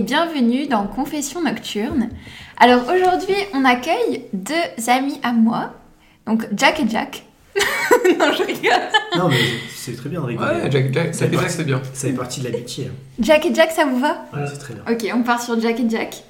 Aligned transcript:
Et 0.00 0.02
bienvenue 0.02 0.66
dans 0.66 0.86
Confession 0.86 1.42
Nocturne. 1.42 2.08
Alors 2.56 2.84
aujourd'hui, 2.84 3.34
on 3.52 3.66
accueille 3.66 4.24
deux 4.32 4.54
amis 4.88 5.20
à 5.22 5.32
moi, 5.32 5.74
donc 6.26 6.48
Jack 6.56 6.80
et 6.80 6.88
Jack. 6.88 7.22
non, 8.18 8.32
je 8.32 8.42
rigole. 8.44 8.72
Non, 9.18 9.28
mais 9.28 9.36
c'est 9.74 9.94
très 9.94 10.08
bien 10.08 10.22
de 10.22 10.24
rigoler. 10.24 10.62
Ouais, 10.62 10.70
Jack, 10.70 10.94
Jack, 10.94 11.14
Ça 11.14 11.26
Jack, 11.26 11.34
fait 11.34 11.36
Jack, 11.42 11.50
c'est 11.50 11.64
bien. 11.64 11.82
Ça 11.92 12.08
fait 12.08 12.14
partie 12.14 12.40
de 12.40 12.48
l'amitié. 12.48 12.90
Jack 13.18 13.44
et 13.44 13.54
Jack, 13.54 13.72
ça 13.72 13.84
vous 13.84 13.98
va? 13.98 14.24
Ouais, 14.32 14.46
c'est 14.50 14.56
très 14.58 14.72
bien. 14.72 14.82
Ok, 14.90 15.06
on 15.14 15.22
part 15.22 15.42
sur 15.42 15.60
Jack 15.60 15.78
et 15.78 15.90
Jack. 15.90 16.24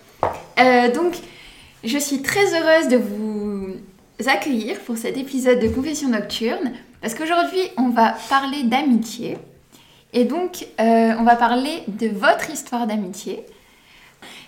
Euh, 0.58 0.92
donc, 0.92 1.14
je 1.84 1.98
suis 1.98 2.22
très 2.22 2.46
heureuse 2.46 2.88
de 2.88 2.96
vous 2.96 3.76
accueillir 4.26 4.80
pour 4.80 4.96
cet 4.96 5.16
épisode 5.16 5.60
de 5.60 5.68
Confession 5.68 6.08
Nocturne, 6.08 6.72
parce 7.00 7.14
qu'aujourd'hui, 7.14 7.62
on 7.76 7.90
va 7.90 8.16
parler 8.28 8.64
d'amitié. 8.64 9.38
Et 10.12 10.24
donc, 10.24 10.66
euh, 10.80 11.12
on 11.20 11.22
va 11.22 11.36
parler 11.36 11.84
de 11.86 12.08
votre 12.08 12.50
histoire 12.50 12.88
d'amitié. 12.88 13.44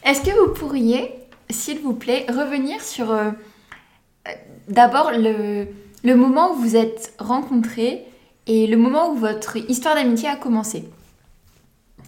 Est-ce 0.04 0.22
que 0.22 0.30
vous 0.30 0.52
pourriez, 0.52 1.12
s'il 1.50 1.80
vous 1.80 1.94
plaît, 1.94 2.26
revenir 2.28 2.80
sur 2.82 3.10
euh, 3.12 3.30
euh, 4.26 4.30
d'abord 4.68 5.12
le, 5.12 5.66
le 6.02 6.16
moment 6.16 6.52
où 6.52 6.56
vous 6.56 6.76
êtes 6.76 7.14
rencontrés 7.18 8.02
et 8.46 8.66
le 8.66 8.76
moment 8.76 9.12
où 9.12 9.16
votre 9.16 9.56
histoire 9.56 9.94
d'amitié 9.94 10.28
a 10.28 10.36
commencé? 10.36 10.84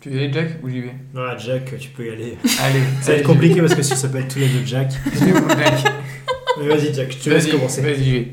Tu 0.00 0.10
veux 0.10 0.16
y 0.16 0.24
aller, 0.24 0.32
Jack, 0.32 0.48
ou 0.62 0.68
j'y 0.68 0.80
vais? 0.80 0.94
Voilà, 1.14 1.38
Jack, 1.38 1.78
tu 1.78 1.88
peux 1.90 2.06
y 2.06 2.10
aller. 2.10 2.36
Allez, 2.60 2.80
Ça 3.00 3.12
va 3.12 3.18
être 3.18 3.26
compliqué 3.26 3.60
parce 3.60 3.74
que 3.74 3.82
si 3.82 3.90
ça 3.90 3.96
s'appelle 3.96 4.28
tous 4.28 4.38
les 4.38 4.48
deux 4.48 4.64
Jack. 4.66 4.92
Mais 6.58 6.68
vas-y, 6.68 6.92
Jack, 6.92 7.12
je 7.12 7.18
te 7.18 7.30
laisse 7.30 7.44
Vas-y, 7.44 7.52
commencer. 7.52 7.80
Vas-y, 7.80 8.04
j'y 8.04 8.12
vais. 8.12 8.28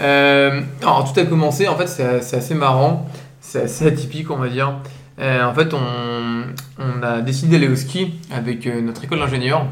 Euh, 0.00 0.62
alors, 0.80 1.12
tout 1.12 1.20
a 1.20 1.24
commencé, 1.24 1.68
en 1.68 1.76
fait, 1.76 1.86
c'est 1.86 2.22
c'est 2.22 2.36
assez 2.36 2.54
marrant, 2.54 3.06
c'est 3.40 3.62
assez 3.62 3.86
atypique, 3.86 4.30
on 4.30 4.36
va 4.36 4.48
dire. 4.48 4.78
Euh, 5.18 5.44
en 5.44 5.54
fait, 5.54 5.74
on, 5.74 7.02
a 7.02 7.20
décidé 7.20 7.52
d'aller 7.58 7.70
au 7.70 7.76
ski 7.76 8.14
avec 8.30 8.66
euh, 8.66 8.80
notre 8.80 9.04
école 9.04 9.18
d'ingénieur. 9.18 9.66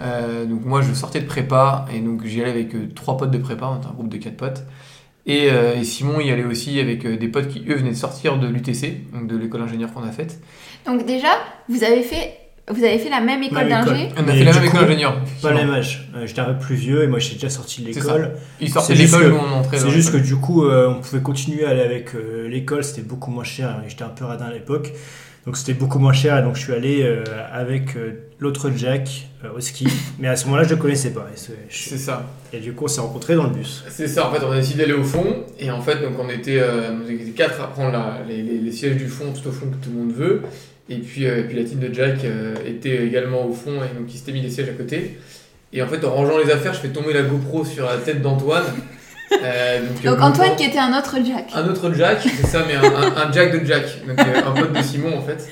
Euh, 0.00 0.44
donc, 0.44 0.64
moi, 0.64 0.82
je 0.82 0.92
sortais 0.92 1.20
de 1.20 1.26
prépa 1.26 1.86
et 1.92 2.00
donc 2.00 2.24
j'y 2.24 2.40
allais 2.40 2.50
avec 2.50 2.74
euh, 2.74 2.88
trois 2.94 3.16
potes 3.16 3.30
de 3.30 3.38
prépa, 3.38 3.66
un 3.66 3.92
groupe 3.92 4.08
de 4.08 4.16
quatre 4.16 4.36
potes. 4.36 4.64
Et, 5.24 5.46
et 5.46 5.84
Simon 5.84 6.18
y 6.18 6.32
allait 6.32 6.42
aussi 6.42 6.80
avec 6.80 7.06
des 7.06 7.28
potes 7.28 7.46
qui, 7.46 7.64
eux, 7.68 7.76
venaient 7.76 7.90
de 7.90 7.96
sortir 7.96 8.40
de 8.40 8.48
l'UTC, 8.48 9.12
donc 9.12 9.28
de 9.28 9.36
l'école 9.36 9.60
d'ingénieur 9.60 9.92
qu'on 9.92 10.02
a 10.02 10.10
faite. 10.10 10.42
Donc 10.84 11.06
déjà, 11.06 11.28
vous 11.68 11.84
avez 11.84 12.02
fait, 12.02 12.41
vous 12.70 12.84
avez 12.84 12.98
fait 12.98 13.10
la 13.10 13.20
même 13.20 13.42
école 13.42 13.68
d'ingé. 13.68 14.10
On 14.16 14.28
a 14.28 14.32
fait 14.32 14.44
la 14.44 14.52
même 14.52 14.64
école 14.64 14.80
d'ingénieur. 14.82 15.20
Pas 15.42 15.50
le 15.50 15.56
même 15.56 15.70
âge. 15.70 16.08
Euh, 16.14 16.26
J'étais 16.26 16.40
un 16.40 16.52
peu 16.52 16.58
plus 16.58 16.76
vieux 16.76 17.02
et 17.02 17.06
moi 17.08 17.18
j'étais 17.18 17.34
déjà 17.34 17.50
sorti 17.50 17.82
de 17.82 17.88
l'école. 17.88 18.32
Ils 18.60 18.70
sortaient 18.70 18.94
C'est 18.94 19.02
de 19.02 19.06
l'école, 19.06 19.28
nous 19.32 19.36
on 19.36 19.58
entrait 19.58 19.78
C'est 19.78 19.90
juste 19.90 20.12
que 20.12 20.16
du 20.16 20.36
coup, 20.36 20.64
euh, 20.64 20.88
on 20.88 21.00
pouvait 21.00 21.22
continuer 21.22 21.64
à 21.64 21.70
aller 21.70 21.80
avec 21.80 22.14
euh, 22.14 22.48
l'école, 22.48 22.84
c'était 22.84 23.02
beaucoup 23.02 23.30
moins 23.30 23.44
cher. 23.44 23.82
et 23.84 23.90
J'étais 23.90 24.04
un 24.04 24.08
peu 24.10 24.24
radin 24.24 24.46
à 24.46 24.52
l'époque. 24.52 24.92
Donc 25.46 25.56
c'était 25.56 25.74
beaucoup 25.74 25.98
moins 25.98 26.12
cher 26.12 26.38
et 26.38 26.42
donc 26.42 26.54
je 26.56 26.60
suis 26.62 26.72
allé 26.72 27.02
euh, 27.02 27.24
avec 27.52 27.96
euh, 27.96 28.12
l'autre 28.38 28.70
Jack 28.76 29.28
euh, 29.44 29.48
au 29.56 29.60
ski. 29.60 29.88
Mais 30.20 30.28
à 30.28 30.36
ce 30.36 30.44
moment-là, 30.46 30.62
je 30.64 30.70
le 30.70 30.76
connaissais 30.76 31.10
pas. 31.10 31.26
C'est- 31.34 31.52
je- 31.68 31.96
ça. 31.96 32.24
et 32.52 32.60
du 32.60 32.72
coup, 32.74 32.84
on 32.84 32.88
s'est 32.88 33.00
rencontrés 33.00 33.34
dans 33.34 33.44
le 33.44 33.50
bus. 33.50 33.82
C'est 33.90 34.06
ça, 34.06 34.28
en 34.28 34.32
fait, 34.32 34.44
on 34.44 34.52
a 34.52 34.56
décidé 34.56 34.82
d'aller 34.82 34.92
au 34.92 35.02
fond, 35.02 35.44
et 35.58 35.70
en 35.72 35.80
fait, 35.80 35.96
donc 36.00 36.12
on 36.20 36.28
était, 36.28 36.62
on 36.62 37.10
était 37.10 37.30
quatre 37.30 37.60
à 37.60 37.66
prendre 37.66 37.90
la- 37.92 38.20
les, 38.28 38.40
les- 38.42 38.58
les 38.58 38.72
sièges 38.72 38.96
du 38.96 39.08
fond, 39.08 39.32
tout 39.32 39.48
au 39.48 39.52
fond 39.52 39.66
que 39.66 39.84
tout 39.84 39.90
le 39.90 39.98
monde 39.98 40.12
veut, 40.12 40.42
et 40.88 40.98
puis, 40.98 41.24
et 41.24 41.42
puis 41.42 41.56
la 41.56 41.64
team 41.64 41.80
de 41.80 41.92
Jack 41.92 42.18
était 42.64 43.04
également 43.04 43.44
au 43.44 43.52
fond, 43.52 43.76
et 43.82 43.98
donc 43.98 44.06
il 44.12 44.16
s'était 44.18 44.32
mis 44.32 44.42
des 44.42 44.50
sièges 44.50 44.68
à 44.68 44.72
côté. 44.74 45.18
Et 45.72 45.82
en 45.82 45.86
fait, 45.88 46.04
en 46.04 46.12
rangeant 46.14 46.38
les 46.38 46.50
affaires, 46.52 46.74
je 46.74 46.80
fais 46.80 46.90
tomber 46.90 47.14
la 47.14 47.22
GoPro 47.22 47.64
sur 47.64 47.86
la 47.86 47.96
tête 47.96 48.20
d'Antoine. 48.22 48.64
Euh, 49.42 49.80
donc, 49.80 50.02
Donc 50.04 50.18
euh, 50.18 50.22
Antoine 50.22 50.56
qui 50.56 50.64
était 50.64 50.78
un 50.78 50.96
autre 50.98 51.16
Jack. 51.24 51.50
Un 51.54 51.66
autre 51.68 51.92
Jack, 51.94 52.18
c'est 52.22 52.46
ça, 52.46 52.64
mais 52.66 52.74
un, 52.74 52.82
un- 52.82 53.28
un 53.28 53.32
Jack 53.32 53.60
de 53.60 53.66
Jack, 53.66 53.84
donc 54.06 54.18
euh, 54.18 54.40
un 54.46 54.52
pote 54.52 54.72
de 54.72 54.82
Simon 54.82 55.16
en 55.16 55.22
fait. 55.22 55.48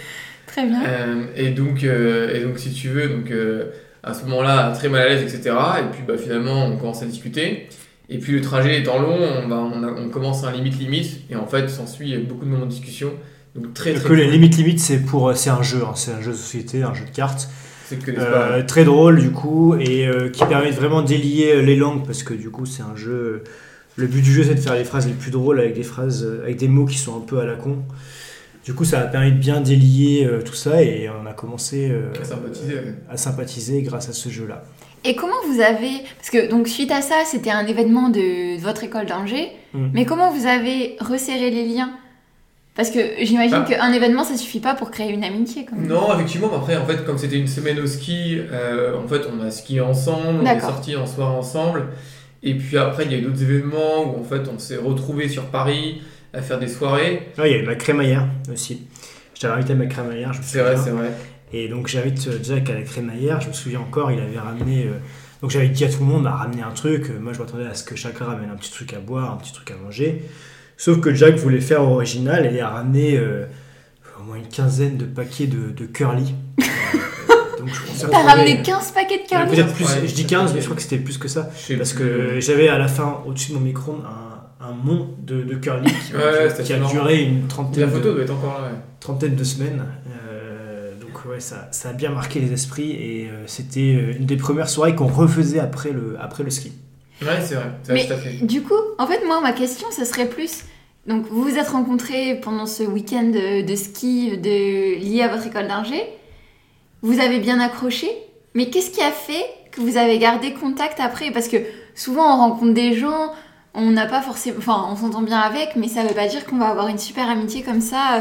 Très 0.46 0.66
bien. 0.66 0.82
Euh, 0.84 1.24
et, 1.36 1.50
donc, 1.50 1.84
euh, 1.84 2.34
et 2.34 2.40
donc, 2.40 2.58
si 2.58 2.72
tu 2.72 2.88
veux, 2.88 3.08
donc, 3.08 3.30
euh, 3.30 3.66
à 4.02 4.14
ce 4.14 4.24
moment-là, 4.24 4.72
très 4.76 4.88
mal 4.88 5.02
à 5.02 5.08
l'aise, 5.08 5.22
etc. 5.22 5.54
Et 5.78 5.90
puis, 5.92 6.02
bah, 6.06 6.14
finalement, 6.18 6.66
on 6.66 6.76
commence 6.76 7.02
à 7.02 7.06
discuter. 7.06 7.68
Et 8.08 8.18
puis, 8.18 8.32
le 8.32 8.40
trajet 8.40 8.80
étant 8.80 8.98
long, 8.98 9.16
on, 9.16 9.46
bah, 9.46 9.62
on, 9.72 9.84
a- 9.84 9.92
on 9.92 10.08
commence 10.08 10.42
un 10.42 10.50
limite-limite. 10.50 11.20
Et 11.30 11.36
en 11.36 11.46
fait, 11.46 11.68
s'ensuit 11.68 12.16
beaucoup 12.18 12.44
de 12.44 12.50
moments 12.50 12.64
de 12.66 12.70
discussion. 12.70 13.12
Donc, 13.54 13.74
très, 13.74 13.94
très 13.94 14.08
que 14.08 14.12
les 14.12 14.24
cool. 14.24 14.32
limites 14.32 14.56
limites, 14.56 14.80
c'est 14.80 14.98
pour, 14.98 15.36
c'est 15.36 15.50
un 15.50 15.62
jeu, 15.62 15.82
hein, 15.86 15.92
c'est 15.94 16.10
un 16.12 16.20
jeu 16.20 16.32
de 16.32 16.36
société, 16.36 16.82
un 16.82 16.94
jeu 16.94 17.04
de 17.04 17.14
cartes. 17.14 17.48
C'est 17.86 17.96
que 18.04 18.10
Euh, 18.16 18.62
très 18.64 18.84
drôle 18.84 19.20
du 19.20 19.30
coup 19.32 19.74
et 19.74 20.06
euh, 20.06 20.28
qui 20.30 20.44
permet 20.44 20.70
de 20.70 20.76
vraiment 20.76 21.02
délier 21.02 21.60
les 21.60 21.74
langues 21.74 22.06
parce 22.06 22.22
que 22.22 22.34
du 22.34 22.48
coup 22.48 22.64
c'est 22.64 22.82
un 22.84 22.94
jeu. 22.94 23.42
Le 23.96 24.06
but 24.06 24.22
du 24.22 24.32
jeu 24.32 24.44
c'est 24.44 24.54
de 24.54 24.60
faire 24.60 24.74
les 24.74 24.84
phrases 24.84 25.06
les 25.06 25.12
plus 25.12 25.30
drôles 25.30 25.60
avec 25.60 25.74
des 25.74 25.82
phrases 25.82 26.24
euh, 26.24 26.42
avec 26.44 26.56
des 26.56 26.68
mots 26.68 26.86
qui 26.86 26.96
sont 26.98 27.16
un 27.16 27.20
peu 27.20 27.38
à 27.40 27.44
la 27.44 27.54
con. 27.54 27.78
Du 28.64 28.74
coup 28.74 28.84
ça 28.84 29.00
a 29.00 29.04
permis 29.04 29.32
de 29.32 29.38
bien 29.38 29.60
délier 29.60 30.24
euh, 30.24 30.42
tout 30.42 30.54
ça 30.54 30.82
et 30.82 31.08
on 31.10 31.26
a 31.26 31.32
commencé 31.32 31.90
euh, 31.90 32.12
à 33.10 33.16
sympathiser 33.16 33.82
grâce 33.82 34.08
à 34.08 34.12
ce 34.12 34.28
jeu-là. 34.28 34.62
Et 35.04 35.16
comment 35.16 35.34
vous 35.50 35.60
avez, 35.62 36.02
parce 36.18 36.28
que 36.30 36.48
donc 36.50 36.68
suite 36.68 36.92
à 36.92 37.00
ça, 37.00 37.14
c'était 37.24 37.50
un 37.50 37.66
événement 37.66 38.10
de, 38.10 38.56
de 38.58 38.62
votre 38.62 38.84
école 38.84 39.06
d'ingé, 39.06 39.48
Mm. 39.72 39.88
mais 39.94 40.04
comment 40.04 40.32
vous 40.32 40.46
avez 40.46 40.96
resserré 41.00 41.48
les 41.50 41.64
liens? 41.64 41.92
Parce 42.74 42.90
que 42.90 42.98
j'imagine 43.22 43.62
Ah. 43.64 43.68
qu'un 43.68 43.92
événement, 43.92 44.24
ça 44.24 44.36
suffit 44.36 44.58
pas 44.60 44.74
pour 44.74 44.90
créer 44.90 45.12
une 45.12 45.22
amitié. 45.24 45.64
Quand 45.68 45.76
même. 45.76 45.86
Non, 45.86 46.12
effectivement, 46.14 46.48
mais 46.50 46.56
après, 46.56 46.76
en 46.76 46.84
fait, 46.86 47.04
comme 47.06 47.18
c'était 47.18 47.38
une 47.38 47.46
semaine 47.46 47.78
au 47.78 47.86
ski, 47.86 48.38
euh, 48.50 48.96
en 48.96 49.06
fait, 49.06 49.20
on 49.32 49.40
a 49.44 49.50
skié 49.52 49.80
ensemble, 49.80 50.40
on 50.42 50.46
est 50.46 50.58
sortis 50.60 50.96
en 50.96 51.06
soirée 51.06 51.36
ensemble. 51.36 51.86
Et 52.42 52.54
puis 52.54 52.76
après, 52.78 53.04
il 53.04 53.12
y 53.12 53.14
a 53.14 53.18
eu 53.18 53.22
d'autres 53.22 53.42
événements 53.42 54.04
où, 54.14 54.20
en 54.20 54.24
fait, 54.24 54.48
on 54.48 54.58
s'est 54.58 54.76
retrouvés 54.78 55.28
sur 55.28 55.44
Paris 55.46 56.02
à 56.32 56.40
faire 56.42 56.58
des 56.58 56.68
soirées. 56.68 57.28
Ah, 57.38 57.46
il 57.46 57.52
y 57.52 57.54
avait 57.56 57.66
ma 57.66 57.74
crémaillère 57.74 58.26
aussi. 58.52 58.86
Je 59.34 59.40
t'avais 59.40 59.54
invité 59.54 59.72
à 59.72 59.76
ma 59.76 59.86
crémaillère, 59.86 60.32
je 60.32 60.38
me 60.38 60.44
C'est 60.44 60.60
vrai, 60.60 60.76
souviens. 60.76 60.84
c'est 60.84 60.90
vrai. 60.98 61.10
Et 61.52 61.68
donc 61.68 61.88
j'invite 61.88 62.26
euh, 62.28 62.38
Jack 62.42 62.70
à 62.70 62.74
la 62.74 62.82
crémaillère, 62.82 63.40
je 63.40 63.48
me 63.48 63.52
souviens 63.52 63.80
encore, 63.80 64.12
il 64.12 64.20
avait 64.20 64.38
ramené... 64.38 64.84
euh, 64.86 64.92
donc 65.42 65.50
j'avais 65.50 65.68
dit 65.68 65.84
à 65.84 65.88
tout 65.88 65.98
le 66.00 66.04
monde, 66.04 66.22
bah, 66.24 66.30
ramener 66.32 66.62
un 66.62 66.70
truc, 66.70 67.10
Euh, 67.10 67.18
moi 67.18 67.32
je 67.32 67.40
m'attendais 67.40 67.66
à 67.66 67.74
ce 67.74 67.82
que 67.82 67.96
chacun 67.96 68.26
ramène 68.26 68.50
un 68.50 68.56
petit 68.56 68.70
truc 68.70 68.92
à 68.94 69.00
boire, 69.00 69.32
un 69.32 69.36
petit 69.38 69.52
truc 69.52 69.70
à 69.72 69.74
manger. 69.82 70.22
Sauf 70.76 71.00
que 71.00 71.12
Jack 71.12 71.34
voulait 71.36 71.60
faire 71.60 71.82
original 71.82 72.46
et 72.46 72.50
il 72.54 72.60
a 72.60 72.68
ramené 72.68 73.16
euh, 73.18 73.46
au 74.20 74.22
moins 74.22 74.36
une 74.36 74.46
quinzaine 74.48 74.96
de 74.96 75.04
paquets 75.06 75.46
de, 75.48 75.70
de 75.70 75.86
curly. 75.86 76.34
Donc 77.60 78.10
T'as 78.10 78.22
ramené 78.22 78.62
15 78.62 78.92
paquets 78.92 79.16
de 79.16 79.20
Ouais, 79.22 79.26
curly 79.28 79.50
Peut-être 79.56 79.74
plus, 79.74 79.84
Ouais, 79.84 80.06
je 80.06 80.14
dis 80.14 80.22
ça 80.22 80.28
15, 80.28 80.48
fait- 80.50 80.54
mais 80.54 80.60
je 80.60 80.64
crois 80.66 80.76
que 80.76 80.82
c'était 80.82 80.98
plus 80.98 81.18
que 81.18 81.28
ça. 81.28 81.42
Parce 81.78 81.92
plus. 81.92 81.94
que 81.94 82.40
j'avais 82.40 82.68
à 82.68 82.78
la 82.78 82.88
fin, 82.88 83.22
au-dessus 83.26 83.50
de 83.52 83.56
mon 83.56 83.60
micro, 83.64 83.92
un, 83.92 84.64
un 84.66 84.72
mont 84.72 85.08
de, 85.18 85.42
de 85.42 85.54
curly 85.54 85.84
qui, 85.86 85.92
Ouais, 86.14 86.20
qui- 86.44 86.50
c'était 86.50 86.62
qui 86.64 86.72
a 86.72 86.76
énorme. 86.76 86.92
duré 86.92 87.22
une 87.22 87.42
La 87.42 87.48
trentaine 87.48 87.90
photo 87.90 88.08
de, 88.08 88.14
doit 88.14 88.22
être 88.24 88.30
encore 88.34 88.60
là, 88.60 88.68
ouais. 88.68 88.74
trentaine 89.00 89.34
de 89.34 89.44
semaines. 89.44 89.84
Euh, 90.30 90.92
donc 91.00 91.24
ouais, 91.30 91.40
ça, 91.40 91.68
ça 91.72 91.90
a 91.90 91.92
bien 91.92 92.10
marqué 92.10 92.40
les 92.40 92.52
esprits 92.52 92.90
et 92.92 93.28
euh, 93.30 93.44
c'était 93.46 93.96
euh, 93.96 94.16
une 94.18 94.26
des 94.26 94.36
premières 94.36 94.68
soirées 94.68 94.94
qu'on 94.94 95.06
refaisait 95.06 95.60
après 95.60 95.90
le, 95.92 96.16
après 96.20 96.42
le 96.44 96.50
ski. 96.50 96.72
Ouais, 97.22 97.28
c'est 97.42 97.54
vrai, 97.54 97.64
c'est 97.82 97.92
Mais 97.92 98.04
vrai, 98.04 98.08
tout 98.08 98.12
à 98.14 98.16
fait. 98.16 98.46
du 98.46 98.62
coup, 98.62 98.72
en 98.98 99.06
fait, 99.06 99.20
moi, 99.26 99.40
ma 99.42 99.52
question, 99.52 99.86
ce 99.90 100.04
serait 100.04 100.26
plus. 100.26 100.64
Donc, 101.06 101.26
vous 101.30 101.42
vous 101.42 101.56
êtes 101.56 101.68
rencontrés 101.68 102.38
pendant 102.42 102.66
ce 102.66 102.82
week-end 102.82 103.24
de, 103.24 103.66
de 103.66 103.74
ski 103.76 104.36
de, 104.38 104.98
lié 104.98 105.22
à 105.22 105.28
votre 105.34 105.46
école 105.46 105.66
d'ingé. 105.66 106.02
Vous 107.02 107.20
avez 107.20 107.38
bien 107.38 107.60
accroché. 107.60 108.08
Mais 108.54 108.68
qu'est-ce 108.68 108.90
qui 108.90 109.00
a 109.00 109.12
fait 109.12 109.44
que 109.70 109.80
vous 109.80 109.96
avez 109.96 110.18
gardé 110.18 110.52
contact 110.52 111.00
après? 111.00 111.30
Parce 111.30 111.48
que 111.48 111.56
souvent, 111.94 112.34
on 112.34 112.38
rencontre 112.38 112.74
des 112.74 112.94
gens, 112.94 113.32
on 113.74 113.90
n'a 113.90 114.06
pas 114.06 114.22
forcément. 114.22 114.58
Enfin, 114.58 114.86
on 114.90 114.96
s'entend 114.96 115.22
bien 115.22 115.38
avec, 115.38 115.76
mais 115.76 115.88
ça 115.88 116.02
veut 116.02 116.14
pas 116.14 116.26
dire 116.26 116.44
qu'on 116.44 116.58
va 116.58 116.68
avoir 116.68 116.88
une 116.88 116.98
super 116.98 117.28
amitié 117.28 117.62
comme 117.62 117.80
ça 117.80 118.16
euh, 118.16 118.20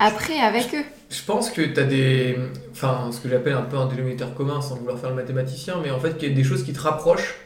après 0.00 0.38
avec 0.38 0.74
eux. 0.74 0.84
Je 1.10 1.22
pense 1.24 1.50
que 1.50 1.62
tu 1.62 1.78
as 1.78 1.84
des. 1.84 2.36
Enfin, 2.72 3.10
ce 3.12 3.20
que 3.20 3.28
j'appelle 3.28 3.52
un 3.52 3.62
peu 3.62 3.76
un 3.76 3.86
dénominateur 3.86 4.34
commun 4.34 4.60
sans 4.60 4.76
vouloir 4.76 4.98
faire 4.98 5.10
le 5.10 5.16
mathématicien, 5.16 5.76
mais 5.82 5.90
en 5.90 6.00
fait, 6.00 6.16
qu'il 6.16 6.28
y 6.28 6.32
a 6.32 6.34
des 6.34 6.44
choses 6.44 6.64
qui 6.64 6.72
te 6.72 6.80
rapprochent 6.80 7.36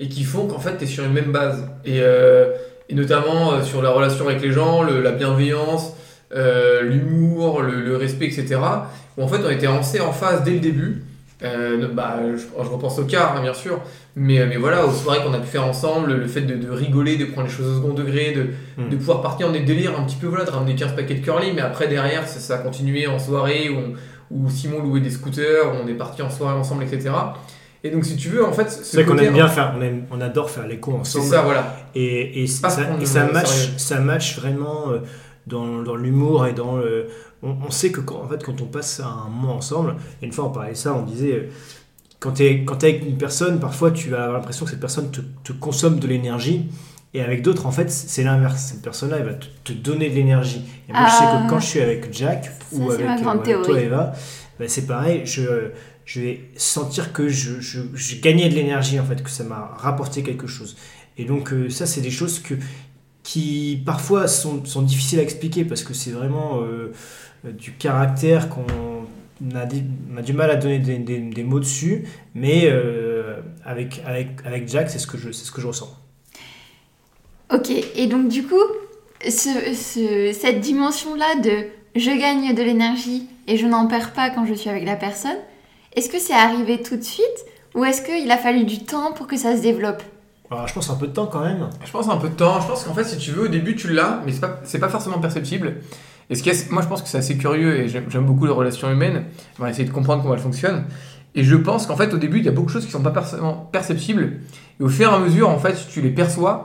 et 0.00 0.08
qui 0.08 0.24
font 0.24 0.46
qu'en 0.48 0.58
fait, 0.58 0.78
tu 0.78 0.84
es 0.84 0.86
sur 0.86 1.04
une 1.04 1.12
même 1.12 1.32
base. 1.32 1.68
Et, 1.84 2.00
euh, 2.00 2.50
notamment 2.90 3.52
euh, 3.52 3.62
sur 3.62 3.82
la 3.82 3.90
relation 3.90 4.28
avec 4.28 4.40
les 4.40 4.52
gens, 4.52 4.82
la 4.82 5.12
bienveillance, 5.12 5.92
l'humour, 6.32 7.62
le 7.62 7.96
respect, 7.96 8.26
etc. 8.26 8.58
Où 9.16 9.22
en 9.22 9.28
fait, 9.28 9.38
on 9.44 9.50
était 9.50 9.66
lancés 9.66 10.00
en 10.00 10.12
phase 10.12 10.42
dès 10.44 10.52
le 10.52 10.60
début. 10.60 11.02
Euh, 11.42 11.88
bah, 11.92 12.20
je, 12.32 12.38
je 12.38 12.68
repense 12.70 12.98
au 12.98 13.04
car, 13.04 13.36
hein, 13.36 13.42
bien 13.42 13.52
sûr, 13.52 13.80
mais, 14.16 14.46
mais 14.46 14.56
voilà, 14.56 14.86
aux 14.86 14.92
soirées 14.92 15.18
qu'on 15.22 15.34
a 15.34 15.40
pu 15.40 15.48
faire 15.48 15.66
ensemble, 15.66 16.14
le 16.14 16.26
fait 16.26 16.40
de, 16.42 16.54
de 16.54 16.70
rigoler, 16.70 17.16
de 17.16 17.26
prendre 17.26 17.48
les 17.48 17.52
choses 17.52 17.66
au 17.66 17.82
second 17.82 17.92
degré, 17.92 18.32
de, 18.32 18.46
Mm. 18.82 18.88
de 18.90 18.96
pouvoir 18.96 19.20
partir 19.20 19.48
en 19.48 19.52
des 19.52 19.60
délires 19.60 19.92
un 19.98 20.04
petit 20.04 20.16
peu, 20.16 20.26
voilà, 20.28 20.44
de 20.44 20.50
ramener 20.50 20.74
15 20.74 20.94
paquets 20.96 21.14
de 21.14 21.24
curly, 21.24 21.52
mais 21.54 21.60
après 21.60 21.86
derrière, 21.86 22.26
ça, 22.26 22.40
ça 22.40 22.54
a 22.54 22.58
continué 22.58 23.06
en 23.08 23.18
soirée 23.18 23.68
où, 23.68 23.76
on- 23.78 23.94
où 24.30 24.48
Simon 24.50 24.82
louait 24.82 25.00
des 25.00 25.10
scooters, 25.10 25.66
où 25.72 25.76
on 25.84 25.88
est 25.88 25.94
parti 25.94 26.22
en 26.22 26.30
soirée 26.30 26.56
ensemble, 26.58 26.82
etc. 26.84 27.10
Et 27.82 27.90
donc, 27.90 28.04
si 28.06 28.16
tu 28.16 28.30
veux, 28.30 28.44
en 28.44 28.52
fait, 28.52 28.70
ce 28.70 28.82
C'est 28.82 29.02
vrai 29.02 29.12
qu'on 29.12 29.18
aime 29.18 29.34
bien 29.34 29.48
faire, 29.48 29.74
on, 29.76 29.82
aime- 29.82 30.04
on 30.10 30.20
adore 30.22 30.50
faire 30.50 30.66
les 30.66 30.78
cons 30.78 31.04
C'est 31.04 31.18
ensemble. 31.18 31.34
ça, 31.34 31.42
voilà. 31.42 31.76
Et, 31.94 32.42
et 32.42 32.46
ça, 32.46 32.68
et 33.00 33.04
ça 33.06 33.24
match, 33.26 33.72
ça 33.76 34.00
match 34.00 34.38
vraiment 34.38 34.90
euh, 34.92 34.98
dans, 35.46 35.82
dans 35.82 35.94
l'humour 35.96 36.46
et 36.46 36.52
dans 36.54 36.76
le. 36.76 37.06
On, 37.44 37.56
on 37.66 37.70
sait 37.70 37.90
que 37.92 38.00
quand, 38.00 38.22
en 38.22 38.28
fait, 38.28 38.42
quand 38.42 38.60
on 38.62 38.66
passe 38.66 39.00
un 39.00 39.28
moment 39.28 39.56
ensemble, 39.56 39.96
et 40.22 40.26
une 40.26 40.32
fois 40.32 40.46
on 40.46 40.50
parlait 40.50 40.72
de 40.72 40.76
ça, 40.76 40.94
on 40.94 41.02
disait 41.02 41.32
euh, 41.32 41.50
quand 42.20 42.32
tu 42.32 42.44
es, 42.44 42.64
avec 42.68 43.02
une 43.04 43.18
personne, 43.18 43.60
parfois 43.60 43.90
tu 43.90 44.08
vas 44.10 44.24
avoir 44.24 44.38
l'impression 44.38 44.64
que 44.64 44.70
cette 44.70 44.80
personne 44.80 45.10
te, 45.10 45.20
te 45.44 45.52
consomme 45.52 45.98
de 45.98 46.06
l'énergie 46.06 46.66
Et 47.12 47.20
avec 47.20 47.42
d'autres, 47.42 47.66
en 47.66 47.70
fait, 47.70 47.90
c'est 47.90 48.24
l'inverse. 48.24 48.60
Cette 48.72 48.82
personne-là, 48.82 49.18
elle 49.18 49.26
va 49.26 49.34
te, 49.34 49.46
te 49.64 49.72
donner 49.72 50.08
de 50.10 50.14
l'énergie. 50.14 50.62
Et 50.88 50.92
moi, 50.92 51.06
je 51.06 51.12
sais 51.12 51.24
Ah. 51.26 51.44
que 51.44 51.50
quand 51.50 51.60
je 51.60 51.66
suis 51.66 51.80
avec 51.80 52.12
Jack 52.12 52.50
ou 52.72 52.90
avec, 52.90 53.06
euh, 53.06 53.28
avec 53.28 53.62
toi. 53.62 53.80
Eva, 53.80 54.12
ben, 54.58 54.68
c'est 54.68 54.86
pareil. 54.86 55.22
Je, 55.24 55.70
je 56.06 56.20
vais 56.20 56.40
sentir 56.56 57.12
que 57.12 57.28
je, 57.28 57.60
je, 57.60 57.80
je 57.94 58.20
gagnais 58.20 58.48
de 58.48 58.54
l'énergie, 58.54 58.98
en 58.98 59.04
fait, 59.04 59.22
que 59.22 59.30
ça 59.30 59.44
m'a 59.44 59.74
rapporté 59.76 60.22
quelque 60.22 60.46
chose. 60.48 60.76
Et 61.16 61.24
donc, 61.24 61.52
euh, 61.52 61.68
ça, 61.70 61.86
c'est 61.86 62.00
des 62.00 62.10
choses 62.10 62.40
que, 62.40 62.54
qui 63.22 63.82
parfois 63.86 64.26
sont, 64.28 64.64
sont 64.64 64.82
difficiles 64.82 65.18
à 65.20 65.22
expliquer 65.22 65.64
parce 65.64 65.82
que 65.84 65.94
c'est 65.94 66.10
vraiment 66.10 66.60
du 67.52 67.72
caractère 67.72 68.48
qu'on 68.48 68.62
a, 69.54 69.64
on 70.12 70.16
a 70.16 70.22
du 70.22 70.32
mal 70.32 70.50
à 70.50 70.56
donner 70.56 70.78
des, 70.78 70.98
des- 70.98 71.18
des 71.20 71.42
mots 71.44 71.60
dessus. 71.60 72.04
Mais 72.34 72.62
euh, 72.64 73.40
avec, 73.64 74.02
avec, 74.06 74.28
avec 74.44 74.68
Jack, 74.68 74.90
c'est 74.90 74.98
ce, 74.98 75.06
que 75.06 75.18
je- 75.18 75.30
c'est 75.32 75.44
ce 75.44 75.52
que 75.52 75.60
je 75.60 75.66
ressens. 75.66 75.90
Ok, 77.52 77.70
et 77.70 78.06
donc 78.06 78.28
du 78.28 78.44
coup, 78.44 78.54
ce- 79.22 79.74
ce- 79.74 80.32
cette 80.38 80.60
dimension-là 80.60 81.40
de 81.42 81.66
je 81.94 82.10
gagne 82.10 82.54
de 82.54 82.62
l'énergie 82.62 83.28
et 83.46 83.56
je 83.56 83.66
n'en 83.66 83.86
perds 83.86 84.12
pas 84.12 84.30
quand 84.30 84.46
je 84.46 84.54
suis 84.54 84.70
avec 84.70 84.84
la 84.84 84.96
personne, 84.96 85.36
est-ce 85.94 86.08
que 86.08 86.18
c'est 86.18 86.32
arrivé 86.34 86.82
tout 86.82 86.96
de 86.96 87.02
suite 87.02 87.24
ou 87.74 87.84
est-ce 87.84 88.02
qu'il 88.02 88.30
a 88.30 88.38
fallu 88.38 88.64
du 88.64 88.80
temps 88.84 89.12
pour 89.12 89.26
que 89.26 89.36
ça 89.36 89.56
se 89.56 89.62
développe? 89.62 90.02
Alors, 90.50 90.68
je 90.68 90.74
pense 90.74 90.90
un 90.90 90.94
peu 90.96 91.06
de 91.06 91.12
temps 91.12 91.26
quand 91.26 91.40
même. 91.44 91.68
Je 91.84 91.90
pense 91.90 92.08
un 92.08 92.16
peu 92.16 92.28
de 92.28 92.34
temps. 92.34 92.60
Je 92.60 92.66
pense 92.68 92.84
qu'en 92.84 92.94
fait, 92.94 93.04
si 93.04 93.16
tu 93.18 93.30
veux, 93.32 93.44
au 93.44 93.48
début, 93.48 93.74
tu 93.76 93.92
l'as, 93.92 94.22
mais 94.24 94.32
c'est 94.32 94.40
pas, 94.40 94.60
c'est 94.64 94.78
pas 94.78 94.88
forcément 94.88 95.18
perceptible. 95.18 95.76
Et 96.30 96.34
ce 96.34 96.42
qui 96.42 96.50
est, 96.50 96.70
moi, 96.70 96.82
je 96.82 96.88
pense 96.88 97.02
que 97.02 97.08
c'est 97.08 97.18
assez 97.18 97.36
curieux 97.36 97.76
et 97.80 97.88
j'aime 97.88 98.24
beaucoup 98.24 98.46
les 98.46 98.52
relations 98.52 98.90
humaines. 98.90 99.24
On 99.58 99.62
va 99.62 99.70
essayer 99.70 99.84
de 99.86 99.92
comprendre 99.92 100.22
comment 100.22 100.34
elles 100.34 100.40
fonctionnent. 100.40 100.84
Et 101.34 101.42
je 101.44 101.56
pense 101.56 101.86
qu'en 101.86 101.96
fait, 101.96 102.14
au 102.14 102.18
début, 102.18 102.38
il 102.38 102.44
y 102.44 102.48
a 102.48 102.52
beaucoup 102.52 102.68
de 102.68 102.72
choses 102.72 102.86
qui 102.86 102.92
sont 102.92 103.02
pas 103.02 103.12
perceptibles. 103.72 104.34
Et 104.80 104.82
au 104.82 104.88
fur 104.88 105.10
et 105.10 105.14
à 105.14 105.18
mesure, 105.18 105.48
en 105.50 105.58
fait, 105.58 105.76
tu 105.90 106.00
les 106.00 106.10
perçois. 106.10 106.64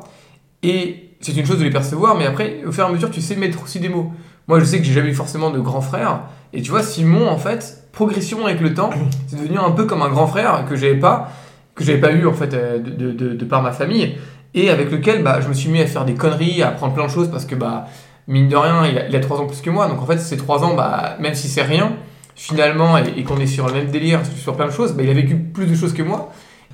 Et 0.63 1.09
c'est 1.21 1.35
une 1.35 1.45
chose 1.45 1.59
de 1.59 1.63
les 1.63 1.69
percevoir, 1.71 2.15
mais 2.15 2.25
après, 2.25 2.61
au 2.65 2.71
fur 2.71 2.83
et 2.85 2.87
à 2.87 2.91
mesure, 2.91 3.09
tu 3.11 3.21
sais 3.21 3.35
mettre 3.35 3.63
aussi 3.63 3.79
des 3.79 3.89
mots. 3.89 4.11
Moi, 4.47 4.59
je 4.59 4.65
sais 4.65 4.77
que 4.79 4.83
j'ai 4.83 4.93
jamais 4.93 5.09
eu 5.09 5.13
forcément 5.15 5.49
de 5.51 5.59
grand 5.59 5.81
frère. 5.81 6.21
Et 6.53 6.61
tu 6.61 6.71
vois, 6.71 6.83
Simon, 6.83 7.27
en 7.27 7.37
fait, 7.37 7.83
progression 7.91 8.45
avec 8.45 8.61
le 8.61 8.73
temps, 8.73 8.89
c'est 9.27 9.37
devenu 9.41 9.57
un 9.57 9.71
peu 9.71 9.85
comme 9.85 10.01
un 10.01 10.09
grand 10.09 10.27
frère 10.27 10.65
que 10.67 10.75
j'avais 10.75 10.95
pas, 10.99 11.31
que 11.75 11.83
j'avais 11.83 11.99
pas 11.99 12.11
eu 12.11 12.25
en 12.25 12.33
fait 12.33 12.53
euh, 12.53 12.79
de, 12.79 12.89
de- 12.91 13.11
de- 13.11 13.33
de 13.35 13.45
par 13.45 13.61
ma 13.61 13.71
famille, 13.71 14.15
et 14.53 14.69
avec 14.69 14.91
lequel 14.91 15.23
bah, 15.23 15.39
je 15.41 15.47
me 15.47 15.53
suis 15.53 15.69
mis 15.69 15.81
à 15.81 15.85
faire 15.87 16.05
des 16.05 16.13
conneries, 16.15 16.61
à 16.63 16.69
apprendre 16.69 16.93
plein 16.93 17.05
de 17.05 17.11
choses 17.11 17.29
parce 17.29 17.45
que 17.45 17.55
bah 17.55 17.87
mine 18.29 18.47
de 18.47 18.55
rien, 18.55 18.85
il 18.87 18.97
a, 18.97 19.07
il 19.09 19.15
a 19.15 19.19
3 19.19 19.39
ans 19.41 19.45
plus 19.47 19.59
que 19.59 19.69
moi, 19.69 19.87
donc 19.89 20.01
en 20.01 20.05
fait 20.05 20.17
ces 20.19 20.37
3 20.37 20.63
ans, 20.63 20.73
bah, 20.75 21.17
même 21.19 21.35
si 21.35 21.47
c'est 21.49 21.63
rien, 21.63 21.97
finalement, 22.35 22.97
et, 22.97 23.03
et 23.17 23.23
qu'on 23.25 23.37
est 23.39 23.47
sur 23.47 23.67
le 23.67 23.73
même 23.73 23.87
délire, 23.91 24.21
sur 24.37 24.55
plein 24.55 24.67
de 24.67 24.71
choses, 24.71 24.93
bah, 24.93 25.03
il 25.03 25.09
a 25.09 25.13
vécu 25.13 25.35
plus 25.35 25.65
de 25.65 25.75
choses 25.75 25.93
que 25.93 26.03
moi. 26.03 26.31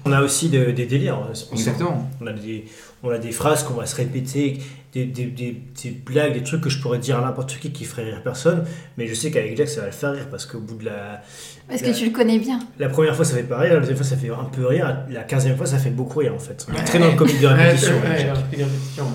On 0.08 0.12
a 0.12 0.22
aussi 0.22 0.50
de- 0.50 0.70
des 0.70 0.86
délires. 0.86 1.18
c'est 1.34 1.50
pour 1.50 1.58
ça. 1.58 1.64
Exactement. 1.72 2.08
On 2.22 2.28
a 2.28 2.32
des, 2.34 2.66
on 3.02 3.10
a 3.10 3.18
des 3.18 3.32
phrases 3.32 3.64
qu'on 3.64 3.74
va 3.74 3.88
se 3.88 3.96
répéter, 3.96 4.60
des, 4.94 5.06
des, 5.06 5.26
des, 5.26 5.60
des 5.84 5.90
blagues, 5.90 6.34
des 6.34 6.44
trucs 6.44 6.62
que 6.62 6.70
je 6.70 6.80
pourrais 6.80 7.00
dire 7.00 7.18
à 7.18 7.22
n'importe 7.22 7.58
qui 7.60 7.72
qui 7.72 7.86
ferait 7.86 8.04
rire 8.04 8.22
personne. 8.24 8.66
Mais 9.00 9.08
je 9.08 9.16
sais 9.16 9.32
qu'avec 9.32 9.58
Jack, 9.58 9.68
ça 9.68 9.80
va 9.82 9.88
le 9.88 9.92
faire 9.92 10.12
rire 10.14 10.28
parce 10.30 10.46
qu'au 10.46 10.60
bout 10.60 10.76
de 10.78 10.86
la. 10.86 11.22
Parce 11.68 11.82
Ouais. 11.82 11.92
que 11.92 11.98
tu 11.98 12.06
le 12.06 12.12
connais 12.12 12.38
bien. 12.38 12.60
La 12.78 12.88
première 12.90 13.16
fois, 13.16 13.26
ça 13.26 13.36
fait 13.36 13.42
pas 13.44 13.58
rire, 13.58 13.74
la 13.74 13.80
deuxième 13.80 13.98
fois, 13.98 14.06
ça 14.06 14.16
fait 14.16 14.30
un 14.30 14.44
peu 14.52 14.68
rire, 14.68 14.96
la 15.10 15.24
quinzième 15.24 15.58
fois, 15.58 15.66
ça 15.66 15.80
fait 15.80 15.90
beaucoup 15.90 16.20
rire 16.20 16.34
en 16.36 16.40
fait. 16.40 16.68
Est 16.70 16.78
Ouais. 16.78 16.84
très 16.84 17.00
dans 17.00 17.08
le 17.10 17.16
comique 17.18 17.42
de 17.42 17.48
répétition. 17.48 17.94
Ouais, 17.94 18.02
ouais, 18.02 18.10
ouais, 18.32 18.58
des 18.58 18.64
répétitions. 18.64 19.08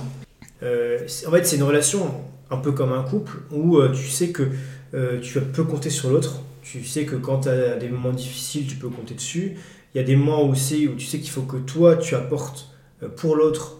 Euh, 0.65 0.99
en 1.29 1.31
fait, 1.31 1.47
c'est 1.47 1.57
une 1.57 1.63
relation 1.63 2.15
un 2.51 2.57
peu 2.59 2.73
comme 2.73 2.93
un 2.93 3.03
couple 3.03 3.39
où 3.53 3.79
euh, 3.79 3.93
tu 3.93 4.09
sais 4.09 4.31
que 4.31 4.49
euh, 4.95 5.21
tu 5.21 5.41
peux 5.41 5.65
compter 5.65 5.91
sur 5.91 6.11
l'autre. 6.11 6.43
Tu 6.63 6.85
sais 6.85 7.05
que 7.05 7.17
quand 7.17 7.41
tu 7.41 7.49
as 7.49 7.77
des 7.77 7.89
moments 7.89 8.13
difficiles, 8.13 8.67
tu 8.67 8.77
peux 8.77 8.89
compter 8.89 9.15
dessus. 9.15 9.57
Il 9.95 9.99
y 9.99 10.01
a 10.01 10.05
des 10.05 10.17
moments 10.17 10.43
aussi 10.43 10.89
où 10.89 10.95
tu 10.95 11.07
sais 11.07 11.19
qu'il 11.19 11.31
faut 11.31 11.43
que 11.43 11.57
toi, 11.57 11.97
tu 11.97 12.15
apportes 12.15 12.69
euh, 13.03 13.09
pour 13.09 13.37
l'autre, 13.37 13.79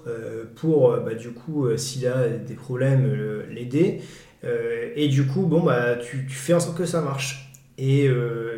pour 0.57 0.97
bah, 0.97 1.15
du 1.15 1.31
coup, 1.31 1.69
s'il 1.77 2.07
a 2.07 2.29
des 2.29 2.55
problèmes, 2.55 3.13
l'aider. 3.51 4.01
Et 4.97 5.09
du 5.09 5.27
coup, 5.27 5.43
bon, 5.43 5.63
bah, 5.63 5.97
tu, 5.97 6.27
fais 6.29 6.55
en 6.55 6.61
sorte 6.61 6.79
que 6.79 6.87
ça 6.87 7.01
marche. 7.01 7.53
Et 7.77 8.09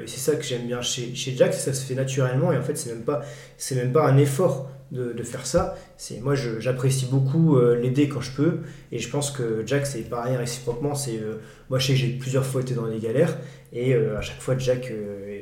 c'est 0.07 0.19
ça 0.19 0.37
que 0.37 0.45
j'aime 0.45 0.67
bien 0.67 0.81
chez, 0.83 1.15
chez 1.15 1.35
Jack, 1.37 1.53
ça 1.53 1.75
se 1.75 1.85
fait 1.85 1.95
naturellement. 1.95 2.53
Et 2.53 2.57
en 2.57 2.63
fait, 2.63 2.77
c'est 2.77 2.91
même 2.91 3.05
pas, 3.05 3.23
c'est 3.59 3.75
même 3.75 3.93
pas 3.93 4.07
un 4.07 4.17
effort 4.17 4.71
de, 4.93 5.23
faire 5.23 5.47
ça. 5.47 5.77
C'est 5.97 6.21
moi, 6.21 6.35
j'apprécie 6.35 7.07
beaucoup 7.07 7.57
euh, 7.57 7.81
l'aider 7.81 8.09
quand 8.09 8.21
je 8.21 8.33
peux. 8.33 8.59
Et 8.91 8.99
je 8.99 9.09
pense 9.09 9.31
que 9.31 9.63
Jack, 9.67 9.87
c'est 9.87 10.03
pareil 10.03 10.37
réciproquement. 10.37 10.95
C'est 10.95 11.19
euh, 11.19 11.41
moi, 11.71 11.79
je 11.79 11.89
sais 11.89 11.93
que 11.95 11.99
j'ai 11.99 12.11
plusieurs 12.11 12.45
fois 12.45 12.61
été 12.61 12.75
dans 12.75 12.87
des 12.87 12.99
galères. 12.99 13.39
Et 13.73 13.95
euh, 13.95 14.19
à 14.19 14.21
chaque 14.21 14.41
fois, 14.41 14.57
Jack, 14.59 14.93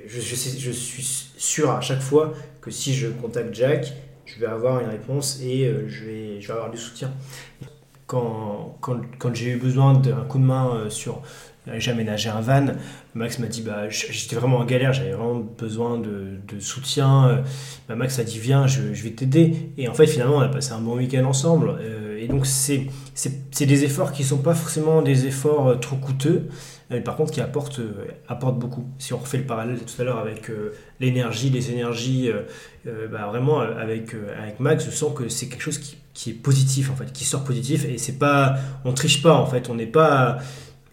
je, 0.06 0.20
je, 0.20 0.70
suis 0.70 1.32
sûr 1.36 1.70
à 1.70 1.80
chaque 1.80 2.00
fois 2.00 2.32
que 2.60 2.70
si 2.70 2.94
je 2.94 3.08
contacte 3.08 3.52
Jack, 3.54 3.92
je 4.24 4.38
vais 4.38 4.46
avoir 4.46 4.80
une 4.80 4.88
réponse 4.88 5.40
et 5.42 5.72
je, 5.88 6.04
vais, 6.04 6.40
je 6.40 6.46
vais 6.46 6.52
avoir 6.52 6.70
du 6.70 6.78
soutien. 6.78 7.12
Quand, 8.06 8.76
quand, 8.80 9.00
quand 9.18 9.34
j'ai 9.34 9.50
eu 9.50 9.56
besoin 9.56 9.94
d'un 9.94 10.24
coup 10.24 10.38
de 10.38 10.44
main 10.44 10.88
sur. 10.88 11.22
J'ai 11.78 11.90
aménagé 11.90 12.28
un 12.28 12.40
van, 12.40 12.66
Max 13.14 13.38
m'a 13.38 13.46
dit 13.46 13.62
bah, 13.62 13.88
j'étais 13.88 14.36
vraiment 14.36 14.58
en 14.58 14.64
galère, 14.64 14.92
j'avais 14.92 15.12
vraiment 15.12 15.40
besoin 15.58 15.98
de, 15.98 16.38
de 16.46 16.60
soutien. 16.60 17.28
Euh, 17.28 17.36
bah, 17.88 17.96
Max 17.96 18.18
a 18.18 18.24
dit 18.24 18.38
viens, 18.38 18.66
je, 18.66 18.82
vais 18.82 19.10
t'aider. 19.10 19.72
Et 19.76 19.88
en 19.88 19.94
fait, 19.94 20.06
finalement, 20.06 20.36
on 20.36 20.40
a 20.40 20.48
passé 20.48 20.72
un 20.72 20.80
bon 20.80 20.96
week-end 20.96 21.24
ensemble. 21.24 21.76
Euh, 21.80 22.18
et 22.18 22.28
donc, 22.28 22.46
c'est 22.46 22.86
des 23.66 23.84
efforts 23.84 24.12
qui 24.12 24.24
sont 24.24 24.38
pas 24.38 24.54
forcément 24.54 25.02
des 25.02 25.26
efforts 25.26 25.68
euh, 25.68 25.74
trop 25.76 25.96
coûteux, 25.96 26.48
mais 26.90 27.00
par 27.00 27.16
contre 27.16 27.32
qui 27.32 27.40
apportent, 27.40 27.80
apportent 28.28 28.58
beaucoup. 28.58 28.84
Si 28.98 29.12
on 29.12 29.18
refait 29.18 29.38
le 29.38 29.44
parallèle 29.44 29.78
tout 29.78 30.00
à 30.00 30.04
l'heure 30.04 30.18
avec 30.18 30.50
l'énergie, 30.98 31.50
les 31.50 31.70
énergies, 31.70 32.30
bah, 32.84 33.26
vraiment 33.28 33.60
avec, 33.60 34.14
avec 34.42 34.58
Max, 34.58 34.86
je 34.86 34.90
sens 34.90 35.16
que 35.16 35.28
c'est 35.28 35.46
quelque 35.46 35.62
chose 35.62 35.78
qui, 35.78 35.96
qui 36.14 36.30
est 36.30 36.34
positif 36.34 36.90
en 36.90 36.96
fait, 36.96 37.12
qui 37.12 37.24
sort 37.24 37.44
positif. 37.44 37.84
Et 37.84 37.96
c'est 37.96 38.18
pas, 38.18 38.56
on 38.84 38.92
triche 38.92 39.22
pas 39.22 39.34
en 39.34 39.46
fait, 39.46 39.70
on 39.70 39.74
n'est 39.74 39.86
pas. 39.86 40.38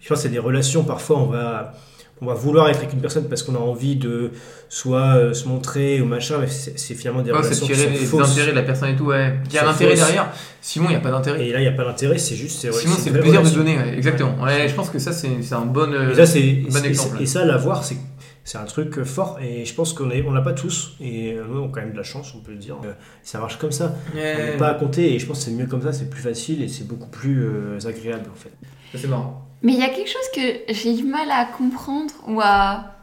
Je 0.08 0.14
pense 0.14 0.20
que 0.20 0.24
c'est 0.24 0.30
des 0.34 0.40
relations, 0.40 0.86
parfois 0.86 1.18
on 1.20 1.26
va, 1.26 1.74
on 2.22 2.28
va 2.28 2.34
vouloir 2.34 2.70
être 2.70 2.78
avec 2.78 2.94
une 2.94 3.02
personne 3.02 3.28
parce 3.28 3.44
qu'on 3.44 3.56
a 3.56 3.60
envie 3.60 3.98
de 3.98 4.32
soit 4.70 5.18
euh, 5.18 5.34
se 5.34 5.50
montrer 5.50 6.00
ou 6.00 6.06
machin, 6.06 6.38
mais 6.40 6.48
c'est 6.48 6.96
finalement 6.96 7.22
des 7.22 7.32
Ouais, 7.32 7.40
relations 7.40 7.68
qui 7.68 7.76
sont 7.76 7.90
les 7.90 7.96
fausses. 7.98 8.32
intérêts 8.32 8.52
de 8.52 8.56
la 8.56 8.64
personne 8.64 8.90
et 8.92 8.96
tout, 8.96 9.04
ouais. 9.08 9.34
Il 9.48 9.54
y 9.54 9.58
a 9.58 9.62
C'est 9.64 9.68
un 9.68 9.70
intérêt 9.72 9.96
fausse. 9.98 10.06
derrière. 10.06 10.32
Simon, 10.62 10.86
il 10.88 10.92
n'y 10.92 10.96
a 10.96 11.00
pas 11.02 11.12
d'intérêt. 11.12 11.46
Et 11.46 11.52
là, 11.52 11.60
il 11.60 11.64
n'y 11.64 11.68
a 11.68 11.74
pas 11.74 11.84
d'intérêt, 11.84 12.18
c'est 12.18 12.36
juste. 12.36 12.64
ouais, 12.64 12.72
Simon, 12.72 12.96
c'est 12.98 13.10
le 13.10 13.20
plaisir 13.20 13.44
de 13.44 13.50
donner, 13.50 13.76
ouais, 13.78 13.98
exactement. 13.98 14.42
Ouais, 14.42 14.70
je 14.70 14.74
pense 14.76 14.90
que 14.90 14.98
ça, 14.98 15.12
c'est 15.12 15.28
c'est 15.42 15.56
un 15.56 15.66
bon. 15.66 15.92
euh, 15.92 16.26
c'est 16.26 16.42
bon 16.70 16.86
exemple. 16.86 17.22
et 17.22 17.26
ça, 17.26 17.44
l'avoir, 17.44 17.84
c'est 17.84 17.98
c'est 18.46 18.58
un 18.58 18.64
truc 18.64 19.04
fort. 19.04 19.40
Et 19.44 19.66
je 19.66 19.74
pense 19.74 19.92
qu'on 19.92 20.10
est, 20.10 20.24
on 20.26 20.32
l'a 20.32 20.42
pas 20.42 20.54
tous. 20.54 20.96
Et 21.02 21.34
euh, 21.34 21.44
nous, 21.50 21.60
on 21.60 21.66
a 21.66 21.70
quand 21.70 21.82
même 21.82 21.92
de 21.92 21.98
la 21.98 22.04
chance, 22.04 22.34
on 22.34 22.40
peut 22.40 22.54
le 22.54 22.58
dire. 22.60 22.78
Euh, 22.86 22.94
Ça 23.22 23.40
marche 23.40 23.58
comme 23.60 23.74
ça. 23.74 23.94
On 24.14 24.18
ouais, 24.18 24.52
n'est 24.52 24.58
pas 24.58 24.70
à 24.70 24.74
compter. 24.76 25.14
Et 25.14 25.20
je 25.20 25.26
pense 25.26 25.40
que 25.40 25.44
c'est 25.44 25.52
mieux 25.52 25.66
comme 25.66 25.82
ça. 25.82 25.92
C'est 25.92 26.10
plus 26.10 26.22
facile 26.22 26.64
et 26.64 26.70
c'est 26.70 26.88
beaucoup 26.88 27.10
plus 27.10 27.44
euh, 27.46 27.78
agréable 27.86 28.30
en 28.32 28.36
fait. 28.40 28.54
c'est 28.98 29.08
marrant. 29.10 29.44
Mais 29.64 29.74
il 29.74 29.80
y 29.80 29.84
a 29.84 29.90
quelque 29.90 30.10
chose 30.10 30.30
que 30.36 30.74
j'ai 30.74 30.94
du 30.94 31.04
mal 31.04 31.32
à 31.32 31.46
comprendre 31.46 32.14
ou 32.28 32.40
à, 32.42 32.96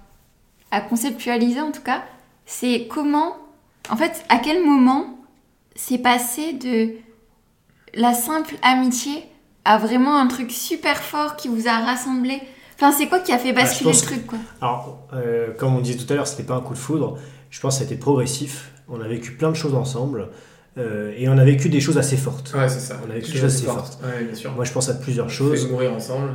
à 0.71 0.81
conceptualiser 0.81 1.61
en 1.61 1.73
tout 1.73 1.83
cas. 1.83 2.03
C'est 2.47 2.87
comment, 2.89 3.37
en 3.91 3.97
fait, 3.97 4.25
à 4.29 4.39
quel 4.39 4.65
moment 4.65 5.19
c'est 5.75 5.99
passé 5.99 6.53
de 6.53 6.91
la 7.95 8.15
simple 8.15 8.57
amitié 8.63 9.25
à 9.65 9.79
vraiment 9.79 10.17
un 10.17 10.27
truc 10.27 10.51
super 10.51 11.03
fort 11.03 11.37
qui 11.37 11.49
vous 11.49 11.69
a 11.69 11.79
rassemblé. 11.79 12.41
Enfin, 12.77 12.93
c'est 12.93 13.07
quoi 13.07 13.21
qui 13.21 13.33
a 13.33 13.39
fait 13.39 13.53
basculer 13.53 13.93
le 13.93 13.97
truc 13.97 14.27
quoi? 14.27 14.39
Alors, 14.61 14.99
euh, 15.13 15.53
comme 15.57 15.75
on 15.77 15.81
disait 15.81 15.99
tout 15.99 16.13
à 16.13 16.17
l'heure, 16.17 16.27
c'était 16.27 16.43
pas 16.43 16.55
un 16.55 16.61
coup 16.61 16.75
de 16.75 16.79
foudre. 16.79 17.19
Je 17.51 17.61
pense 17.61 17.75
que 17.75 17.79
ça 17.79 17.89
a 17.89 17.93
été 17.93 17.97
progressif. 17.97 18.73
On 18.89 19.01
a 19.01 19.09
vécu 19.09 19.33
plein 19.33 19.51
de 19.51 19.57
choses 19.57 19.75
ensemble. 19.75 20.29
Euh, 20.79 21.13
et 21.17 21.29
on 21.29 21.39
a 21.39 21.45
vécu 21.45 21.69
des 21.69 21.81
choses 21.81 21.99
assez 21.99 22.17
fortes. 22.17 22.53
Ouais, 22.57 22.69
c'est 22.69 22.81
ça. 22.81 23.01
On 23.07 23.11
a 23.11 23.15
vécu 23.15 23.27
des 23.27 23.33
chose 23.39 23.41
choses 23.43 23.55
assez 23.57 23.65
fortes. 23.67 23.99
Ouais, 24.03 24.25
bien 24.25 24.35
sûr. 24.35 24.53
Moi, 24.53 24.65
je 24.65 24.73
pense 24.73 24.89
à 24.89 24.95
plusieurs 24.95 25.27
On 25.27 25.31
choses. 25.31 25.65
fait 25.65 25.71
mourir 25.71 25.93
ensemble. 25.93 26.31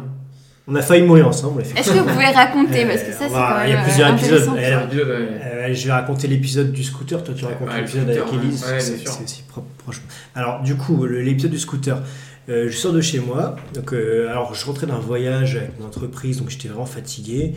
On 0.71 0.75
a 0.75 0.81
failli 0.83 1.01
mourir 1.01 1.27
ensemble, 1.27 1.61
effectivement. 1.61 1.81
Est-ce 1.93 2.03
que 2.03 2.07
vous 2.07 2.13
pouvez 2.13 2.27
raconter 2.27 2.85
Parce 2.85 3.01
que 3.01 3.09
Euh, 3.09 3.13
ça, 3.13 3.25
on 3.25 3.27
c'est 3.29 3.33
quand 3.33 3.57
même 3.57 3.67
il 3.67 3.71
y 3.71 3.73
a 3.73 3.79
euh, 3.81 3.83
plusieurs 3.85 4.13
épisodes. 4.13 4.49
ouais. 4.53 5.41
Euh, 5.43 5.73
je 5.73 5.85
vais 5.87 5.91
raconter 5.91 6.27
l'épisode 6.27 6.71
du 6.71 6.83
scooter, 6.83 7.23
toi 7.23 7.33
tu 7.35 7.43
racontes 7.45 7.69
l'épisode 7.75 8.03
scooter, 8.13 8.27
avec. 8.27 8.43
Elise, 8.43 8.65
c'est 8.77 9.23
aussi 9.23 9.43
pro- 9.47 9.65
proche. 9.79 10.01
Alors 10.35 10.61
du 10.61 10.75
coup, 10.75 11.05
l'épisode 11.05 11.49
du 11.51 11.57
scooter, 11.59 12.01
euh, 12.49 12.67
je 12.69 12.77
sors 12.77 12.93
de 12.93 13.01
chez 13.01 13.19
moi, 13.19 13.55
donc 13.73 13.93
euh, 13.93 14.29
alors 14.29 14.53
je 14.53 14.63
rentrais 14.65 14.85
d'un 14.85 14.99
voyage 14.99 15.55
avec 15.55 15.79
mon 15.79 15.87
entreprise, 15.87 16.37
donc 16.37 16.49
j'étais 16.51 16.67
vraiment 16.67 16.85
fatigué. 16.85 17.55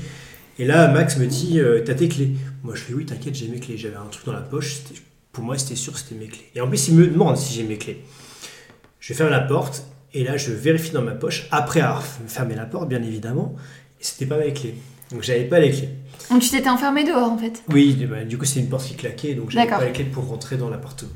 Et 0.59 0.65
là, 0.65 0.89
Max 0.89 1.19
me 1.19 1.27
dit, 1.27 1.61
euh, 1.61 1.83
t'as 1.85 1.95
tes 1.95 2.09
clés 2.09 2.33
Moi 2.63 2.75
je 2.77 2.81
fais 2.81 2.95
oui, 2.95 3.05
t'inquiète, 3.05 3.35
j'ai 3.35 3.49
mes 3.49 3.59
clés. 3.61 3.77
J'avais 3.77 3.97
un 3.97 4.07
truc 4.11 4.25
dans 4.25 4.33
la 4.33 4.41
poche, 4.41 4.77
c'était- 4.77 5.01
pour 5.33 5.45
moi 5.45 5.57
c'était 5.59 5.77
sûr 5.77 5.93
que 5.93 5.99
c'était 5.99 6.15
mes 6.15 6.27
clés. 6.29 6.51
Et 6.55 6.61
en 6.61 6.69
plus, 6.69 6.89
il 6.89 6.95
me 6.95 7.07
demande 7.07 7.37
si 7.37 7.55
j'ai 7.55 7.63
mes 7.65 7.79
clés. 7.79 8.03
Je 9.01 9.15
ferme 9.15 9.31
la 9.31 9.41
porte, 9.41 9.85
et 10.15 10.25
là 10.25 10.37
je 10.37 10.53
vérifie 10.53 10.91
dans 10.93 11.03
ma 11.03 11.13
poche, 11.13 11.49
après 11.51 11.81
avoir 11.81 12.03
fermé 12.05 12.55
la 12.55 12.67
porte, 12.67 12.89
bien 12.89 13.03
évidemment, 13.03 13.55
et 14.01 14.05
c'était 14.05 14.27
pas 14.27 14.39
mes 14.39 14.53
clés. 14.53 14.75
Donc 15.11 15.23
j'avais 15.23 15.45
pas 15.45 15.59
les 15.59 15.71
clés. 15.71 15.89
Donc 16.31 16.41
tu 16.43 16.51
t'étais 16.51 16.69
enfermé 16.69 17.05
dehors 17.05 17.31
en 17.33 17.37
fait. 17.39 17.63
Oui, 17.69 18.07
bah, 18.09 18.25
du 18.25 18.39
coup, 18.39 18.45
c'est 18.45 18.61
une 18.61 18.69
porte 18.69 18.87
qui 18.87 18.95
claquait, 18.95 19.35
donc 19.35 19.51
j'avais 19.51 19.69
pas 19.69 19.85
les 19.85 19.93
clés 19.93 20.05
pour 20.05 20.27
rentrer 20.29 20.57
dans 20.57 20.71
l'appartement. 20.71 21.11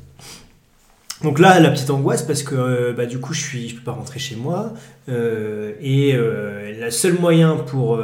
Donc 1.23 1.39
là, 1.39 1.59
la 1.59 1.71
petite 1.71 1.89
angoisse, 1.89 2.21
parce 2.21 2.43
que 2.43 2.53
euh, 2.53 2.93
bah, 2.93 3.07
du 3.07 3.19
coup, 3.19 3.33
je 3.33 3.41
suis, 3.41 3.69
je 3.69 3.75
peux 3.75 3.81
pas 3.83 3.93
rentrer 3.93 4.19
chez 4.19 4.35
moi, 4.35 4.73
euh, 5.09 5.73
et 5.81 6.13
euh, 6.13 6.79
le 6.85 6.91
seul 6.91 7.13
moyen 7.19 7.55
pour 7.55 7.99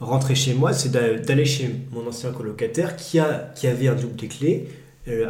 rentrer 0.00 0.34
chez 0.34 0.52
moi, 0.52 0.72
c'est 0.74 0.90
d'a- 0.90 1.14
d'aller 1.14 1.44
chez 1.46 1.70
mon 1.92 2.06
ancien 2.06 2.30
colocataire 2.32 2.96
qui, 2.96 3.18
a, 3.20 3.52
qui 3.54 3.68
avait 3.68 3.88
un 3.88 3.94
double 3.94 4.16
des 4.16 4.28
clés, 4.28 4.68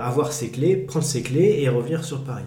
avoir 0.01 0.33
ses 0.33 0.51
clés, 0.51 0.77
prendre 0.77 1.05
ses 1.05 1.23
clés 1.23 1.59
et 1.61 1.69
revenir 1.69 2.05
sur 2.05 2.25
Paris. 2.25 2.45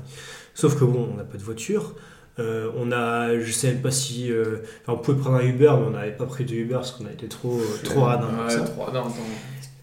Sauf 0.53 0.77
que 0.79 0.85
bon, 0.85 1.09
on 1.13 1.17
n'a 1.17 1.23
pas 1.23 1.37
de 1.37 1.43
voiture. 1.43 1.95
Euh, 2.37 2.69
on 2.77 2.91
a, 2.91 3.39
je 3.39 3.51
sais 3.51 3.67
même 3.67 3.81
pas 3.81 3.91
si. 3.91 4.29
euh, 4.31 4.57
enfin, 4.83 4.97
on 4.99 5.01
pouvait 5.01 5.17
prendre 5.17 5.37
un 5.37 5.41
Uber, 5.43 5.73
mais 5.79 5.87
on 5.87 5.89
n'avait 5.91 6.11
pas 6.11 6.25
pris 6.25 6.43
de 6.43 6.53
Uber 6.53 6.75
parce 6.75 6.91
qu'on 6.91 7.05
a 7.05 7.11
été 7.11 7.27
trop, 7.27 7.57
euh, 7.59 7.79
trop 7.83 8.01
radin 8.01 8.27
Ouais, 8.47 8.55
trop 8.65 8.83
radin. 8.83 9.03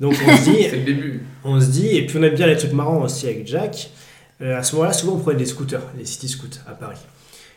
Donc 0.00 0.14
on 0.26 0.36
se 0.36 0.44
dit, 0.50 0.68
le 0.72 0.84
début. 0.84 1.22
on 1.44 1.60
se 1.60 1.66
dit, 1.70 1.96
et 1.96 2.06
puis 2.06 2.18
on 2.18 2.22
aime 2.22 2.34
bien 2.34 2.46
les 2.46 2.56
trucs 2.56 2.72
marrants 2.72 3.02
aussi 3.02 3.26
avec 3.26 3.46
Jack. 3.46 3.90
Euh, 4.42 4.58
à 4.58 4.62
ce 4.62 4.74
moment-là, 4.76 4.92
souvent 4.92 5.14
on 5.14 5.18
prenait 5.18 5.38
des 5.38 5.46
scooters, 5.46 5.80
les 5.96 6.04
city 6.04 6.28
scoots 6.28 6.60
à 6.68 6.72
Paris. 6.72 6.98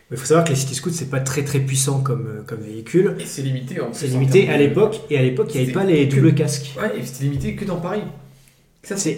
Mais 0.10 0.18
il 0.18 0.20
faut 0.20 0.28
savoir 0.28 0.46
que 0.46 0.52
les 0.52 0.56
city 0.56 0.76
scoots, 0.76 0.94
c'est 0.94 1.10
pas 1.10 1.20
très 1.20 1.44
très 1.44 1.60
puissant 1.60 2.00
comme, 2.02 2.28
euh, 2.28 2.42
comme 2.46 2.60
véhicule. 2.62 3.16
Et 3.20 3.26
c'est 3.26 3.42
limité. 3.42 3.78
C'est 3.92 4.08
limité 4.08 4.50
à 4.50 4.58
l'époque, 4.58 5.02
et 5.10 5.18
à 5.18 5.22
l'époque, 5.24 5.50
il 5.56 5.58
n'y 5.58 5.64
avait 5.64 5.74
pas 5.74 5.84
les 5.84 6.06
doubles 6.06 6.36
casques. 6.36 6.74
Ouais, 6.80 7.00
et 7.00 7.06
c'était 7.06 7.24
limité 7.26 7.56
que 7.56 7.66
dans 7.66 7.78
Paris. 7.82 8.04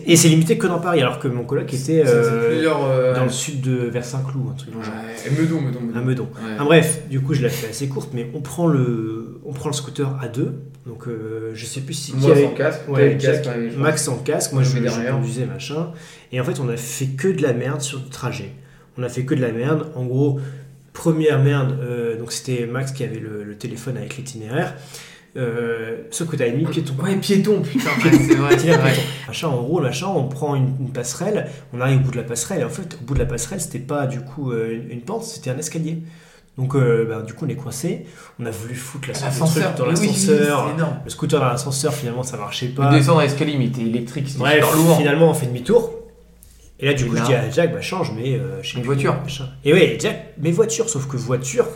Et 0.06 0.16
c'est 0.16 0.30
limité 0.30 0.58
que 0.58 0.68
dans 0.68 0.80
Paris, 0.80 1.02
alors 1.02 1.20
que 1.20 1.28
mon 1.28 1.44
coloc 1.44 1.74
était 1.74 2.04
euh, 2.06 2.62
euh, 2.64 3.14
dans 3.16 3.24
le 3.26 3.30
sud 3.30 3.62
de 3.62 3.76
vers 3.76 4.06
Saint-Cloud, 4.06 4.46
un 4.52 4.54
truc 4.54 4.72
dans 4.72 4.80
le 4.80 4.86
genre. 4.86 4.94
Meudon, 5.38 5.62
Meudon, 5.62 5.82
Meudon. 5.82 6.00
Un 6.00 6.02
Meudon. 6.04 6.24
Ouais. 6.24 6.52
Ah, 6.60 6.64
bref, 6.64 7.02
du 7.10 7.20
coup, 7.20 7.34
je 7.34 7.42
l'ai 7.42 7.50
fait 7.50 7.70
assez 7.70 7.88
courte, 7.88 8.12
mais 8.14 8.30
on 8.34 8.42
prend 8.42 8.68
le, 8.68 9.40
on 9.46 9.52
prend 9.54 9.70
le 9.70 9.76
scooter 9.76 10.18
à 10.22 10.28
deux. 10.28 10.56
Donc, 10.86 11.08
euh, 11.08 11.52
je 11.54 11.66
sais 11.66 11.82
plus 11.82 11.94
si 11.96 12.12
qui 12.14 12.18
Moi 12.18 12.32
avait- 12.32 12.44
sans 12.44 12.52
casque, 12.54 12.82
Ouais, 12.88 13.18
Jack, 13.20 13.46
Max 13.78 14.08
en 14.08 14.18
casque, 14.18 14.54
moi 14.54 14.64
Je 14.64 14.70
je, 14.78 15.12
conduisais 15.12 15.46
machin. 15.46 15.92
Et 16.32 16.40
en 16.40 16.44
fait, 16.46 16.60
on 16.62 16.70
a 16.70 16.78
fait 16.78 17.08
que 17.08 17.28
de 17.28 17.42
la 17.42 17.52
merde 17.54 17.82
sur 17.82 18.00
le 18.00 18.10
trajet. 18.10 18.52
On 18.98 19.04
a 19.04 19.10
fait 19.10 19.24
que 19.26 19.36
de 19.36 19.42
la 19.42 19.52
merde. 19.52 19.88
En 19.96 20.06
gros, 20.06 20.40
première 20.94 21.44
merde, 21.44 21.78
euh, 21.82 22.18
donc 22.18 22.32
c'était 22.32 22.66
Max 22.66 22.92
qui 22.94 23.04
avait 23.04 23.20
le, 23.20 23.44
le 23.44 23.56
téléphone 23.56 23.98
avec 23.98 24.16
l'itinéraire. 24.18 24.76
Euh, 25.38 25.98
sauf 26.10 26.28
que 26.30 26.36
t'avais 26.36 26.52
mis 26.54 26.66
piéton. 26.66 26.94
Ouais, 27.02 27.16
piéton, 27.18 27.62
putain, 27.62 27.90
c'est 28.02 28.36
vrai, 28.36 28.58
c'est 28.58 28.72
vrai. 28.76 28.94
Machin, 29.28 29.50
on 29.50 29.58
roule, 29.62 29.84
machin, 29.84 30.08
on 30.08 30.28
prend 30.28 30.56
une, 30.56 30.74
une 30.80 30.90
passerelle, 30.92 31.48
on 31.74 31.80
arrive 31.82 32.00
au 32.00 32.04
bout 32.06 32.12
de 32.12 32.18
la 32.18 32.24
passerelle, 32.24 32.62
et 32.62 32.64
en 32.64 32.70
fait, 32.70 32.98
au 33.02 33.06
bout 33.06 33.14
de 33.14 33.20
la 33.20 33.26
passerelle, 33.28 33.62
c'était 33.62 33.78
pas 33.80 34.08
du 34.08 34.22
coup 34.22 34.52
euh, 34.52 34.74
une, 34.74 34.92
une 34.92 35.02
pente, 35.02 35.24
c'était 35.24 35.52
un 35.52 35.58
escalier. 35.58 36.00
Donc, 36.58 36.74
euh, 36.74 37.06
bah, 37.08 37.22
du 37.22 37.34
coup, 37.36 37.46
on 37.46 37.50
est 37.50 37.56
coincé. 37.56 38.08
On 38.40 38.46
a 38.48 38.50
voulu 38.50 38.74
foutre 38.74 39.10
L'ascenseur, 39.10 39.76
dans 39.76 39.86
mais 39.86 39.92
oui, 39.92 39.98
oui, 40.02 40.08
l'ascenseur. 40.08 40.74
le 41.04 41.10
scooter 41.12 41.40
dans 41.40 41.46
l'ascenseur, 41.50 41.94
finalement, 41.94 42.24
ça 42.24 42.36
marchait 42.38 42.70
pas. 42.70 42.90
Le 42.92 42.98
descendre 42.98 43.20
à 43.20 43.24
l'escalier, 43.26 43.58
mais 43.60 43.66
il 43.66 43.70
était 43.70 43.82
électrique, 43.84 44.26
c'était 44.28 44.40
Bref, 44.40 44.74
lourd. 44.76 44.98
finalement, 44.98 45.30
on 45.30 45.34
fait 45.36 45.46
demi-tour. 45.46 45.94
Et 46.80 46.88
là, 46.88 46.94
du 46.96 47.04
Et 47.04 47.08
coup, 47.08 47.14
là- 47.14 47.22
je 47.22 47.26
dis 47.28 47.34
à 47.36 47.48
Jack, 47.52 47.74
bah, 47.74 47.82
change, 47.82 48.12
mais 48.16 48.40
euh, 48.40 48.64
sais 48.64 48.80
Une 48.80 48.86
voiture. 48.86 49.16
machin. 49.22 49.46
Et 49.66 49.72
ouais, 49.74 49.98
Jack, 50.00 50.34
mais 50.40 50.50
voiture, 50.50 50.90
sauf 50.90 51.08
que 51.08 51.16
voiture, 51.16 51.68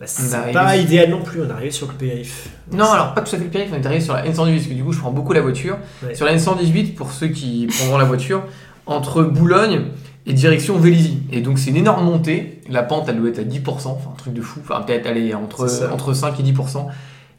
bah, 0.00 0.06
c'est 0.06 0.34
arrive- 0.34 0.52
pas 0.54 0.76
idéal 0.76 1.10
non 1.10 1.22
plus. 1.22 1.42
On 1.42 1.48
est 1.48 1.52
arrivé 1.52 1.70
sur 1.70 1.86
le 1.88 1.94
périph. 1.94 2.48
Non, 2.72 2.90
alors 2.90 3.14
pas 3.14 3.20
tout 3.22 3.34
à 3.34 3.38
fait 3.38 3.44
le 3.44 3.50
périph', 3.50 3.70
on 3.72 3.76
est 3.80 3.86
arrivé 3.86 4.00
sur 4.00 4.14
la 4.14 4.24
N118, 4.26 4.54
parce 4.54 4.66
que 4.66 4.74
du 4.74 4.82
coup 4.84 4.92
je 4.92 4.98
prends 4.98 5.12
beaucoup 5.12 5.32
la 5.32 5.40
voiture. 5.40 5.78
Ouais. 6.02 6.14
Sur 6.14 6.26
la 6.26 6.36
N118, 6.36 6.94
pour 6.94 7.12
ceux 7.12 7.28
qui 7.28 7.68
prendront 7.78 7.98
la 7.98 8.04
voiture, 8.04 8.42
entre 8.86 9.22
Boulogne 9.22 9.82
et 10.26 10.32
direction 10.32 10.76
Vélizy. 10.78 11.22
Et 11.32 11.40
donc 11.40 11.58
c'est 11.58 11.70
une 11.70 11.76
énorme 11.76 12.04
montée, 12.04 12.60
la 12.68 12.82
pente 12.82 13.08
elle 13.08 13.18
doit 13.18 13.28
être 13.28 13.38
à 13.38 13.42
10%, 13.44 13.88
enfin 13.88 14.10
un 14.12 14.16
truc 14.16 14.34
de 14.34 14.40
fou, 14.42 14.60
enfin 14.62 14.80
peut-être 14.82 15.06
aller 15.06 15.34
entre, 15.34 15.66
entre 15.92 16.12
5 16.12 16.38
et 16.40 16.42
10%. 16.42 16.86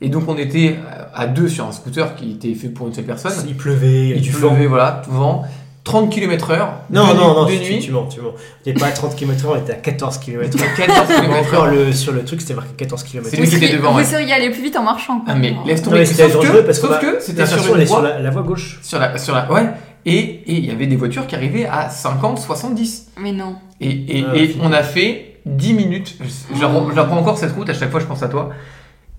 Et 0.01 0.09
donc 0.09 0.27
on 0.27 0.37
était 0.37 0.75
à 1.13 1.25
deux 1.25 1.47
sur 1.47 1.65
un 1.65 1.71
scooter 1.71 2.15
qui 2.15 2.31
était 2.31 2.53
fait 2.53 2.67
pour 2.69 2.87
une 2.87 2.93
seule 2.93 3.05
personne. 3.05 3.31
Il 3.47 3.55
pleuvait, 3.55 4.09
il 4.09 4.21
pleuvait, 4.31 4.63
vent. 4.63 4.69
voilà, 4.69 5.01
tout 5.03 5.11
vent. 5.11 5.43
30 5.85 6.09
km/h. 6.11 6.57
Non, 6.89 7.07
de 7.07 7.13
non, 7.13 7.13
nuit- 7.13 7.17
non, 7.35 7.45
de 7.45 7.51
tu, 7.51 7.73
nuit. 7.73 7.79
tu 7.79 7.91
mens, 7.91 8.07
tu 8.07 8.19
mens. 8.19 8.31
On 8.33 8.69
était 8.69 8.77
pas 8.77 8.87
à 8.87 8.91
30 8.91 9.15
km/h, 9.15 9.47
on 9.49 9.55
était 9.55 9.71
à 9.71 9.75
14 9.75 10.17
km/h. 10.17 10.75
14 10.75 10.99
Encore 10.99 11.21
km/h. 11.69 11.71
le, 11.73 11.93
sur 11.93 12.11
le 12.11 12.25
truc, 12.25 12.41
c'était 12.41 12.55
marqué 12.55 12.73
14 12.75 13.03
km/h. 13.03 13.29
C'est 13.29 13.37
lui 13.37 13.47
qui 13.47 13.55
était 13.55 13.77
devant, 13.77 13.91
Vous 13.91 13.99
ouais. 13.99 14.03
seriez 14.03 14.33
allé 14.33 14.49
plus 14.49 14.63
vite 14.63 14.75
en 14.75 14.83
marchant. 14.83 15.19
quoi. 15.21 15.25
Ah 15.29 15.35
mais 15.35 15.55
laisse 15.65 15.79
Non, 15.79 15.85
tomber. 15.85 15.99
mais 15.99 16.05
c'était 16.05 16.23
sauf 16.29 16.33
dangereux 16.41 16.61
que, 16.61 16.65
parce 16.65 16.79
sauf 16.81 16.99
que 16.99 17.19
c'était 17.21 17.45
sur 17.45 17.79
est 17.79 17.85
sur 17.85 17.99
voie. 17.99 18.09
la, 18.09 18.19
la 18.19 18.29
voie 18.31 18.41
gauche. 18.41 18.79
Sur 18.83 18.99
la, 18.99 19.17
sur 19.17 19.33
la, 19.35 19.49
ouais. 19.51 19.67
Et 20.07 20.17
et 20.17 20.53
il 20.57 20.65
y 20.65 20.71
avait 20.71 20.87
des 20.87 20.95
voitures 20.97 21.25
qui 21.27 21.35
arrivaient 21.35 21.65
à 21.65 21.89
50, 21.89 22.39
70. 22.39 23.11
Mais 23.19 23.31
non. 23.31 23.55
Et, 23.79 23.89
et, 24.19 24.25
Ah, 24.29 24.35
et 24.35 24.55
on 24.61 24.71
a 24.73 24.81
fait 24.83 25.37
10 25.45 25.73
minutes. 25.73 26.15
Je, 26.21 26.55
je 26.57 26.65
prends- 26.65 26.89
je 26.89 26.95
la 26.95 27.03
prends 27.05 27.17
encore 27.17 27.37
cette 27.37 27.53
route, 27.53 27.69
à 27.69 27.73
chaque 27.75 27.91
fois 27.91 27.99
je 27.99 28.05
pense 28.05 28.21
à 28.23 28.27
toi. 28.27 28.49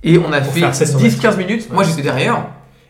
Et 0.04 0.18
on 0.18 0.32
a 0.32 0.40
Pour 0.40 0.52
fait 0.52 0.60
faire 0.60 0.74
700 0.74 0.98
10-15 0.98 1.36
minutes. 1.38 1.68
Moi 1.72 1.84
j'étais 1.84 2.02
derrière. 2.02 2.46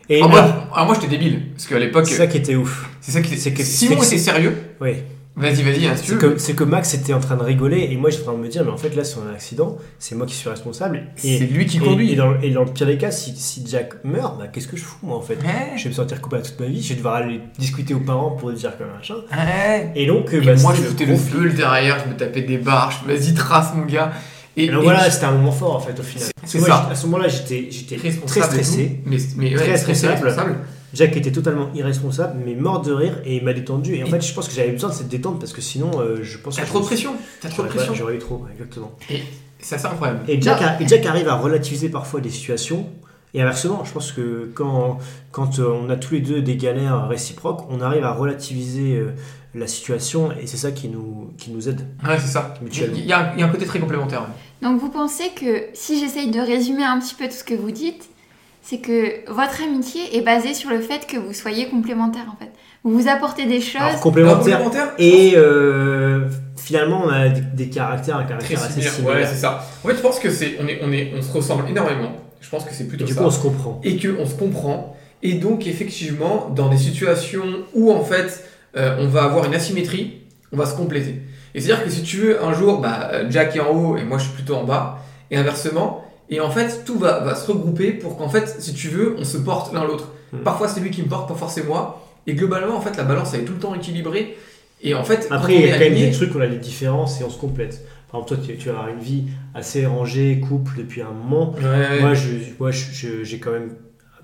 Et 0.09 0.17
Alors, 0.21 0.35
là, 0.35 0.41
moi, 0.41 0.67
alors 0.73 0.85
moi 0.87 0.95
j'étais 0.95 1.07
débile. 1.17 1.51
Parce 1.53 1.67
qu'à 1.67 1.79
l'époque, 1.79 2.07
c'est 2.07 2.15
ça 2.15 2.27
qui 2.27 2.37
était 2.37 2.55
ouf. 2.55 2.89
c'est 3.01 3.11
ça 3.11 3.21
qui 3.21 3.37
c'est 3.37 3.53
que- 3.53 3.63
Simon 3.63 4.01
était 4.01 4.17
sérieux. 4.17 4.55
Oui. 4.81 4.93
Vas-y, 5.39 5.61
vas-y, 5.61 5.85
hein, 5.85 5.93
si 5.95 6.15
C'est 6.37 6.55
que, 6.55 6.63
Max 6.63 6.95
était 6.95 7.13
en 7.13 7.19
train 7.19 7.35
de 7.37 7.43
rigoler 7.43 7.89
et 7.91 7.95
moi 7.95 8.09
j'étais 8.09 8.23
en 8.23 8.31
train 8.31 8.39
de 8.41 8.43
me 8.43 8.47
dire, 8.49 8.65
mais 8.65 8.71
en 8.71 8.77
fait 8.77 8.95
là, 8.95 9.03
c'est 9.03 9.19
un 9.19 9.31
accident, 9.31 9.77
c'est 9.99 10.15
moi 10.15 10.25
qui 10.25 10.33
suis 10.33 10.49
responsable. 10.49 11.03
Et, 11.23 11.37
C'est 11.37 11.45
lui 11.45 11.67
qui 11.67 11.77
conduit. 11.77 12.11
Et, 12.11 12.15
dans, 12.15 12.39
et 12.41 12.49
dans 12.49 12.63
le 12.63 12.71
pire 12.71 12.87
des 12.87 12.97
cas, 12.97 13.11
si, 13.11 13.35
si 13.35 13.63
Jack 13.67 14.03
meurt, 14.03 14.39
bah, 14.39 14.47
qu'est-ce 14.47 14.67
que 14.67 14.75
je 14.75 14.81
fous 14.81 14.97
moi 15.03 15.15
en 15.15 15.21
fait 15.21 15.35
Ouais, 15.35 15.77
Je 15.77 15.83
vais 15.83 15.89
me 15.91 15.93
sentir 15.93 16.19
coupable 16.21 16.41
toute 16.41 16.59
ma 16.59 16.65
vie, 16.65 16.81
je 16.81 16.89
vais 16.89 16.95
devoir 16.95 17.15
aller 17.17 17.39
discuter 17.59 17.93
aux 17.93 17.99
parents 17.99 18.31
pour 18.31 18.51
dire 18.51 18.75
que 18.79 18.83
machin. 18.83 19.13
ouais. 19.31 19.91
Et 19.95 20.07
donc, 20.07 20.33
euh, 20.33 20.41
Et 20.41 20.45
bah, 20.45 20.55
moi 20.59 20.73
je 20.75 20.81
foutais 20.81 21.05
le 21.05 21.15
feu 21.15 21.51
derrière, 21.51 21.99
je 22.03 22.09
me 22.11 22.17
tapais 22.17 22.41
des 22.41 22.57
barres, 22.57 23.03
vas-y 23.05 23.35
trace 23.35 23.75
mon 23.75 23.85
gars. 23.85 24.13
Et, 24.57 24.65
Et 24.65 24.67
donc 24.69 24.81
et 24.81 24.83
voilà, 24.85 25.09
c'était 25.09 25.25
un 25.25 25.31
moment 25.31 25.51
fort 25.51 25.75
en 25.75 25.79
fait 25.79 25.97
au 25.99 26.03
final. 26.03 26.29
C'est- 26.45 26.59
ça. 26.59 26.87
À 26.91 26.95
ce 26.95 27.05
moment-là, 27.05 27.27
j'étais 27.27 27.69
très 27.97 28.07
et 28.09 28.11
stressé. 28.11 28.99
Mais, 29.05 29.17
mais 29.37 29.49
ouais, 29.51 29.55
Très 29.55 29.71
responsable. 29.73 30.57
Jack 30.93 31.15
était 31.17 31.31
totalement 31.31 31.69
irresponsable, 31.75 32.39
mais 32.43 32.55
mort 32.55 32.81
de 32.81 32.91
rire 32.93 33.19
et 33.25 33.35
il 33.37 33.43
m'a 33.43 33.53
détendu. 33.53 33.95
Et 33.95 34.03
en 34.03 34.07
Et- 34.07 34.09
fait, 34.09 34.21
je 34.25 34.33
pense 34.33 34.47
que 34.47 34.55
j'avais 34.55 34.71
besoin 34.71 34.89
de 34.89 34.95
cette 34.95 35.09
détente 35.09 35.39
parce 35.39 35.53
que 35.53 35.61
sinon, 35.61 35.91
euh, 35.99 36.19
je 36.23 36.37
pense 36.37 36.55
T'as 36.55 36.63
que 36.63 36.67
trop 36.67 36.79
de 36.79 36.85
pression. 36.85 37.11
T'as 37.41 37.49
trop 37.49 37.63
de 37.63 37.67
pression. 37.67 37.93
J'aurais 37.93 38.15
eu 38.15 38.19
trop, 38.19 38.43
exactement. 38.51 38.91
C'est 39.59 39.75
assez 39.75 39.85
incroyable. 39.85 40.21
Et 40.27 40.41
Jack, 40.41 40.61
a- 40.61 40.81
et 40.81 40.87
Jack 40.87 41.05
arrive 41.05 41.27
à 41.27 41.35
relativiser 41.35 41.89
parfois 41.89 42.19
des 42.21 42.29
situations. 42.29 42.87
Et 43.33 43.41
inversement, 43.41 43.83
je 43.83 43.91
pense 43.91 44.13
que 44.13 44.49
quand, 44.55 44.97
quand 45.31 45.59
euh, 45.59 45.67
on 45.69 45.89
a 45.89 45.97
tous 45.97 46.13
les 46.15 46.21
deux 46.21 46.41
des 46.41 46.55
galères 46.55 47.07
réciproques, 47.09 47.65
on 47.69 47.81
arrive 47.81 48.05
à 48.05 48.13
relativiser 48.13 48.95
euh, 48.95 49.11
la 49.57 49.67
situation 49.67 50.31
et 50.31 50.47
c'est 50.47 50.57
ça 50.57 50.71
qui 50.71 50.87
nous, 50.87 51.31
qui 51.37 51.51
nous 51.51 51.67
aide. 51.69 51.81
Ouais, 52.05 52.17
c'est 52.19 52.27
ça. 52.27 52.53
Il 52.61 52.65
Mutuellement. 52.65 52.97
y, 52.97 53.11
a, 53.13 53.33
il 53.35 53.39
y 53.39 53.43
a 53.43 53.45
un 53.45 53.49
côté 53.49 53.65
très 53.65 53.79
complémentaire. 53.79 54.27
Donc 54.61 54.79
vous 54.79 54.89
pensez 54.89 55.29
que 55.35 55.65
si 55.73 55.99
j'essaye 55.99 56.31
de 56.31 56.39
résumer 56.39 56.83
un 56.83 56.99
petit 56.99 57.15
peu 57.15 57.25
tout 57.25 57.33
ce 57.35 57.43
que 57.43 57.53
vous 57.53 57.71
dites, 57.71 58.09
c'est 58.61 58.79
que 58.79 59.29
votre 59.31 59.61
amitié 59.63 60.17
est 60.17 60.21
basée 60.21 60.53
sur 60.53 60.69
le 60.69 60.81
fait 60.81 61.05
que 61.07 61.17
vous 61.17 61.33
soyez 61.33 61.67
complémentaires 61.69 62.25
en 62.31 62.35
fait. 62.37 62.51
Vous 62.83 62.97
vous 62.99 63.07
apportez 63.07 63.45
des 63.45 63.59
choses. 63.61 63.81
Alors 63.81 63.99
complémentaire. 63.99 64.59
complémentaire 64.63 64.93
Et 64.97 65.33
euh, 65.35 66.27
finalement, 66.57 67.03
on 67.05 67.09
a 67.09 67.29
des, 67.29 67.41
des 67.41 67.69
caractères, 67.69 68.17
un 68.17 68.23
très 68.23 68.29
caractère 68.29 68.59
assez 68.63 68.71
similaire. 68.73 68.93
similaire. 68.93 69.15
Ouais, 69.17 69.25
c'est 69.25 69.35
ça. 69.35 69.65
En 69.83 69.87
fait, 69.87 69.95
je 69.95 70.01
pense 70.01 70.19
que 70.19 70.29
c'est, 70.29 70.57
on 70.61 70.67
est, 70.67 70.79
on 70.83 70.91
est, 70.91 71.11
on 71.17 71.21
se 71.21 71.31
ressemble 71.31 71.69
énormément. 71.69 72.11
Je 72.39 72.49
pense 72.49 72.63
que 72.65 72.73
c'est 72.73 72.83
et 72.83 72.87
plutôt 72.87 73.05
du 73.05 73.13
ça. 73.13 73.21
coup, 73.21 73.27
on 73.27 73.31
se 73.31 73.39
comprend. 73.41 73.81
et 73.83 73.97
qu'on 73.97 74.25
se 74.25 74.35
comprend. 74.35 74.95
Et 75.23 75.33
donc, 75.33 75.65
effectivement, 75.67 76.49
dans 76.55 76.69
des 76.69 76.77
situations 76.77 77.43
où, 77.73 77.91
en 77.91 78.03
fait, 78.03 78.46
euh, 78.77 78.95
on 78.99 79.07
va 79.07 79.23
avoir 79.23 79.45
une 79.45 79.55
asymétrie, 79.55 80.21
on 80.51 80.57
va 80.57 80.65
se 80.65 80.75
compléter. 80.75 81.21
Et 81.53 81.61
c'est-à-dire 81.61 81.83
que 81.83 81.89
si 81.89 82.03
tu 82.03 82.17
veux, 82.17 82.43
un 82.43 82.53
jour, 82.53 82.79
bah, 82.79 83.29
Jack 83.29 83.55
est 83.55 83.59
en 83.59 83.71
haut 83.71 83.97
et 83.97 84.03
moi 84.03 84.17
je 84.17 84.25
suis 84.25 84.33
plutôt 84.33 84.55
en 84.55 84.63
bas, 84.63 84.99
et 85.31 85.37
inversement, 85.37 86.03
et 86.29 86.39
en 86.39 86.49
fait, 86.49 86.83
tout 86.85 86.99
va, 86.99 87.19
va 87.19 87.35
se 87.35 87.49
regrouper 87.49 87.91
pour 87.91 88.17
qu'en 88.17 88.29
fait, 88.29 88.57
si 88.59 88.73
tu 88.73 88.89
veux, 88.89 89.15
on 89.17 89.23
se 89.23 89.37
porte 89.37 89.73
l'un 89.73 89.85
l'autre. 89.85 90.09
Mhm. 90.33 90.41
Parfois, 90.41 90.67
c'est 90.67 90.81
lui 90.81 90.91
qui 90.91 91.01
me 91.01 91.07
porte, 91.07 91.27
parfois 91.27 91.47
c'est 91.47 91.63
moi. 91.63 92.03
Et 92.25 92.33
globalement, 92.33 92.75
en 92.75 92.81
fait, 92.81 92.97
la 92.97 93.03
balance, 93.03 93.33
elle 93.33 93.41
est 93.41 93.45
tout 93.45 93.53
le 93.53 93.59
temps 93.59 93.73
équilibrée. 93.73 94.37
Et 94.81 94.93
en 94.93 95.03
fait, 95.03 95.27
Après, 95.31 95.55
il 95.55 95.61
y 95.61 95.71
a 95.71 95.73
quand 95.73 95.79
même 95.79 95.95
des 95.95 96.11
trucs 96.11 96.35
où 96.35 96.37
on 96.37 96.41
a 96.41 96.47
des 96.47 96.57
différences 96.57 97.21
et 97.21 97.23
on 97.23 97.29
se 97.29 97.39
complète. 97.39 97.85
Par 98.11 98.21
exemple, 98.21 98.45
toi, 98.45 98.55
tu, 98.59 98.69
avoir 98.69 98.89
une 98.89 98.99
vie 98.99 99.25
assez 99.53 99.85
rangée, 99.85 100.39
couple 100.39 100.73
depuis 100.77 101.01
un 101.01 101.11
moment. 101.11 101.55
Ouais. 101.55 102.01
Moi, 102.01 102.13
je, 102.13 102.29
moi 102.59 102.71
j'ai 102.71 103.39
quand 103.39 103.51
même. 103.51 103.69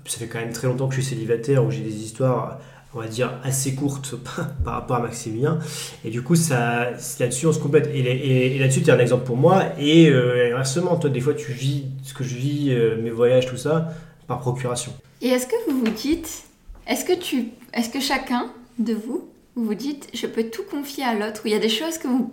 Ça 0.06 0.18
fait 0.18 0.26
quand 0.26 0.38
même 0.38 0.52
très 0.52 0.66
longtemps 0.66 0.86
que 0.86 0.94
je 0.94 1.00
suis 1.00 1.14
célibataire, 1.14 1.64
où 1.64 1.70
j'ai 1.70 1.80
des 1.80 1.96
histoires, 1.96 2.60
on 2.94 3.00
va 3.00 3.08
dire, 3.08 3.32
assez 3.42 3.74
courtes 3.74 4.14
par 4.64 4.74
rapport 4.74 4.96
à 4.96 5.00
Maximilien. 5.00 5.58
Et 6.04 6.10
du 6.10 6.22
coup, 6.22 6.36
ça, 6.36 6.90
là-dessus, 7.18 7.46
on 7.46 7.52
se 7.52 7.58
complète. 7.58 7.88
Et, 7.92 7.98
et- 8.00 8.56
et 8.56 8.58
là-dessus, 8.58 8.82
tu 8.82 8.88
es 8.88 8.92
un 8.92 8.98
exemple 8.98 9.24
pour 9.24 9.36
moi. 9.36 9.64
Et 9.78 10.08
euh, 10.10 10.52
inversement, 10.54 10.96
toi, 10.96 11.10
des 11.10 11.20
fois, 11.20 11.34
tu 11.34 11.52
vis 11.52 11.84
ce 12.02 12.14
que 12.14 12.22
je 12.24 12.36
vis, 12.36 12.70
euh, 12.70 12.96
mes 13.02 13.10
voyages, 13.10 13.46
tout 13.46 13.56
ça, 13.56 13.88
par 14.26 14.38
procuration. 14.40 14.92
Et 15.22 15.28
est-ce 15.28 15.46
que 15.46 15.56
vous 15.70 15.80
vous 15.80 15.90
dites, 15.90 16.44
est-ce 16.86 17.04
que 17.04 17.18
tu, 17.18 17.48
est-ce 17.72 17.90
que 17.90 18.00
chacun 18.00 18.46
de 18.78 18.92
vous, 18.94 19.28
vous 19.56 19.64
vous 19.64 19.74
dites, 19.74 20.08
je 20.14 20.26
peux 20.26 20.44
tout 20.44 20.64
confier 20.70 21.04
à 21.04 21.14
l'autre, 21.14 21.42
ou 21.44 21.48
il 21.48 21.52
y 21.52 21.56
a 21.56 21.60
des 21.60 21.68
choses 21.68 21.98
que 21.98 22.08
vous 22.08 22.32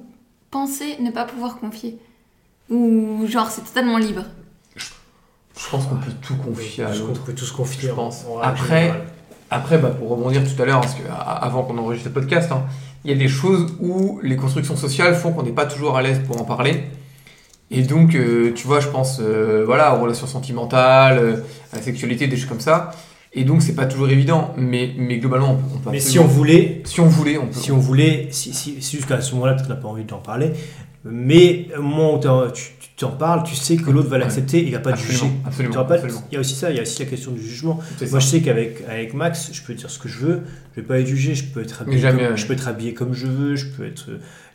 pensez 0.49 0.97
ne 0.99 1.11
pas 1.11 1.23
pouvoir 1.25 1.59
confier, 1.59 1.97
ou 2.69 3.25
genre 3.27 3.49
c'est 3.49 3.61
totalement 3.63 3.97
libre? 3.97 4.23
Je 4.75 5.69
pense 5.69 5.85
qu'on 5.85 5.95
peut 5.97 6.11
tout 6.21 6.35
confier 6.37 6.83
à 6.83 6.91
Je 6.91 7.01
l'autre. 7.03 7.19
qu'on 7.19 7.25
peut 7.27 7.33
tous 7.35 7.45
se 7.45 7.53
confier. 7.53 7.87
je 7.89 7.93
en- 7.93 7.95
pense. 7.95 8.25
Après. 8.41 8.91
Après, 9.53 9.77
bah, 9.77 9.89
pour 9.89 10.07
rebondir 10.07 10.41
tout 10.43 10.61
à 10.61 10.65
l'heure, 10.65 10.79
parce 10.79 10.95
que 10.95 11.03
avant 11.09 11.63
qu'on 11.63 11.77
enregistre 11.77 12.07
le 12.07 12.13
podcast, 12.13 12.49
hein, 12.53 12.63
il 13.03 13.11
y 13.11 13.13
a 13.13 13.17
des 13.17 13.27
choses 13.27 13.75
où 13.81 14.21
les 14.23 14.37
constructions 14.37 14.77
sociales 14.77 15.13
font 15.13 15.33
qu'on 15.33 15.43
n'est 15.43 15.51
pas 15.51 15.65
toujours 15.65 15.97
à 15.97 16.01
l'aise 16.01 16.21
pour 16.25 16.39
en 16.39 16.45
parler. 16.45 16.83
Et 17.69 17.81
donc, 17.81 18.15
euh, 18.15 18.53
tu 18.53 18.65
vois, 18.65 18.79
je 18.79 18.87
pense 18.87 19.19
euh, 19.19 19.63
voilà, 19.65 19.95
aux 19.95 20.01
relations 20.01 20.25
sentimentales, 20.25 21.19
euh, 21.19 21.35
à 21.73 21.77
la 21.77 21.81
sexualité, 21.81 22.27
des 22.27 22.37
choses 22.37 22.47
comme 22.47 22.61
ça. 22.61 22.91
Et 23.33 23.43
donc, 23.43 23.61
c'est 23.61 23.75
pas 23.75 23.85
toujours 23.85 24.09
évident, 24.09 24.53
mais, 24.55 24.91
mais 24.97 25.17
globalement, 25.17 25.51
on 25.51 25.55
peut, 25.55 25.75
on 25.75 25.79
peut 25.79 25.89
Mais 25.91 25.99
si 25.99 26.17
on 26.17 26.25
voulait, 26.25 26.81
si 26.85 27.01
on 27.01 27.07
voulait, 27.07 27.37
on 27.37 27.47
peut. 27.47 27.59
si 27.59 27.73
on 27.73 27.77
voulait, 27.77 28.27
si, 28.31 28.53
si, 28.53 28.81
si 28.81 28.97
jusqu'à 28.97 29.19
ce 29.19 29.33
moment-là, 29.35 29.53
peut-être 29.53 29.67
qu'on 29.67 29.73
n'a 29.73 29.79
pas 29.79 29.87
envie 29.89 30.05
d'en 30.05 30.17
parler, 30.17 30.51
mais 31.03 31.67
au 31.77 31.81
moment 31.81 32.15
où 32.15 32.19
tu 32.19 32.27
tu 33.01 33.07
t'en 33.07 33.11
parles, 33.17 33.43
tu 33.43 33.55
sais 33.55 33.77
que 33.77 33.89
l'autre 33.89 34.09
va 34.09 34.17
l'accepter 34.19 34.59
et 34.59 34.67
il 34.67 34.71
va 34.73 34.79
pas 34.79 34.93
te 34.93 34.99
juger. 34.99 35.25
absolument, 35.45 35.79
absolument. 35.79 36.23
Il 36.31 36.35
y 36.35 36.37
a 36.37 36.39
aussi 36.39 36.55
ça, 36.55 36.69
il 36.69 36.75
y 36.75 36.79
a 36.79 36.83
aussi 36.83 37.03
la 37.03 37.09
question 37.09 37.31
du 37.31 37.41
jugement. 37.41 37.79
Moi, 38.11 38.19
je 38.19 38.25
sais 38.27 38.41
qu'avec 38.41 38.83
avec 38.87 39.13
Max, 39.13 39.49
je 39.51 39.61
peux 39.63 39.73
dire 39.73 39.89
ce 39.89 39.97
que 39.99 40.07
je 40.07 40.19
veux, 40.19 40.41
je 40.75 40.81
vais 40.81 40.87
pas 40.87 40.99
être 40.99 41.07
jugé, 41.07 41.33
je 41.35 41.45
peux 41.45 41.61
être 41.61 41.81
habillé, 41.81 41.97
jamais, 41.99 42.27
comme, 42.27 42.37
je 42.37 42.45
peux 42.45 42.53
être 42.53 42.67
habillé 42.67 42.93
comme 42.93 43.13
je 43.13 43.27
veux, 43.27 43.55
je 43.55 43.65
peux 43.67 43.85
être. 43.85 44.05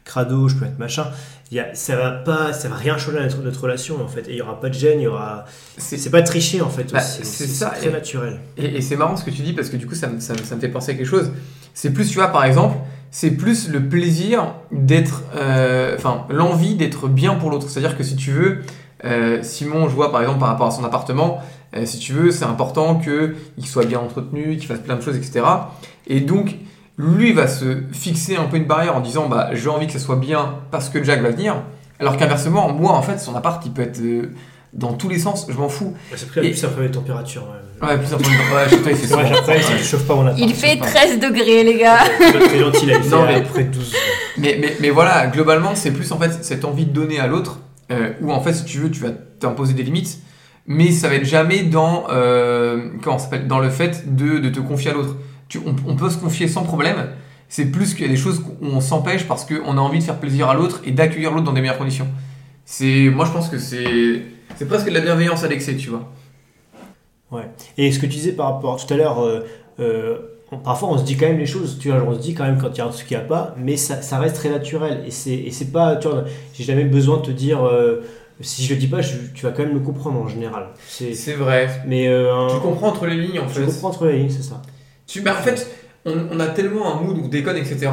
crado, 0.05 0.49
je 0.49 0.55
peux 0.55 0.65
être 0.67 0.79
machin. 0.79 1.07
Il 1.51 1.57
y 1.57 1.61
a, 1.61 1.75
ça 1.75 1.97
va 1.97 2.11
pas, 2.13 2.53
ça 2.53 2.69
va 2.69 2.77
rien 2.77 2.97
changer 2.97 3.19
à 3.19 3.23
notre, 3.23 3.43
notre 3.43 3.61
relation 3.63 4.01
en 4.01 4.07
fait. 4.07 4.29
Et 4.29 4.33
il 4.33 4.37
y 4.37 4.41
aura 4.43 4.61
pas 4.61 4.69
de 4.69 4.75
gêne, 4.75 5.01
il 5.01 5.05
y 5.05 5.07
aura. 5.09 5.45
C'est 5.79 6.11
pas 6.11 6.23
tricher 6.23 6.61
en 6.61 6.71
fait. 6.71 6.93
Bah, 6.93 7.01
c'est 7.01 7.67
très 7.67 7.89
et- 7.89 7.91
naturel. 7.91 8.39
Et, 8.57 8.77
et 8.77 8.81
c'est 8.81 8.95
marrant 8.97 9.17
ce 9.17 9.25
que 9.25 9.31
tu 9.31 9.43
dis 9.43 9.53
parce 9.53 9.69
que 9.69 9.77
du 9.77 9.87
coup 9.89 9.97
ça 9.97 10.07
me, 10.07 10.21
ça 10.21 10.35
me- 10.35 10.39
ça 10.45 10.55
me 10.55 10.61
fait 10.61 10.69
penser 10.69 10.93
à 10.93 10.95
quelque 10.95 11.09
chose. 11.09 11.33
C'est 11.75 11.93
plus, 11.93 12.09
tu 12.09 12.15
vois, 12.15 12.29
par 12.29 12.45
exemple, 12.45 12.77
c'est 13.11 13.31
plus 13.31 13.69
le 13.69 13.89
plaisir 13.89 14.55
d'être, 14.73 15.23
euh, 15.37 15.95
enfin, 15.97 16.27
l'envie 16.29 16.75
d'être 16.75 17.09
bien 17.09 17.35
pour 17.35 17.51
l'autre. 17.51 17.69
C'est-à-dire 17.69 17.97
que 17.97 18.05
si 18.05 18.17
tu 18.17 18.31
veux, 18.31 18.63
euh, 19.05 19.43
Simon, 19.43 19.89
je 19.89 19.95
vois 19.95 20.13
par 20.13 20.21
exemple 20.21 20.41
par 20.41 20.49
rapport 20.49 20.67
à 20.67 20.71
son 20.71 20.85
appartement, 20.85 21.41
euh, 21.77 21.85
si 21.85 21.99
tu 21.99 22.13
veux, 22.13 22.31
c'est 22.31 22.45
important 22.45 22.97
qu'il 22.97 23.67
soit 23.67 23.85
bien 23.85 24.01
entretenu, 24.01 24.57
qu'il 24.57 24.67
fasse 24.67 24.81
plein 24.81 24.97
de 24.97 25.03
choses, 25.03 25.17
etc. 25.17 25.45
Et 26.07 26.21
donc, 26.21 26.57
lui 26.99 27.33
va 27.33 27.47
se 27.47 27.83
fixer 27.93 28.37
un 28.37 28.45
peu 28.45 28.57
une 28.57 28.65
barrière 28.65 28.97
en 28.97 29.01
disant, 29.01 29.29
bah, 29.29 29.51
j'ai 29.53 29.69
envie 29.69 29.87
que 29.87 29.93
ça 29.93 29.99
soit 29.99 30.17
bien 30.17 30.55
parce 30.71 30.89
que 30.89 31.03
Jack 31.03 31.21
va 31.23 31.31
venir. 31.31 31.57
Alors 31.99 32.17
qu'inversement, 32.17 32.73
moi, 32.73 32.93
en 32.93 33.03
fait, 33.03 33.19
son 33.19 33.35
appart, 33.35 33.65
il 33.65 33.73
peut 33.73 33.83
être 33.83 34.01
dans 34.73 34.93
tous 34.95 35.09
les 35.09 35.19
sens, 35.19 35.47
je 35.49 35.57
m'en 35.57 35.69
fous. 35.69 35.95
Ouais, 36.11 36.17
C'est 36.17 36.29
plus, 36.29 36.45
Et- 36.47 36.51
plus 36.51 36.65
un 36.65 36.69
problème 36.69 36.91
de 36.91 36.97
température. 36.97 37.43
Ouais. 37.43 37.89
Ouais, 37.89 37.99
plus 37.99 38.13
un 38.15 38.17
peu- 38.17 38.25
ouais, 38.25 38.69
chez 38.71 38.77
toi, 38.79 38.91
il 38.91 38.97
fait 38.97 39.07
C'est 39.07 39.15
vrai, 39.15 39.27
souvent. 39.27 39.39
après, 39.39 39.57
Ouais. 39.59 39.75
ne 39.79 39.83
chauffe 39.85 40.05
pas 40.07 40.15
mon 40.15 40.23
appart. 40.27 40.39
Il 40.39 40.55
fait 40.55 40.79
pas. 40.79 40.87
13 40.87 41.19
degrés, 41.21 41.63
les 41.65 41.79
gars. 41.79 41.99
C'est 42.19 42.59
gentil, 42.59 42.87
il 42.87 43.11
Non, 43.11 43.25
mais- 43.27 43.35
à 43.35 43.41
près 43.43 43.65
de 43.65 43.71
12. 43.71 43.95
Mais, 44.39 44.59
mais, 44.61 44.77
mais 44.81 44.91
voilà, 44.91 45.27
globalement, 45.29 45.75
c'est 45.75 45.91
plus 45.93 46.11
en 46.13 46.19
fait 46.19 46.33
cette 46.45 46.65
envie 46.65 46.87
de 46.87 46.93
donner 46.93 47.19
à 47.21 47.27
l'autre, 47.27 47.59
euh, 47.93 48.11
où 48.23 48.33
en 48.33 48.41
fait, 48.41 48.53
si 48.55 48.65
tu 48.65 48.79
veux, 48.79 48.91
tu 48.91 49.01
vas 49.01 49.11
t'imposer 49.41 49.75
des 49.75 49.83
limites, 49.83 50.19
mais 50.67 50.91
ça 50.91 51.09
va 51.09 51.15
être 51.17 51.25
jamais 51.27 51.63
dans, 51.65 52.05
euh, 52.11 52.89
comment 53.03 53.19
ça 53.19 53.25
s'appelle, 53.25 53.47
dans 53.47 53.59
le 53.61 53.71
fait 53.71 54.15
de, 54.17 54.39
de 54.39 54.49
te 54.49 54.61
confier 54.61 54.91
à 54.91 54.95
l'autre. 54.95 55.17
On, 55.65 55.77
on 55.87 55.97
peut 55.97 56.11
se 56.11 56.17
confier 56.19 56.49
sans 56.49 56.63
problème, 56.65 56.97
c'est 57.49 57.67
plus 57.67 57.95
qu'il 57.95 58.05
y 58.05 58.09
a 58.09 58.11
des 58.11 58.17
choses 58.17 58.43
où 58.61 58.67
on 58.67 58.81
s'empêche 58.81 59.25
parce 59.29 59.45
qu'on 59.45 59.77
a 59.79 59.81
envie 59.81 60.01
de 60.01 60.05
faire 60.05 60.19
plaisir 60.19 60.49
à 60.49 60.55
l'autre 60.55 60.81
et 60.85 60.91
d'accueillir 60.91 61.31
l'autre 61.31 61.45
dans 61.45 61.53
des 61.53 61.61
meilleures 61.61 61.79
conditions. 61.79 62.09
C'est, 62.67 63.09
moi, 63.11 63.25
je 63.25 63.31
pense 63.33 63.49
que 63.49 63.59
c'est, 63.59 64.23
c'est 64.57 64.67
presque 64.67 64.89
de 64.89 64.93
la 64.95 65.01
bienveillance 65.01 65.43
à 65.45 65.49
l'excès, 65.49 65.77
tu 65.77 65.89
vois. 65.89 66.11
Et 67.79 67.93
ce 67.93 67.99
que 67.99 68.07
tu 68.07 68.13
disais 68.13 68.33
par 68.33 68.55
rapport 68.55 68.85
tout 68.85 68.93
à 68.93 68.97
l'heure, 68.97 69.21
euh, 69.23 69.41
euh, 69.81 70.19
on- 70.53 70.59
parfois 70.59 70.89
on 70.91 70.99
se 70.99 71.05
dit 71.05 71.17
quand 71.17 71.27
même 71.27 71.39
les 71.39 71.47
choses, 71.47 71.79
tu 71.79 71.91
vois, 71.91 72.01
on 72.03 72.15
se 72.15 72.21
dit 72.21 72.35
quand 72.35 72.45
même 72.45 72.57
quand 72.59 72.71
il 72.73 72.79
y 72.79 72.81
a 72.81 72.87
un 72.87 72.91
truc 72.91 73.07
qui 73.07 73.15
n'y 73.15 73.21
a 73.21 73.25
pas, 73.25 73.55
mais 73.59 73.77
ça, 73.77 74.01
ça 74.01 74.19
reste 74.19 74.37
très 74.37 74.49
naturel. 74.49 75.03
Et 75.07 75.11
c'est, 75.11 75.35
et 75.35 75.51
c'est 75.51 75.73
pas, 75.73 75.97
tu 75.97 76.09
vois, 76.09 76.25
j'ai 76.55 76.65
jamais 76.65 76.85
besoin 76.85 77.19
de 77.19 77.23
te 77.23 77.31
dire, 77.33 77.65
euh, 77.67 78.03
si 78.41 78.65
je 78.65 78.73
le 78.75 78.81
dis 78.81 78.87
pas, 78.87 79.03
je- 79.03 79.17
tu 79.35 79.45
vas 79.45 79.51
quand 79.53 79.65
même 79.65 79.75
le 79.75 79.81
comprendre 79.81 80.19
en 80.21 80.29
général. 80.29 80.69
C'est, 80.89 81.35
vrai. 81.35 81.69
mais 81.87 82.07
un- 82.09 82.49
Tu 82.49 82.61
comprends 82.61 82.89
entre 82.89 83.07
les 83.07 83.17
lignes, 83.17 83.41
en 83.41 83.47
tu 83.47 83.55
fait. 83.55 83.65
comprends 83.67 83.89
entre 83.89 84.07
les 84.07 84.19
lignes, 84.19 84.31
c'est 84.31 84.43
ça. 84.45 84.63
Tu, 85.07 85.21
bah, 85.21 85.37
en 85.39 85.43
fait, 85.43 85.69
on, 86.05 86.15
on 86.33 86.41
a 86.41 86.47
tellement 86.49 86.95
un 86.97 87.03
mood 87.03 87.19
où 87.19 87.25
on 87.25 87.29
déconne, 87.29 87.57
etc., 87.57 87.91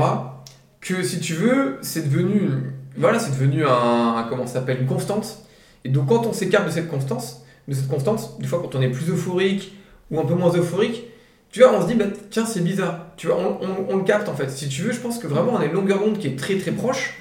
que 0.79 1.01
si 1.03 1.19
tu 1.19 1.33
veux, 1.33 1.77
c'est 1.81 2.07
devenu, 2.09 2.39
une- 2.39 2.72
voilà, 2.97 3.19
c'est 3.19 3.31
devenu 3.31 3.65
un, 3.65 4.15
un- 4.17 4.25
comment 4.29 4.47
s'appelle, 4.47 4.81
une 4.81 4.87
constante. 4.87 5.39
Et 5.85 5.89
donc, 5.89 6.07
quand 6.07 6.25
on 6.25 6.33
s'écarte 6.33 6.65
de 6.65 6.71
cette 6.71 6.89
constance, 6.89 7.41
de 7.67 7.73
cette 7.73 7.87
constante, 7.87 8.37
des 8.39 8.47
fois, 8.47 8.59
quand 8.61 8.75
on 8.75 8.81
est 8.81 8.89
plus 8.89 9.09
euphorique 9.09 9.73
ou 10.11 10.19
un 10.19 10.25
peu 10.25 10.33
moins 10.35 10.51
euphorique, 10.55 11.03
tu 11.51 11.59
vois, 11.61 11.73
on 11.77 11.81
se 11.81 11.87
dit, 11.87 11.95
bah, 11.95 12.05
tiens, 12.29 12.45
c'est 12.45 12.63
bizarre. 12.63 13.07
Tu 13.17 13.27
vois, 13.27 13.37
on, 13.37 13.65
on- 13.65 13.85
on 13.93 13.97
le 13.97 14.03
capte 14.03 14.27
en 14.29 14.33
fait. 14.33 14.49
Si 14.49 14.67
tu 14.69 14.81
veux, 14.83 14.91
je 14.91 14.99
pense 14.99 15.19
que 15.19 15.27
vraiment, 15.27 15.53
on 15.53 15.57
a 15.57 15.65
une 15.65 15.73
longueur 15.73 15.99
d'onde 15.99 16.17
qui 16.17 16.27
est 16.27 16.37
très 16.37 16.57
très 16.57 16.71
proche. 16.71 17.15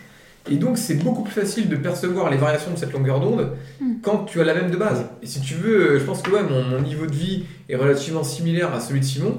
Et 0.51 0.57
donc, 0.57 0.77
c'est 0.79 0.95
beaucoup 0.95 1.23
plus 1.23 1.33
facile 1.33 1.69
de 1.69 1.77
percevoir 1.77 2.29
les 2.31 2.37
variations 2.37 2.73
de 2.73 2.77
cette 2.77 2.93
longueur 2.93 3.21
d'onde 3.21 3.53
Mm. 3.81 3.93
quand 4.03 4.25
tu 4.25 4.41
as 4.41 4.45
la 4.45 4.55
même 4.55 4.71
de 4.71 4.77
base. 4.77 5.05
Et 5.23 5.27
si 5.27 5.41
tu 5.41 5.55
veux, 5.55 5.93
euh, 5.93 5.99
je 6.01 6.05
pense 6.05 6.21
que 6.23 6.31
ouais, 6.31 6.43
mon, 6.43 6.63
mon 6.65 6.81
niveau 6.81 7.07
de 7.07 7.13
vie 7.15 7.45
est 7.69 7.77
relativement 7.77 8.25
similaire 8.25 8.73
à 8.75 8.81
celui 8.81 9.01
de 9.01 9.05
Simon. 9.05 9.39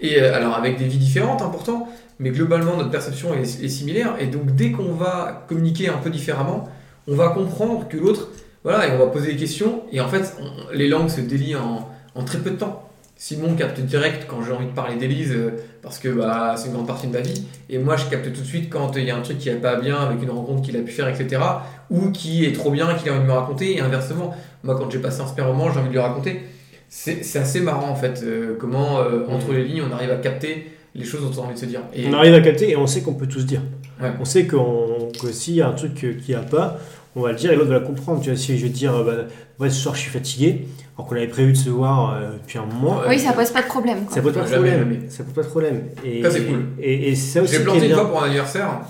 Et 0.00 0.20
euh, 0.20 0.34
alors, 0.34 0.54
avec 0.56 0.76
des 0.76 0.84
vies 0.86 0.98
différentes, 0.98 1.40
hein, 1.40 1.48
pourtant, 1.50 1.88
mais 2.22 2.30
globalement, 2.30 2.76
notre 2.76 2.90
perception 2.90 3.34
est, 3.34 3.44
similaire. 3.44 4.14
Et 4.20 4.26
donc, 4.26 4.54
dès 4.54 4.70
qu'on 4.70 4.92
va 4.92 5.44
communiquer 5.48 5.88
un 5.88 5.98
peu 5.98 6.08
différemment, 6.08 6.68
on 7.08 7.16
va 7.16 7.30
comprendre 7.30 7.88
que 7.88 7.96
l'autre, 7.96 8.28
voilà, 8.62 8.86
et 8.86 8.92
on 8.92 8.98
va 8.98 9.06
poser 9.06 9.32
des 9.32 9.36
questions. 9.36 9.82
Et 9.90 10.00
en 10.00 10.08
fait, 10.08 10.36
les 10.72 10.88
langues 10.88 11.08
se 11.08 11.20
délient 11.20 11.56
en, 11.56 12.22
très 12.24 12.38
peu 12.38 12.50
de 12.50 12.56
temps. 12.56 12.88
Simon 13.16 13.54
capte 13.54 13.80
direct 13.80 14.26
quand 14.28 14.42
j'ai 14.42 14.52
envie 14.52 14.66
de 14.66 14.72
parler 14.72 14.96
d'Élise, 14.96 15.32
euh, 15.32 15.50
parce 15.80 15.98
que 15.98 16.08
bah, 16.08 16.54
c'est 16.56 16.68
une 16.68 16.74
grande 16.74 16.86
partie 16.86 17.08
de 17.08 17.12
ma 17.12 17.20
vie. 17.20 17.44
Et 17.68 17.78
moi, 17.78 17.96
je 17.96 18.06
capte 18.06 18.32
tout 18.32 18.40
de 18.40 18.46
suite 18.46 18.70
quand 18.70 18.96
il 18.96 19.04
y 19.04 19.10
a 19.10 19.16
un 19.16 19.20
truc 19.20 19.38
qui 19.38 19.50
va 19.50 19.56
pas 19.56 19.80
bien 19.80 19.96
avec 19.96 20.22
une 20.22 20.30
rencontre 20.30 20.62
qu'il 20.62 20.76
a 20.76 20.80
pu 20.80 20.92
faire, 20.92 21.08
etc. 21.08 21.42
Ou 21.90 22.10
qui 22.10 22.44
est 22.44 22.52
trop 22.52 22.70
bien, 22.70 22.94
qu'il 22.94 23.08
a 23.10 23.12
envie 23.12 23.22
de 23.22 23.26
me 23.26 23.32
raconter. 23.32 23.76
Et 23.76 23.80
inversement, 23.80 24.34
moi, 24.62 24.76
quand 24.76 24.90
j'ai 24.90 25.00
passé 25.00 25.20
un 25.20 25.26
super 25.26 25.46
moment, 25.46 25.72
j'ai 25.72 25.80
envie 25.80 25.88
de 25.88 25.94
lui 25.94 26.00
raconter. 26.00 26.42
C'est 26.88 27.24
c'est 27.24 27.38
assez 27.38 27.60
marrant, 27.60 27.88
en 27.88 27.96
fait, 27.96 28.22
euh, 28.22 28.56
comment, 28.58 28.98
euh, 28.98 29.24
entre 29.28 29.52
les 29.52 29.64
lignes, 29.64 29.82
on 29.88 29.92
arrive 29.92 30.10
à 30.10 30.16
capter 30.16 30.71
les 30.94 31.04
choses 31.04 31.22
dont 31.22 31.40
on 31.40 31.44
a 31.44 31.46
envie 31.46 31.54
de 31.54 31.60
se 31.60 31.66
dire. 31.66 31.80
Et 31.94 32.06
On 32.08 32.12
arrive 32.12 32.34
à 32.34 32.40
capter 32.40 32.70
et 32.70 32.76
on 32.76 32.86
sait 32.86 33.00
qu'on 33.02 33.14
peut 33.14 33.26
tous 33.26 33.46
dire. 33.46 33.62
Ouais. 34.00 34.10
On 34.20 34.24
sait 34.24 34.46
qu'on, 34.46 35.08
que 35.20 35.32
s'il 35.32 35.54
y 35.54 35.62
a 35.62 35.68
un 35.68 35.72
truc 35.72 35.94
qu'il 35.94 36.16
n'y 36.28 36.34
a 36.34 36.40
pas, 36.40 36.78
on 37.16 37.20
va 37.22 37.30
le 37.32 37.38
dire 37.38 37.52
et 37.52 37.56
l'autre 37.56 37.70
va 37.70 37.78
le 37.78 37.86
comprendre. 37.86 38.20
Tu 38.22 38.30
vois, 38.30 38.38
si 38.38 38.58
je 38.58 38.64
vais 38.64 38.70
te 38.70 38.76
dire, 38.76 38.94
euh, 38.94 39.04
bah, 39.04 39.32
ouais, 39.60 39.70
ce 39.70 39.80
soir 39.80 39.94
je 39.94 40.00
suis 40.00 40.10
fatigué, 40.10 40.66
alors 40.96 41.08
qu'on 41.08 41.16
avait 41.16 41.28
prévu 41.28 41.52
de 41.52 41.56
se 41.56 41.70
voir 41.70 42.14
euh, 42.14 42.32
depuis 42.42 42.58
un 42.58 42.66
moment, 42.66 43.00
oui, 43.08 43.18
ça 43.18 43.32
pose 43.32 43.50
pas 43.50 43.62
de 43.62 43.66
problème. 43.68 44.04
quoi. 44.04 44.14
ça 44.14 44.22
pose 44.22 44.32
pas 44.34 44.42
de 44.44 44.50
problème. 44.50 44.96
Ça 45.08 45.24
pose 45.24 45.34
pas 45.34 45.42
de 45.42 45.46
problème. 45.48 45.82
Et, 46.04 46.22
Ça, 46.22 46.30
c'est 46.30 46.44
cool. 46.44 46.64
Et, 46.80 47.08
et 47.10 47.14
c'est 47.14 47.38
ça 47.38 47.42
aussi 47.42 47.56
j'ai 47.56 47.64
planté 47.64 47.86
une 47.86 47.94
fois 47.94 48.08
pour 48.08 48.22
un 48.22 48.26
anniversaire, 48.26 48.80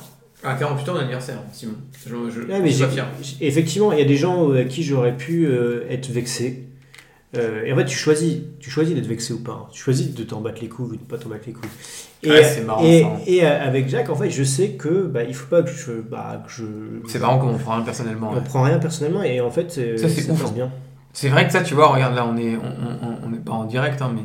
à 0.44 0.54
48 0.54 0.88
ans 0.90 0.94
d'anniversaire, 0.94 1.36
Simon. 1.52 1.74
Je, 2.04 2.10
je, 2.34 2.40
Ouais, 2.40 2.60
mais 2.60 2.68
je 2.68 2.74
suis 2.74 2.78
j'ai- 2.78 2.84
pas 2.86 2.90
fier. 2.90 3.06
effectivement, 3.40 3.92
il 3.92 3.98
y 3.98 4.02
a 4.02 4.06
des 4.06 4.16
gens 4.16 4.50
euh, 4.50 4.62
à 4.62 4.64
qui 4.64 4.82
j'aurais 4.82 5.16
pu 5.16 5.46
euh, 5.46 5.84
être 5.88 6.10
vexé. 6.10 6.64
Euh, 7.34 7.64
et 7.64 7.72
en 7.72 7.76
fait, 7.76 7.86
tu 7.86 7.96
choisis, 7.96 8.40
tu 8.60 8.70
choisis 8.70 8.94
d'être 8.94 9.06
vexé 9.06 9.32
ou 9.32 9.38
pas. 9.42 9.52
hein. 9.52 9.66
Tu 9.72 9.82
choisis 9.82 10.12
de 10.14 10.22
t'en 10.22 10.40
battre 10.42 10.60
les 10.60 10.68
couilles 10.68 10.90
ou 10.92 10.96
de 10.96 11.02
pas 11.02 11.16
t'en 11.16 11.30
battre 11.30 11.44
les 11.46 11.52
couilles. 11.54 11.68
Et, 12.22 12.30
Ouais, 12.30 12.44
c'est 12.44 12.60
marrant, 12.62 12.84
et, 12.84 13.00
ça. 13.02 13.08
et, 13.26 13.44
euh, 13.44 13.64
avec 13.66 13.88
Jack, 13.88 14.10
en 14.10 14.14
fait, 14.14 14.28
je 14.30 14.42
sais 14.44 14.70
que 14.72 15.06
bah, 15.06 15.24
il 15.24 15.34
faut 15.34 15.46
pas 15.48 15.62
que 15.62 15.70
je, 15.70 15.92
bah, 16.02 16.42
que 16.46 16.52
je. 16.52 16.64
C'est 17.08 17.18
marrant 17.18 17.38
comment 17.38 17.52
on 17.54 17.58
prend 17.58 17.74
rien 17.76 17.82
personnellement. 17.84 18.30
On 18.32 18.34
ouais. 18.36 18.44
prend 18.44 18.62
rien 18.62 18.78
personnellement 18.78 19.22
et 19.22 19.40
en 19.40 19.50
fait, 19.50 19.70
Ça, 19.70 20.08
c'est 20.10 20.30
ouf, 20.30 20.42
passe 20.42 20.52
bien. 20.52 20.70
C'est 21.14 21.28
vrai 21.30 21.46
que 21.46 21.52
ça, 21.52 21.62
tu 21.62 21.72
vois, 21.74 21.88
regarde 21.88 22.14
là, 22.14 22.26
on 22.26 22.36
est, 22.36 22.56
on, 22.56 23.06
on- 23.06 23.26
on 23.26 23.30
n'est 23.30 23.38
pas 23.38 23.52
en 23.52 23.64
direct, 23.64 24.00
hein, 24.02 24.12
mais, 24.14 24.22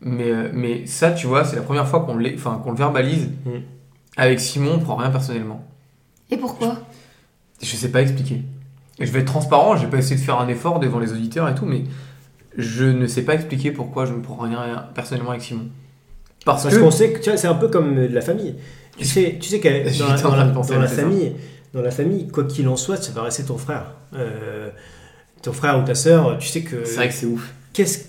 mais, 0.00 0.30
euh, 0.30 0.48
mais 0.52 0.86
ça, 0.86 1.10
tu 1.12 1.26
vois, 1.26 1.44
c'est 1.44 1.56
la 1.56 1.62
première 1.62 1.86
fois 1.86 2.00
qu'on 2.00 2.18
enfin, 2.34 2.60
qu'on 2.64 2.70
le 2.72 2.76
verbalise. 2.78 3.28
Mm. 3.44 3.50
Avec 4.16 4.40
Simon, 4.40 4.72
on 4.76 4.78
prend 4.78 4.96
rien 4.96 5.10
personnellement. 5.10 5.62
Et 6.30 6.38
pourquoi? 6.38 6.78
Je 7.62 7.76
sais 7.76 7.90
pas 7.90 8.00
expliquer. 8.02 8.42
Et 8.98 9.04
je 9.06 9.12
vais 9.12 9.20
être 9.20 9.26
transparent, 9.26 9.76
je 9.76 9.84
vais 9.84 9.90
pas 9.90 9.98
essayer 9.98 10.16
de 10.16 10.20
faire 10.24 10.38
un 10.40 10.48
effort 10.48 10.80
devant 10.80 10.98
les 10.98 11.12
auditeurs 11.12 11.48
et 11.50 11.54
tout, 11.54 11.66
mais 11.66 11.84
je 12.56 12.84
ne 12.84 13.06
sais 13.06 13.22
pas 13.22 13.34
expliquer 13.34 13.70
pourquoi 13.70 14.06
je 14.06 14.12
ne 14.14 14.20
prends 14.20 14.36
rien, 14.36 14.86
personnellement 14.94 15.30
avec 15.30 15.42
Simon. 15.42 15.68
Parce, 16.44 16.62
Parce 16.62 16.76
que. 16.76 16.80
qu'on 16.80 16.90
sait 16.90 17.12
que 17.12 17.36
c'est 17.36 17.46
un 17.48 17.54
peu 17.54 17.68
comme 17.68 17.98
euh, 17.98 18.08
de 18.08 18.14
la 18.14 18.20
famille. 18.20 18.54
Tu 18.98 19.04
sais, 19.04 19.36
tu 19.40 19.48
sais 19.48 19.60
que 19.60 19.68
J'étais 19.68 19.98
dans, 19.98 20.08
la, 20.08 20.16
dans 20.22 20.36
la- 20.36 20.44
dans 20.44 20.78
la 20.80 20.86
famille, 20.88 21.32
dans 21.74 21.82
la 21.82 21.90
famille, 21.90 22.28
quoi 22.28 22.44
qu'il 22.44 22.66
en 22.68 22.76
soit, 22.76 22.96
ça 22.96 23.12
va 23.12 23.22
rester 23.22 23.42
ton 23.42 23.58
frère. 23.58 23.92
Euh, 24.14 24.70
ton 25.42 25.52
frère 25.52 25.78
ou 25.78 25.82
ta 25.84 25.94
sœur, 25.94 26.38
tu 26.38 26.48
sais 26.48 26.62
que 26.62 26.84
C'est 26.84 26.94
vrai 26.96 27.08
que 27.08 27.14
c'est 27.14 27.26
ouf. 27.26 27.52
qu'est-ce 27.72 28.04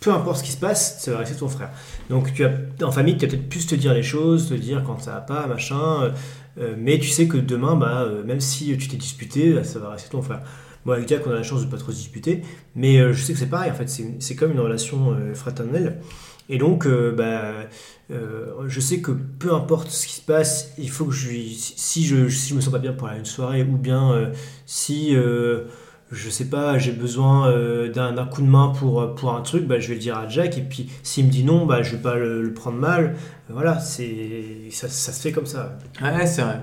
peu 0.00 0.10
importe 0.12 0.38
ce 0.38 0.42
qui 0.42 0.50
se 0.50 0.56
passe, 0.56 0.98
ça 1.00 1.12
va 1.12 1.18
rester 1.18 1.36
ton 1.36 1.46
frère. 1.48 1.70
Donc 2.10 2.34
tu 2.34 2.44
as 2.44 2.50
en 2.82 2.90
famille, 2.90 3.16
tu 3.16 3.24
as 3.24 3.28
peut-être 3.28 3.48
plus 3.48 3.66
te 3.68 3.76
dire 3.76 3.94
les 3.94 4.02
choses, 4.02 4.48
te 4.48 4.54
dire 4.54 4.82
quand 4.84 5.00
ça 5.00 5.12
va 5.12 5.20
pas, 5.20 5.46
machin. 5.46 6.12
euh, 6.58 6.74
mais 6.76 6.98
tu 6.98 7.06
sais 7.08 7.28
que 7.28 7.36
demain, 7.36 7.76
bah, 7.76 8.00
euh, 8.02 8.24
même 8.24 8.40
si 8.40 8.76
tu 8.76 8.88
t'es 8.88 8.96
disputé, 8.96 9.52
bah, 9.52 9.62
ça 9.62 9.78
va 9.78 9.90
rester 9.90 10.10
ton 10.10 10.20
frère. 10.20 10.40
Moi, 10.84 10.96
avec 10.96 11.08
Jack, 11.08 11.26
on 11.26 11.30
a 11.30 11.34
la 11.34 11.42
chance 11.42 11.64
de 11.64 11.70
pas 11.70 11.76
trop 11.76 11.92
se 11.92 11.96
disputer, 11.96 12.42
mais 12.74 12.98
euh, 12.98 13.12
je 13.12 13.22
sais 13.22 13.32
que 13.32 13.38
c'est 13.38 13.46
pareil. 13.46 13.70
En 13.70 13.74
fait, 13.74 13.88
c'est 14.18 14.34
comme 14.36 14.52
une 14.52 14.60
relation 14.60 15.12
euh, 15.12 15.34
fraternelle. 15.34 16.00
Et 16.48 16.58
donc, 16.58 16.86
euh, 16.86 17.12
bah, 17.12 17.68
euh, 18.10 18.46
je 18.66 18.80
sais 18.80 19.00
que 19.00 19.12
peu 19.12 19.54
importe 19.54 19.90
ce 19.90 20.06
qui 20.06 20.14
se 20.14 20.20
passe, 20.20 20.72
il 20.78 20.90
faut 20.90 21.04
que 21.06 21.12
je 21.12 21.28
lui- 21.28 21.54
si 21.76 22.04
je 22.04 22.28
si 22.28 22.50
je 22.50 22.54
me 22.56 22.60
sens 22.60 22.72
pas 22.72 22.78
bien 22.80 22.92
pour 22.92 23.06
aller 23.08 23.16
à 23.16 23.20
une 23.20 23.24
soirée 23.24 23.62
ou 23.62 23.76
bien 23.76 24.12
euh, 24.12 24.32
si 24.66 25.14
euh, 25.14 25.62
je 26.10 26.28
sais 26.28 26.46
pas, 26.46 26.78
j'ai 26.78 26.92
besoin 26.92 27.48
euh, 27.48 27.90
d'un 27.90 28.12
d'un 28.12 28.26
coup 28.26 28.42
de 28.42 28.48
main 28.48 28.68
pour, 28.78 29.14
pour 29.14 29.32
un 29.34 29.40
truc, 29.40 29.66
bah, 29.66 29.78
je 29.78 29.88
vais 29.88 29.94
le 29.94 30.00
dire 30.00 30.18
à 30.18 30.28
Jack, 30.28 30.58
et 30.58 30.62
puis 30.62 30.90
s'il 31.04 31.26
me 31.26 31.30
dit 31.30 31.44
non, 31.44 31.64
bah, 31.64 31.82
je 31.82 31.92
vais 31.96 32.02
pas 32.02 32.16
le, 32.16 32.42
le 32.42 32.52
prendre 32.52 32.76
mal. 32.78 33.14
Voilà, 33.48 33.78
c'est 33.78 34.68
ça, 34.70 34.88
ça 34.88 35.12
se 35.12 35.20
fait 35.22 35.32
comme 35.32 35.46
ça. 35.46 35.78
Ouais, 36.02 36.26
c'est 36.26 36.42
vrai. 36.42 36.60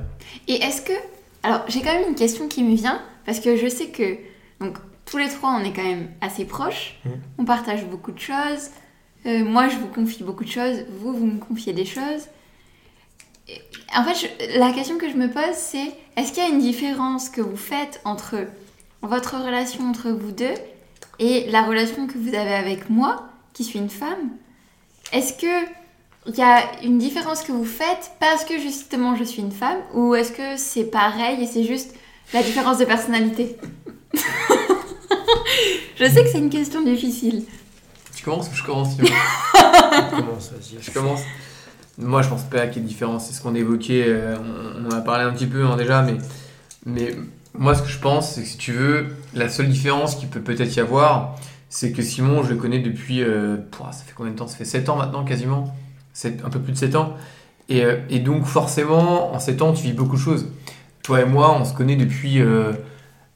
Et 0.48 0.56
est-ce 0.56 0.82
que. 0.82 0.94
Alors, 1.42 1.64
j'ai 1.70 1.80
quand 1.82 1.94
même 1.94 2.10
une 2.10 2.16
question 2.16 2.48
qui 2.50 2.64
me 2.64 2.76
vient, 2.76 3.02
parce 3.26 3.40
que 3.40 3.56
je 3.56 3.68
sais 3.68 3.88
que. 3.88 4.18
Donc, 4.60 4.78
tous 5.06 5.18
les 5.18 5.30
trois, 5.30 5.58
on 5.60 5.64
est 5.64 5.74
quand 5.74 5.84
même 5.84 6.10
assez 6.22 6.46
proches. 6.46 7.00
Mhm. 7.06 7.12
On 7.40 7.46
partage 7.46 7.86
beaucoup 7.86 8.12
de 8.12 8.20
choses. 8.20 8.70
Euh, 9.26 9.44
moi, 9.44 9.68
je 9.70 9.76
vous 9.78 9.88
confie 9.88 10.24
beaucoup 10.24 10.44
de 10.46 10.50
choses. 10.52 10.86
Vous, 11.00 11.14
vous 11.14 11.26
me 11.26 11.40
confiez 11.40 11.74
des 11.74 11.86
choses. 11.86 12.28
Et- 13.48 13.62
En 13.98 14.04
fait, 14.04 14.16
je- 14.50 14.60
la 14.60 14.72
question 14.72 14.98
que 14.98 15.10
je 15.10 15.16
me 15.16 15.30
pose, 15.30 15.56
c'est 15.56 15.92
est-ce 16.16 16.32
qu'il 16.32 16.44
y 16.44 16.46
a 16.46 16.50
une 16.50 16.60
différence 16.60 17.30
que 17.30 17.42
vous 17.42 17.58
faites 17.58 18.02
entre 18.06 18.36
votre 19.02 19.38
relation 19.40 19.90
entre 19.90 20.12
vous 20.12 20.32
deux 20.32 20.54
et 21.18 21.50
la 21.50 21.64
relation 21.64 22.06
que 22.08 22.18
vous 22.18 22.36
avez 22.36 22.54
avec 22.54 22.90
moi, 22.90 23.30
qui 23.54 23.64
suis 23.64 23.80
une 23.80 23.90
femme? 23.90 24.30
Est-ce 25.12 25.34
que 25.34 25.66
il 26.28 26.36
y 26.36 26.42
a 26.42 26.62
une 26.84 27.00
différence 27.00 27.42
que 27.42 27.52
vous 27.52 27.66
faites 27.66 28.12
parce 28.20 28.46
que 28.46 28.60
justement 28.60 29.16
je 29.16 29.24
suis 29.24 29.42
une 29.42 29.52
femme? 29.52 29.80
Ou 29.96 30.14
est-ce 30.16 30.32
que 30.32 30.58
c'est 30.58 30.84
pareil 30.92 31.42
et 31.42 31.48
c'est 31.48 31.64
juste 31.64 31.96
la 32.34 32.44
différence 32.44 32.78
de 32.78 32.86
personnalité 32.86 33.58
Je 35.98 36.06
sais 36.06 36.24
que 36.24 36.30
c'est 36.30 36.40
une 36.40 36.50
question 36.50 36.82
difficile. 36.84 37.44
Tu 38.16 38.24
commences 38.24 38.50
ou 38.50 38.56
je 38.56 38.64
commence 38.64 38.96
ça, 38.96 39.04
vas-y. 39.04 40.82
Je 40.82 40.92
commence. 40.92 41.22
moi, 41.98 42.22
je 42.22 42.30
pense 42.30 42.44
pas 42.44 42.68
qu'il 42.68 42.78
y 42.78 42.80
ait 42.80 42.84
de 42.84 42.88
différence. 42.88 43.28
C'est 43.28 43.34
ce 43.34 43.42
qu'on 43.42 43.56
évoquait, 43.56 44.06
euh, 44.08 44.36
on, 44.38 44.86
on 44.86 44.88
en 44.88 44.98
a 44.98 45.02
parlé 45.02 45.24
un 45.26 45.32
petit 45.34 45.48
peu 45.48 45.66
hein, 45.66 45.76
déjà, 45.78 46.02
mais, 46.02 46.16
mais 46.86 47.16
moi, 47.54 47.76
ce 47.76 47.82
que 47.82 47.90
je 47.90 48.00
pense, 48.00 48.34
c'est 48.36 48.42
que 48.44 48.48
si 48.48 48.58
tu 48.58 48.72
veux, 48.72 49.08
la 49.34 49.50
seule 49.50 49.68
différence 49.70 50.16
qui 50.16 50.26
peut 50.26 50.40
peut-être 50.42 50.74
y 50.76 50.80
avoir, 50.80 51.36
c'est 51.70 51.92
que 51.92 52.02
Simon, 52.02 52.44
je 52.44 52.50
le 52.52 52.56
connais 52.56 52.80
depuis. 52.80 53.22
euh, 53.22 53.58
pouah, 53.72 53.92
ça 53.92 54.04
fait 54.06 54.14
combien 54.16 54.32
de 54.32 54.38
temps? 54.38 54.48
Ça 54.48 54.56
fait 54.58 54.66
7 54.66 54.88
ans 54.90 54.96
maintenant, 54.96 55.24
quasiment. 55.26 55.74
Sept- 56.14 56.44
un 56.46 56.50
peu 56.50 56.60
plus 56.60 56.74
de 56.74 56.78
7 56.78 56.96
ans. 56.96 57.14
Et, 57.68 57.84
euh, 57.84 57.98
et 58.10 58.20
donc, 58.20 58.46
forcément, 58.46 59.34
en 59.34 59.40
7 59.40 59.62
ans, 59.62 59.74
tu 59.74 59.84
vis 59.84 59.94
beaucoup 59.94 60.16
de 60.16 60.22
choses. 60.22 60.48
Toi 61.10 61.22
et 61.22 61.26
moi, 61.26 61.58
on 61.60 61.66
se 61.66 61.74
connaît 61.74 61.96
depuis, 61.96 62.40
euh, 62.40 62.72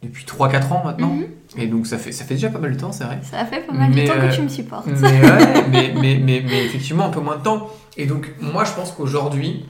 depuis 0.04 0.26
3-4 0.26 0.72
ans 0.74 0.84
maintenant. 0.86 1.16
Mhm. 1.16 1.26
Et 1.58 1.66
donc, 1.66 1.88
ça 1.88 1.98
fait, 1.98 2.12
ça 2.12 2.24
fait 2.24 2.36
déjà 2.36 2.50
pas 2.50 2.60
mal 2.60 2.72
de 2.72 2.80
temps, 2.80 2.92
c'est 2.92 3.04
vrai. 3.04 3.20
Ça 3.24 3.44
fait 3.46 3.62
pas 3.62 3.74
mal 3.74 3.90
Mais, 3.92 4.04
de 4.04 4.08
temps 4.08 4.14
euh, 4.16 4.30
que 4.30 4.36
tu 4.36 4.44
me 4.44 4.48
supportes. 4.48 4.86
Mais, 4.86 5.02
ouais, 5.02 5.66
mais, 5.72 5.94
mais, 6.00 6.22
mais, 6.24 6.44
mais 6.46 6.66
effectivement, 6.66 7.08
un 7.08 7.10
peu 7.10 7.20
moins 7.20 7.38
de 7.38 7.42
temps. 7.42 7.68
Et 7.98 8.06
donc, 8.06 8.32
moi, 8.40 8.64
je 8.64 8.74
pense 8.74 8.92
qu'aujourd'hui, 8.92 9.66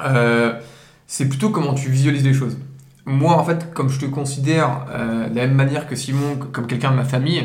euh, 0.00 0.52
c'est 1.08 1.28
plutôt 1.28 1.50
comment 1.50 1.74
tu 1.74 1.90
visualises 1.90 2.24
les 2.24 2.32
choses. 2.32 2.56
Moi, 3.06 3.32
en 3.32 3.42
fait, 3.42 3.74
comme 3.74 3.88
je 3.88 3.98
te 3.98 4.06
considère 4.06 4.86
euh, 4.90 5.28
de 5.28 5.34
la 5.34 5.48
même 5.48 5.56
manière 5.56 5.88
que 5.88 5.96
Simon, 5.96 6.38
comme 6.52 6.68
quelqu'un 6.68 6.92
de 6.92 6.96
ma 6.96 7.04
famille, 7.04 7.44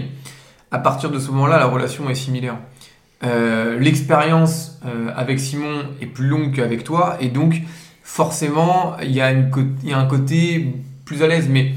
à 0.69 0.77
partir 0.77 1.09
de 1.09 1.17
ce 1.17 1.31
moment-là, 1.31 1.57
la 1.57 1.65
relation 1.65 2.07
est 2.07 2.13
similaire. 2.13 2.57
Euh, 3.23 3.79
L'expérience 3.79 4.79
euh, 4.85 5.11
avec 5.15 5.39
Simon 5.39 5.85
est 6.01 6.05
plus 6.05 6.27
longue 6.27 6.53
qu'avec 6.53 6.83
toi, 6.83 7.17
et 7.19 7.29
donc, 7.29 7.63
forcément, 8.05 8.95
il 9.01 9.11
y, 9.11 9.19
a 9.19 9.31
une 9.31 9.49
co- 9.49 9.61
il 9.83 9.89
y 9.89 9.93
a 9.93 9.97
un 9.97 10.05
côté 10.05 10.73
plus 11.05 11.21
à 11.23 11.27
l'aise. 11.27 11.49
Mais 11.49 11.73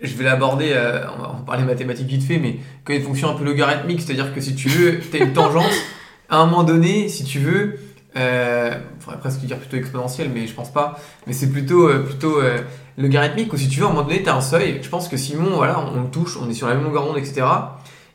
je 0.00 0.14
vais 0.14 0.24
l'aborder, 0.24 0.70
euh, 0.72 1.04
on 1.18 1.22
va 1.22 1.36
on 1.38 1.42
parler 1.44 1.64
mathématiques 1.64 2.06
vite 2.06 2.22
fait, 2.22 2.38
mais 2.38 2.56
quand 2.84 2.92
il 2.92 2.96
y 2.96 2.98
a 2.98 3.00
une 3.00 3.06
fonction 3.06 3.28
un 3.30 3.34
peu 3.34 3.44
logarithmique, 3.44 4.00
c'est-à-dire 4.00 4.32
que 4.34 4.40
si 4.40 4.54
tu 4.54 4.68
veux, 4.68 5.00
tu 5.00 5.16
as 5.20 5.24
une 5.24 5.32
tangente, 5.32 5.70
à 6.30 6.38
un 6.38 6.46
moment 6.46 6.62
donné, 6.64 7.08
si 7.08 7.24
tu 7.24 7.40
veux, 7.40 7.78
euh, 8.16 8.70
il 8.98 9.02
faudrait 9.04 9.18
presque 9.18 9.40
dire 9.40 9.58
plutôt 9.58 9.76
exponentielle, 9.76 10.30
mais 10.32 10.46
je 10.46 10.54
pense 10.54 10.72
pas, 10.72 10.98
mais 11.26 11.32
c'est 11.32 11.50
plutôt, 11.50 11.88
euh, 11.88 12.04
plutôt 12.04 12.40
euh, 12.40 12.58
logarithmique, 12.96 13.52
ou 13.52 13.56
si 13.56 13.68
tu 13.68 13.80
veux, 13.80 13.86
à 13.86 13.88
un 13.88 13.92
moment 13.92 14.06
donné, 14.06 14.22
tu 14.22 14.28
as 14.28 14.36
un 14.36 14.40
seuil, 14.40 14.78
je 14.82 14.88
pense 14.88 15.08
que 15.08 15.16
Simon, 15.16 15.50
voilà, 15.56 15.80
on, 15.80 15.98
on 15.98 16.02
le 16.04 16.10
touche, 16.10 16.38
on 16.40 16.48
est 16.48 16.54
sur 16.54 16.68
la 16.68 16.74
même 16.74 16.84
longueur 16.84 17.04
d'onde, 17.06 17.18
etc. 17.18 17.44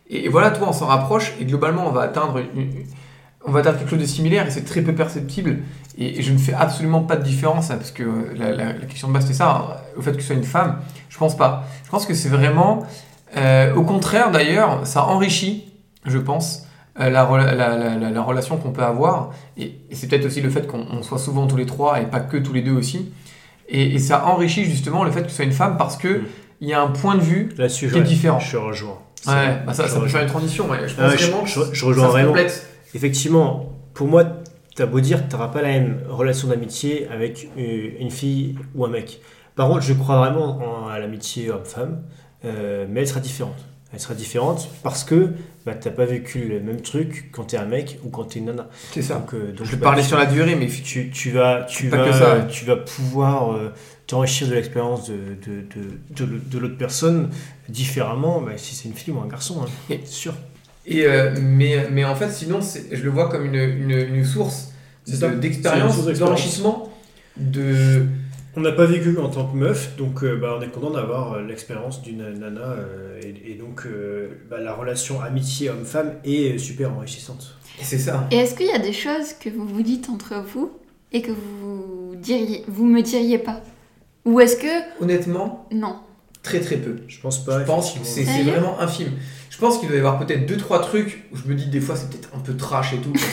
Et, 0.09 0.25
et 0.25 0.29
voilà, 0.29 0.51
toi, 0.51 0.67
on 0.69 0.73
s'en 0.73 0.87
rapproche, 0.87 1.33
et 1.39 1.45
globalement, 1.45 1.87
on 1.87 1.91
va 1.91 2.01
atteindre 2.03 2.37
une- 2.55 2.61
une- 2.61 2.85
on 3.45 3.51
va 3.51 3.59
atteindre 3.61 3.77
quelque 3.79 3.89
chose 3.89 3.99
de 3.99 4.05
similaire, 4.05 4.47
et 4.47 4.51
c'est 4.51 4.63
très 4.65 4.81
peu 4.81 4.93
perceptible, 4.93 5.59
et, 5.97 6.19
et 6.19 6.21
je 6.21 6.31
ne 6.31 6.37
fais 6.37 6.53
absolument 6.53 7.01
pas 7.01 7.15
de 7.15 7.23
différence, 7.23 7.71
hein, 7.71 7.77
parce 7.77 7.91
que 7.91 8.03
euh, 8.03 8.33
la, 8.35 8.51
la- 8.51 8.73
la 8.73 8.85
question 8.85 9.07
de 9.07 9.13
base, 9.13 9.25
c'est 9.25 9.33
ça, 9.33 9.49
hein, 9.49 9.75
au 9.97 10.01
fait 10.01 10.11
que 10.11 10.17
tu 10.17 10.23
sois 10.23 10.35
une 10.35 10.43
femme, 10.43 10.79
je 11.09 11.17
pense 11.17 11.35
pas. 11.35 11.63
Je 11.85 11.89
pense 11.89 12.05
que 12.05 12.13
c'est 12.13 12.29
vraiment, 12.29 12.83
euh, 13.37 13.73
au 13.75 13.83
contraire 13.83 14.31
d'ailleurs, 14.31 14.85
ça 14.85 15.05
enrichit, 15.05 15.71
je 16.05 16.17
pense, 16.17 16.67
euh, 16.99 17.09
la, 17.09 17.23
rela- 17.25 17.55
la, 17.55 17.77
la- 17.77 17.95
la- 17.97 18.09
la 18.09 18.21
relation 18.21 18.57
qu'on 18.57 18.71
peut 18.71 18.83
avoir. 18.83 19.31
Et, 19.57 19.75
et 19.89 19.95
c'est 19.95 20.07
peut-être 20.07 20.25
aussi 20.25 20.41
le 20.41 20.49
fait 20.49 20.67
qu'on 20.67 20.85
on 20.91 21.01
soit 21.03 21.17
souvent 21.19 21.47
tous 21.47 21.55
les 21.57 21.65
trois 21.65 22.01
et 22.01 22.05
pas 22.05 22.19
que 22.19 22.37
tous 22.37 22.53
les 22.53 22.61
deux 22.61 22.73
aussi. 22.73 23.11
Et, 23.69 23.95
et 23.95 23.99
ça 23.99 24.25
enrichit 24.27 24.65
justement 24.65 25.03
le 25.05 25.11
fait 25.11 25.21
que 25.23 25.27
tu 25.27 25.33
sois 25.33 25.45
une 25.45 25.53
femme 25.53 25.77
parce 25.77 25.95
que 25.97 26.07
Mm. 26.09 26.23
il 26.61 26.67
y 26.69 26.73
a 26.73 26.81
un 26.81 26.87
point 26.87 27.15
de 27.15 27.21
vue. 27.21 27.49
Qui 27.93 27.99
est 27.99 28.03
différent. 28.03 28.39
Je 28.39 28.57
rejoins. 28.57 28.97
Ouais, 29.27 29.61
bah 29.65 29.73
ça, 29.73 29.87
ça 29.87 29.99
peut 29.99 30.07
faire 30.07 30.21
une 30.23 30.27
transition. 30.27 30.69
ouais. 30.69 30.79
Je 30.87 30.95
Ah 30.99 31.07
ouais, 31.07 31.17
je- 31.17 31.27
vraiment 31.27 31.43
que 31.43 31.49
je- 31.49 31.73
je 31.73 31.79
ça 31.79 31.85
rejoins 31.87 32.05
se 32.07 32.11
vraiment. 32.11 32.27
complète. 32.29 32.67
Effectivement, 32.93 33.71
pour 33.93 34.07
moi, 34.07 34.25
t'as 34.75 34.85
beau 34.85 34.99
dire 34.99 35.25
que 35.25 35.31
t'auras 35.31 35.47
pas 35.49 35.61
la 35.61 35.69
même 35.69 35.99
relation 36.09 36.47
d'amitié 36.47 37.07
avec 37.09 37.49
euh, 37.57 37.89
une 37.99 38.11
fille 38.11 38.55
ou 38.75 38.85
un 38.85 38.89
mec. 38.89 39.21
Par 39.55 39.67
contre, 39.67 39.81
je 39.81 39.93
crois 39.93 40.17
vraiment 40.17 40.57
en- 40.59 40.87
à 40.87 40.99
l'amitié 40.99 41.49
homme-femme, 41.51 42.01
euh, 42.45 42.85
mais 42.89 43.01
elle 43.01 43.07
sera 43.07 43.19
différente. 43.19 43.55
Elle 43.93 43.99
sera 43.99 44.13
différente 44.13 44.69
parce 44.83 45.03
que 45.03 45.31
bah, 45.65 45.73
t'as 45.75 45.89
pas 45.91 46.05
vécu 46.05 46.45
le 46.47 46.61
même 46.61 46.79
truc 46.79 47.29
quand 47.33 47.43
t'es 47.43 47.57
un 47.57 47.65
mec 47.65 47.99
ou 48.05 48.09
quand 48.09 48.23
t'es 48.23 48.39
une 48.39 48.45
nana. 48.45 48.69
C'est 48.93 49.01
ça. 49.01 49.15
Donc, 49.15 49.33
euh, 49.33 49.51
donc, 49.51 49.67
Je 49.67 49.75
bah, 49.75 49.83
parlais 49.87 50.01
tu- 50.01 50.07
sur 50.07 50.17
la 50.17 50.25
durée, 50.25 50.55
mais 50.55 50.67
tu, 50.67 51.09
tu 51.11 51.31
vas, 51.31 51.63
tu 51.63 51.89
vas, 51.89 52.05
que 52.05 52.13
ça, 52.13 52.37
ouais. 52.37 52.47
tu 52.47 52.63
vas 52.63 52.77
pouvoir 52.77 53.51
euh, 53.51 53.73
t'enrichir 54.07 54.47
de 54.47 54.53
l'expérience 54.53 55.09
de, 55.09 55.15
de, 55.45 55.61
de, 56.15 56.25
de, 56.25 56.39
de 56.49 56.57
l'autre 56.57 56.77
personne 56.77 57.29
différemment 57.67 58.41
bah, 58.41 58.51
si 58.55 58.75
c'est 58.75 58.87
une 58.87 58.95
fille 58.95 59.13
ou 59.13 59.19
un 59.19 59.27
garçon. 59.27 59.61
Hein. 59.61 59.69
Et- 59.89 60.05
sûr. 60.05 60.33
Et, 60.85 61.05
euh, 61.05 61.31
mais, 61.41 61.87
mais 61.91 62.03
en 62.05 62.15
fait, 62.15 62.29
sinon, 62.29 62.61
c'est- 62.61 62.87
je 62.95 63.03
le 63.03 63.09
vois 63.09 63.29
comme 63.29 63.45
une, 63.45 63.55
une, 63.55 63.91
une 64.15 64.25
source 64.25 64.71
de- 65.07 65.27
d'expérience, 65.35 66.03
d'enrichissement, 66.19 66.89
de. 67.37 68.05
On 68.57 68.59
n'a 68.61 68.73
pas 68.73 68.85
vécu 68.85 69.17
en 69.17 69.29
tant 69.29 69.45
que 69.47 69.55
meuf, 69.55 69.95
donc 69.97 70.23
euh, 70.23 70.35
bah, 70.35 70.57
on 70.59 70.61
est 70.61 70.67
content 70.67 70.89
d'avoir 70.91 71.33
euh, 71.33 71.43
l'expérience 71.47 72.01
d'une 72.01 72.17
nana. 72.33 72.59
euh, 72.61 73.19
et, 73.23 73.51
et 73.51 73.55
donc 73.55 73.83
euh, 73.85 74.27
bah, 74.49 74.59
la 74.59 74.73
relation 74.73 75.21
amitié 75.21 75.69
homme-femme 75.69 76.15
est 76.25 76.57
super 76.57 76.91
enrichissante. 76.93 77.55
Et 77.79 77.85
c'est 77.85 77.97
ça. 77.99 78.27
Et 78.31 78.35
est-ce 78.37 78.55
qu'il 78.55 78.65
y 78.67 78.71
a 78.71 78.79
des 78.79 78.91
choses 78.91 79.33
que 79.39 79.49
vous 79.49 79.65
vous 79.65 79.81
dites 79.83 80.09
entre 80.09 80.43
vous 80.53 80.71
et 81.13 81.21
que 81.21 81.31
vous 81.31 82.13
diriez, 82.17 82.65
vous 82.67 82.85
me 82.85 83.01
diriez 83.01 83.37
pas? 83.37 83.61
Ou 84.25 84.41
est-ce 84.41 84.57
que 84.57 85.01
Honnêtement, 85.01 85.67
non 85.71 85.95
très 86.43 86.59
très 86.59 86.77
peu. 86.77 86.95
Je 87.07 87.19
pense 87.19 87.43
pas. 87.45 87.59
Je 87.59 87.65
pense 87.65 87.93
que 87.93 87.99
c'est 88.03 88.25
Sérieux 88.25 88.51
vraiment 88.51 88.79
infime. 88.79 89.11
Je 89.49 89.57
pense 89.57 89.77
qu'il 89.77 89.87
doit 89.89 89.97
y 89.97 89.99
avoir 89.99 90.17
peut-être 90.17 90.45
deux 90.47 90.57
trois 90.57 90.79
trucs 90.81 91.25
où 91.31 91.37
je 91.37 91.43
me 91.47 91.53
dis 91.55 91.67
des 91.67 91.81
fois 91.81 91.95
c'est 91.95 92.09
peut-être 92.09 92.29
un 92.35 92.39
peu 92.39 92.55
trash 92.55 92.93
et 92.93 92.97
tout. 92.97 93.13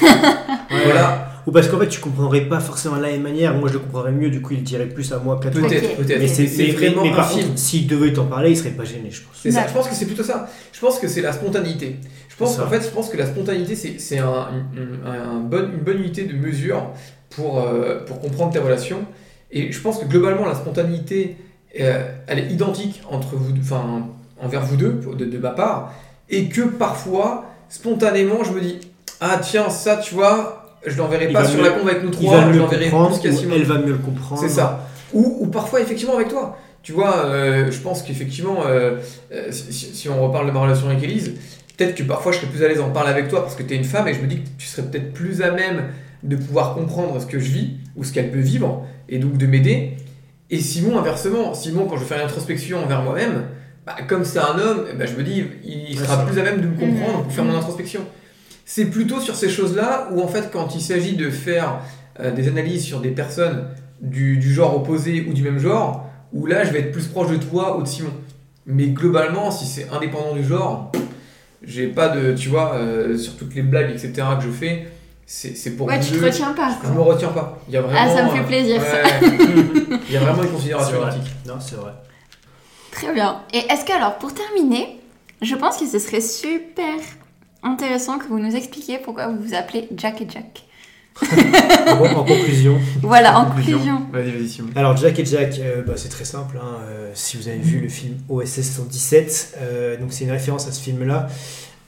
Ouais. 0.70 0.84
voilà, 0.84 1.30
Ou 1.46 1.50
parce 1.50 1.66
qu'en 1.68 1.78
fait 1.78 1.88
tu 1.88 1.98
comprendrais 1.98 2.42
pas 2.42 2.60
forcément 2.60 2.96
la 2.96 3.08
même 3.08 3.22
manière. 3.22 3.54
Moi 3.54 3.68
je 3.68 3.72
le 3.74 3.78
comprendrais 3.78 4.12
mieux, 4.12 4.28
du 4.28 4.42
coup 4.42 4.52
il 4.52 4.62
dirait 4.62 4.84
plus 4.86 5.10
à 5.14 5.18
moi 5.18 5.40
qu'à 5.42 5.50
toi. 5.50 5.62
peut-être, 5.66 5.96
peut-être. 5.96 6.18
Mais 6.20 6.28
c'est 6.28 6.44
vraiment 6.72 7.02
mais 7.04 7.10
par 7.10 7.26
infime. 7.26 7.56
s'il 7.56 7.86
devait 7.86 8.12
t'en 8.12 8.26
parler, 8.26 8.50
il 8.50 8.56
serait 8.56 8.68
pas 8.72 8.84
gêné, 8.84 9.10
je 9.10 9.22
pense. 9.22 9.34
C'est 9.42 9.50
ça. 9.50 9.66
Je 9.66 9.72
pense 9.72 9.88
que 9.88 9.94
c'est 9.94 10.04
plutôt 10.04 10.22
ça. 10.22 10.46
Je 10.74 10.78
pense 10.80 10.98
que 10.98 11.08
c'est 11.08 11.22
la 11.22 11.32
spontanéité. 11.32 11.96
Je 12.28 12.36
pense 12.36 12.56
qu'en 12.58 12.66
fait, 12.68 12.82
je 12.82 12.88
pense 12.88 13.08
que 13.08 13.16
la 13.16 13.24
spontanéité 13.26 13.76
c'est 13.76 13.98
c'est 13.98 14.18
un, 14.18 14.48
une, 14.74 14.98
un- 15.06 15.36
un 15.36 15.40
bon- 15.40 15.70
une 15.72 15.80
bonne 15.82 16.00
unité 16.00 16.24
de 16.24 16.34
mesure 16.36 16.90
pour 17.30 17.60
euh, 17.60 18.04
pour 18.04 18.20
comprendre 18.20 18.52
tes 18.52 18.58
relations. 18.58 19.06
Et 19.50 19.72
je 19.72 19.80
pense 19.80 19.98
que 19.98 20.04
globalement 20.04 20.44
la 20.44 20.54
spontanéité 20.54 21.38
euh, 21.80 22.02
elle 22.26 22.38
est 22.38 22.50
identique 22.50 23.02
entre 23.10 23.36
vous, 23.36 23.52
enfin 23.60 24.06
envers 24.42 24.64
vous 24.64 24.76
deux 24.76 25.00
de, 25.18 25.24
de 25.24 25.38
ma 25.38 25.50
part, 25.50 25.92
et 26.30 26.48
que 26.48 26.62
parfois 26.62 27.46
spontanément 27.68 28.44
je 28.44 28.52
me 28.52 28.60
dis 28.60 28.78
ah 29.20 29.38
tiens 29.42 29.68
ça 29.70 29.96
tu 29.96 30.14
vois 30.14 30.76
je 30.86 30.96
l'enverrai 30.96 31.28
pas 31.28 31.44
sur 31.44 31.58
mieux- 31.58 31.64
la 31.64 31.70
con 31.70 31.86
avec 31.86 32.02
nous 32.04 32.10
trois, 32.10 32.52
je 32.52 32.58
l'enverrai 32.58 32.88
plus 32.88 33.18
qu'à 33.20 33.32
Simon. 33.32 33.54
elle 33.56 33.64
va 33.64 33.78
mieux 33.78 33.92
le 33.92 33.98
comprendre. 33.98 34.40
C'est 34.40 34.48
ça. 34.48 34.86
Ou, 35.12 35.38
ou 35.40 35.46
parfois, 35.48 35.80
effectivement, 35.80 36.14
avec 36.14 36.28
toi. 36.28 36.56
Tu 36.82 36.92
vois, 36.92 37.16
euh, 37.24 37.70
je 37.70 37.78
pense 37.78 38.02
qu'effectivement, 38.02 38.58
euh, 38.66 38.96
si, 39.50 40.08
on 40.08 40.24
reparle 40.24 40.46
de 40.46 40.52
ma 40.52 40.60
relation 40.60 40.88
avec 40.88 41.02
Elise, 41.02 41.34
peut-être 41.76 41.94
que 41.96 42.04
parfois 42.04 42.32
je 42.32 42.38
serais 42.38 42.46
plus 42.46 42.62
à 42.64 42.68
l'aise 42.68 42.78
d'en 42.78 42.90
parler 42.90 43.10
avec 43.10 43.28
toi 43.28 43.42
parce 43.42 43.56
que 43.56 43.62
tu 43.62 43.74
es 43.74 43.76
une 43.76 43.84
femme 43.84 44.06
et 44.08 44.14
je 44.14 44.20
me 44.20 44.26
dis 44.26 44.36
que 44.36 44.48
tu 44.56 44.66
serais 44.66 44.82
peut-être 44.86 45.12
plus 45.12 45.42
à 45.42 45.50
même 45.50 45.84
de 46.22 46.36
pouvoir 46.36 46.74
comprendre 46.74 47.20
ce 47.20 47.26
que 47.26 47.38
je 47.40 47.50
vis 47.50 47.70
ou 47.96 48.04
ce 48.04 48.12
qu'elle 48.12 48.30
peut 48.30 48.38
vivre 48.38 48.86
et 49.08 49.18
donc 49.18 49.36
de 49.36 49.46
m'aider. 49.46 49.96
Et 50.50 50.58
Simon, 50.60 50.98
inversement, 50.98 51.54
Simon, 51.54 51.86
quand 51.86 51.96
je 51.96 52.04
fais 52.04 52.16
une 52.16 52.22
introspection 52.22 52.82
envers 52.82 53.02
moi-même, 53.02 53.44
bah, 53.86 53.96
comme 54.06 54.24
c'est 54.24 54.38
un 54.38 54.58
homme, 54.58 54.86
ben, 54.98 55.06
je 55.06 55.14
me 55.14 55.22
dis, 55.22 55.44
il 55.64 55.98
sera 55.98 56.24
plus 56.24 56.38
à 56.38 56.42
même 56.42 56.60
de 56.60 56.66
me 56.66 56.78
comprendre 56.78 57.22
pour 57.22 57.32
faire 57.32 57.44
mon 57.44 57.56
introspection. 57.56 58.00
C'est 58.64 58.86
plutôt 58.86 59.20
sur 59.20 59.34
ces 59.34 59.48
choses-là 59.48 60.08
où, 60.12 60.20
en 60.22 60.28
fait, 60.28 60.50
quand 60.52 60.74
il 60.74 60.80
s'agit 60.80 61.16
de 61.16 61.30
faire 61.30 61.80
euh, 62.20 62.32
des 62.32 62.48
analyses 62.48 62.84
sur 62.84 63.00
des 63.00 63.10
personnes 63.10 63.68
du, 64.00 64.36
du 64.38 64.52
genre 64.52 64.76
opposé 64.76 65.26
ou 65.28 65.32
du 65.32 65.42
même 65.42 65.58
genre, 65.58 66.08
où 66.32 66.46
là, 66.46 66.64
je 66.64 66.72
vais 66.72 66.80
être 66.80 66.92
plus 66.92 67.06
proche 67.08 67.30
de 67.30 67.36
toi 67.36 67.78
ou 67.78 67.82
de 67.82 67.88
Simon. 67.88 68.12
Mais 68.66 68.88
globalement, 68.88 69.50
si 69.50 69.64
c'est 69.64 69.88
indépendant 69.90 70.34
du 70.34 70.44
genre, 70.44 70.92
j'ai 71.62 71.88
pas 71.88 72.08
de, 72.08 72.34
tu 72.34 72.48
vois, 72.48 72.74
euh, 72.74 73.16
sur 73.16 73.36
toutes 73.36 73.54
les 73.54 73.62
blagues, 73.62 73.90
etc. 73.90 74.12
que 74.38 74.44
je 74.44 74.50
fais, 74.50 74.88
c'est 75.30 75.76
pour 75.76 75.86
Ouais, 75.86 76.00
tu 76.00 76.12
te 76.18 76.24
retiens 76.24 76.52
pas. 76.54 76.70
Je 76.82 76.88
me 76.88 77.00
retiens 77.02 77.28
pas. 77.28 77.58
Il 77.68 77.74
y 77.74 77.76
a 77.76 77.82
vraiment, 77.82 77.98
Ah, 78.02 78.08
ça 78.08 78.24
me 78.24 78.30
fait 78.30 78.38
euh, 78.38 78.44
plaisir, 78.44 78.80
ouais. 78.80 79.98
Il 80.08 80.14
y 80.14 80.16
a 80.16 80.20
vraiment 80.20 80.42
une 80.42 80.50
considération 80.50 81.06
éthique. 81.06 81.30
Non, 81.46 81.54
c'est 81.60 81.74
vrai. 81.76 81.92
Très 82.92 83.12
bien. 83.12 83.42
Et 83.52 83.58
est-ce 83.58 83.84
que 83.84 83.92
alors, 83.92 84.16
pour 84.16 84.32
terminer, 84.32 84.98
je 85.42 85.54
pense 85.54 85.76
que 85.76 85.86
ce 85.86 85.98
serait 85.98 86.22
super 86.22 86.94
intéressant 87.62 88.18
que 88.18 88.26
vous 88.26 88.38
nous 88.38 88.56
expliquiez 88.56 88.98
pourquoi 88.98 89.28
vous 89.28 89.36
vous 89.38 89.54
appelez 89.54 89.86
Jack 89.96 90.22
et 90.22 90.26
Jack. 90.30 90.64
en, 91.88 92.04
en 92.20 92.24
conclusion. 92.24 92.78
Voilà, 93.02 93.38
en 93.40 93.46
conclusion. 93.50 94.06
Vas-y, 94.12 94.30
vas-y, 94.30 94.48
Simon. 94.48 94.70
Alors 94.76 94.96
Jack 94.96 95.18
et 95.18 95.24
Jack, 95.26 95.58
euh, 95.58 95.82
bah, 95.82 95.94
c'est 95.96 96.08
très 96.08 96.24
simple. 96.24 96.56
hein, 96.62 96.76
euh, 96.88 97.10
si 97.12 97.36
vous 97.36 97.48
avez 97.48 97.58
vu 97.58 97.80
le 97.80 97.88
film 97.88 98.16
OSS 98.30 98.62
117, 98.62 99.58
euh, 99.60 99.96
donc 99.98 100.12
c'est 100.12 100.24
une 100.24 100.30
référence 100.30 100.66
à 100.68 100.72
ce 100.72 100.80
film-là. 100.80 101.26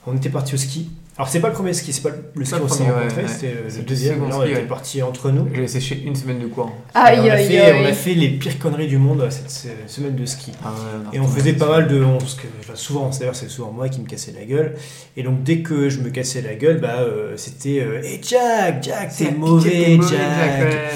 On 0.05 0.15
était 0.15 0.29
parti 0.29 0.53
au 0.53 0.57
ski. 0.57 0.91
Alors 1.21 1.29
c'est 1.29 1.39
pas 1.39 1.49
le 1.49 1.53
premier 1.53 1.71
ski, 1.73 1.93
c'est 1.93 2.01
pas 2.01 2.09
le 2.33 2.43
ski 2.45 2.55
Pas 2.55 2.59
où 2.61 2.63
on 2.63 2.65
le 2.65 2.71
s'est 2.71 2.83
ouais. 3.21 3.27
c'était 3.27 3.47
euh, 3.55 3.69
le 3.77 3.83
deuxième. 3.83 4.27
Là, 4.27 4.37
on 4.37 4.41
ski, 4.41 4.49
était 4.51 4.61
ouais. 4.61 4.67
partis 4.67 5.03
entre 5.03 5.29
nous. 5.29 5.47
J'ai 5.53 5.67
séché 5.67 6.01
une 6.03 6.15
semaine 6.15 6.39
de 6.39 6.47
cours. 6.47 6.71
Aïe, 6.95 7.19
on, 7.21 7.29
a 7.29 7.33
aïe, 7.33 7.47
fait, 7.47 7.61
on 7.73 7.83
a 7.83 7.87
aïe. 7.89 7.93
fait 7.93 8.13
les 8.15 8.29
pires 8.29 8.57
conneries 8.57 8.87
du 8.87 8.97
monde 8.97 9.27
cette 9.29 9.51
se- 9.51 9.67
semaine 9.85 10.15
de 10.15 10.25
ski. 10.25 10.51
Ah 10.65 10.69
ouais, 10.71 11.17
Et 11.17 11.19
on 11.19 11.27
faisait 11.27 11.53
pas 11.53 11.69
mal 11.69 11.87
de. 11.87 12.03
on- 12.03 12.17
parce 12.17 12.33
que, 12.33 12.47
enfin, 12.61 12.73
souvent, 12.75 13.11
d'ailleurs, 13.19 13.35
c'est 13.35 13.49
souvent 13.49 13.71
moi 13.71 13.87
qui 13.87 14.01
me 14.01 14.07
cassais 14.07 14.31
la 14.31 14.45
gueule. 14.45 14.73
Et 15.15 15.21
donc, 15.21 15.43
dès 15.43 15.59
que 15.59 15.89
je 15.89 15.99
me 15.99 16.09
cassais 16.09 16.41
la 16.41 16.55
gueule, 16.55 16.79
bah, 16.81 17.01
euh, 17.01 17.33
c'était 17.37 17.81
euh, 17.81 18.01
Hey 18.01 18.19
Jack, 18.27 18.81
Jack, 18.83 19.15
t'es 19.15 19.29
mauvais, 19.31 19.99
Jack. 20.01 20.93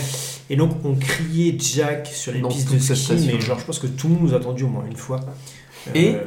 Et 0.49 0.55
donc, 0.55 0.71
on 0.83 0.95
criait 0.95 1.55
Jack 1.59 2.07
sur 2.11 2.31
les 2.31 2.39
Dans 2.41 2.49
pistes 2.49 2.73
de 2.73 2.79
cette 2.79 2.95
ski, 2.97 3.29
mais 3.31 3.39
genre, 3.39 3.59
je 3.59 3.65
pense 3.65 3.77
que 3.77 3.85
tout 3.87 4.07
le 4.07 4.15
monde 4.15 4.23
nous 4.23 4.33
a 4.33 4.37
entendu 4.37 4.63
au 4.63 4.69
moins 4.69 4.85
une 4.89 4.97
fois. 4.97 5.19
Et 5.93 6.15
Euh, 6.15 6.21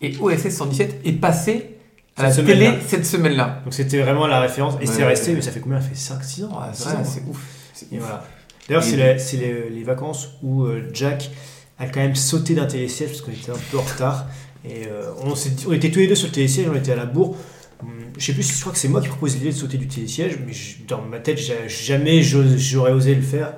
Et 0.00 0.16
OSS 0.20 0.50
117 0.50 1.00
est 1.04 1.12
passé 1.12 1.74
à 2.18 2.24
la 2.24 2.32
Cette 2.32 2.46
télé 2.46 2.66
semaine-là. 2.66 2.80
cette 2.88 3.06
semaine-là. 3.06 3.60
Donc 3.64 3.74
c'était 3.74 4.00
vraiment 4.00 4.26
la 4.26 4.40
référence. 4.40 4.74
Et 4.74 4.86
Ouais, 4.86 4.92
c'est 4.92 5.04
resté, 5.04 5.30
ouais. 5.30 5.36
mais 5.36 5.42
ça 5.42 5.50
fait 5.52 5.60
combien? 5.60 5.80
Ça 5.80 5.88
fait 5.88 6.40
5-6 6.40 6.44
ans? 6.46 6.60
Six 6.72 6.82
c'est 6.82 6.88
c'est 7.20 7.22
ouf. 7.28 7.38
C'est 7.72 7.92
Et 7.92 7.96
ouf. 7.98 8.02
voilà. 8.02 8.24
D'ailleurs, 8.68 8.82
c'est 8.82 8.96
les, 8.96 9.18
c'est 9.18 9.36
les- 9.38 9.70
les 9.70 9.82
vacances 9.84 10.30
où 10.42 10.64
euh, 10.64 10.88
Jack 10.92 11.30
a 11.78 11.86
quand 11.86 12.00
même 12.00 12.14
sauté 12.16 12.54
d'un 12.54 12.66
télésiège 12.66 13.08
parce 13.10 13.22
qu'on 13.22 13.32
était 13.32 13.50
un 13.50 13.54
peu 13.70 13.78
en 13.78 13.82
retard. 13.82 14.26
Et 14.64 14.86
euh, 14.88 15.10
on, 15.24 15.72
était 15.72 15.90
tous 15.90 16.00
les 16.00 16.06
deux 16.08 16.14
sur 16.16 16.26
le 16.28 16.32
télésiège, 16.34 16.66
on 16.70 16.74
était 16.76 16.92
à 16.92 16.96
la 16.96 17.06
bourre. 17.06 17.36
Hum, 17.82 17.88
Je 18.18 18.26
sais 18.26 18.32
plus, 18.32 18.42
je 18.52 18.60
crois 18.60 18.72
que 18.72 18.78
c'est 18.78 18.88
moi 18.88 19.00
qui 19.00 19.08
propose 19.08 19.34
l'idée 19.36 19.52
de 19.52 19.56
sauter 19.56 19.78
du 19.78 19.86
télésiège, 19.86 20.38
mais 20.44 20.52
je- 20.52 20.78
dans 20.88 21.00
ma 21.00 21.18
tête, 21.20 21.38
jamais 21.68 22.20
j'aurais 22.22 22.90
osé 22.92 23.14
le 23.14 23.22
faire. 23.22 23.54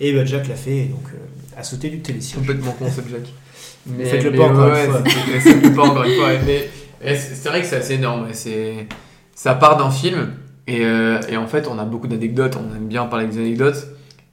Et 0.00 0.12
bah, 0.12 0.24
Jack 0.24 0.46
l'a 0.48 0.54
fait, 0.54 0.76
et 0.76 0.84
donc 0.84 1.04
euh, 1.14 1.58
a 1.60 1.62
sauté 1.64 1.88
du 1.90 1.98
télésiège. 2.00 2.36
complètement 2.36 2.72
con 2.72 2.86
ce 2.88 3.00
Jack. 3.10 3.22
Mais, 3.88 4.04
Faites-le 4.04 4.32
pas 4.32 4.44
encore 4.48 4.66
une 4.68 4.72
ouais, 4.74 4.86
fois. 4.86 5.02
c'est- 5.06 5.40
Faites-le 5.40 5.72
pas 5.74 5.82
encore 5.84 6.04
une 6.04 6.14
fois. 6.16 6.26
ouais. 6.28 6.40
Mais 6.46 6.52
ouais, 6.52 6.70
c'est 7.02 7.16
c'est 7.16 7.48
vrai 7.48 7.60
que 7.60 7.66
c'est 7.66 7.76
assez 7.76 7.94
énorme. 7.94 8.28
C'est 8.32 8.86
ça 9.34 9.54
part 9.54 9.76
d'un 9.76 9.90
film 9.90 10.32
et, 10.66 10.84
euh, 10.84 11.20
et 11.28 11.36
en 11.36 11.46
fait 11.46 11.66
on 11.68 11.78
a 11.78 11.84
beaucoup 11.84 12.08
d'anecdotes. 12.08 12.56
On 12.56 12.74
aime 12.74 12.86
bien 12.88 13.06
parler 13.06 13.26
des 13.26 13.38
anecdotes 13.38 13.86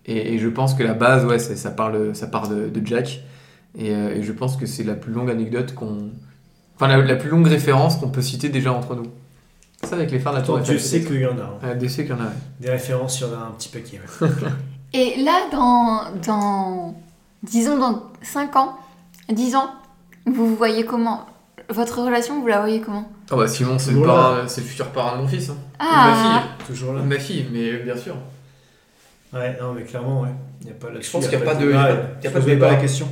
et, 0.05 0.33
et 0.33 0.39
je 0.39 0.47
pense 0.49 0.73
que 0.73 0.83
la 0.83 0.93
base 0.93 1.25
ouais 1.25 1.39
ça 1.39 1.71
parle 1.71 2.15
ça 2.15 2.27
part 2.27 2.47
de, 2.49 2.69
de 2.69 2.85
Jack 2.87 3.21
et, 3.77 3.91
euh, 3.93 4.15
et 4.15 4.23
je 4.23 4.31
pense 4.31 4.55
que 4.57 4.65
c'est 4.65 4.83
la 4.83 4.95
plus 4.95 5.11
longue 5.13 5.29
anecdote 5.31 5.73
qu'on 5.75 6.09
enfin 6.75 6.87
la, 6.87 6.97
la 6.97 7.15
plus 7.15 7.29
longue 7.29 7.47
référence 7.47 7.97
qu'on 7.97 8.09
peut 8.09 8.21
citer 8.21 8.49
déjà 8.49 8.71
entre 8.73 8.95
nous. 8.95 9.07
Ça 9.83 9.95
avec 9.95 10.11
les 10.11 10.19
phares 10.19 10.33
de 10.33 10.39
la 10.39 10.45
tour 10.45 10.59
Dieu 10.59 10.75
Eiffel, 10.75 11.01
sait 11.01 11.03
qu'il 11.05 11.19
y 11.21 11.25
en 11.25 11.37
a. 11.37 11.59
hein. 11.61 11.75
Dieu 11.75 11.89
sait 11.89 12.03
qu'il 12.05 12.11
y 12.13 12.17
en 12.17 12.21
a. 12.21 12.25
ouais. 12.27 12.29
Des 12.61 12.69
références, 12.69 13.19
il 13.19 13.23
y 13.23 13.25
en 13.25 13.33
a 13.33 13.47
un 13.47 13.51
petit 13.57 13.67
paquet. 13.69 13.99
ouais. 14.21 14.29
Et 14.93 15.21
là, 15.23 15.49
dans, 15.51 16.03
dans 16.25 16.95
disons, 17.41 17.77
dans 17.77 18.03
5 18.21 18.55
ans, 18.55 18.77
10 19.29 19.55
ans, 19.55 19.71
vous 20.25 20.47
vous 20.49 20.55
voyez 20.55 20.85
comment? 20.85 21.25
Votre 21.73 22.03
relation, 22.03 22.39
vous 22.39 22.47
la 22.47 22.59
voyez 22.59 22.81
comment? 22.81 23.09
Ah 23.31 23.35
bah 23.35 23.47
Simon 23.47 23.79
c'est 23.79 23.91
le, 23.91 23.97
Toujours 23.97 24.07
là. 24.07 24.13
parrain- 24.13 24.47
c'est 24.47 24.61
le 24.61 24.67
futur 24.67 24.87
parrain 24.89 25.17
de 25.17 25.21
mon 25.23 25.27
fils. 25.27 25.49
hein. 25.49 25.57
Ah, 25.79 26.43
Toujours 26.67 26.91
Ou 26.91 26.95
là. 26.95 27.01
de 27.01 27.05
ma 27.07 27.17
fille. 27.17 27.43
De 27.43 27.49
ma 27.49 27.49
fille 27.49 27.73
mais 27.73 27.83
bien 27.83 27.97
sûr. 27.97 28.15
Ouais, 29.33 29.57
non, 29.59 29.73
mais 29.73 29.81
clairement, 29.83 30.21
ouais. 30.21 30.29
Il 30.61 30.67
n'y 30.67 30.71
a 30.71 30.75
pas 30.75 30.89
là 30.91 30.99
Je 31.01 31.09
pense 31.09 31.23
qu'il 31.27 31.33
y 31.39 31.41
a 31.41 31.45
pas 31.45 31.55
de- 31.55 31.65
il 31.65 31.71
y 31.71 31.73
a 31.75 31.83
pas- 31.83 32.01
il 32.19 32.23
y 32.23 32.27
a 32.27 32.31
pas 32.31 32.39
de 32.39 32.45
débat. 32.45 32.55
débat. 32.67 32.71
la 32.73 32.75
question. 32.81 33.07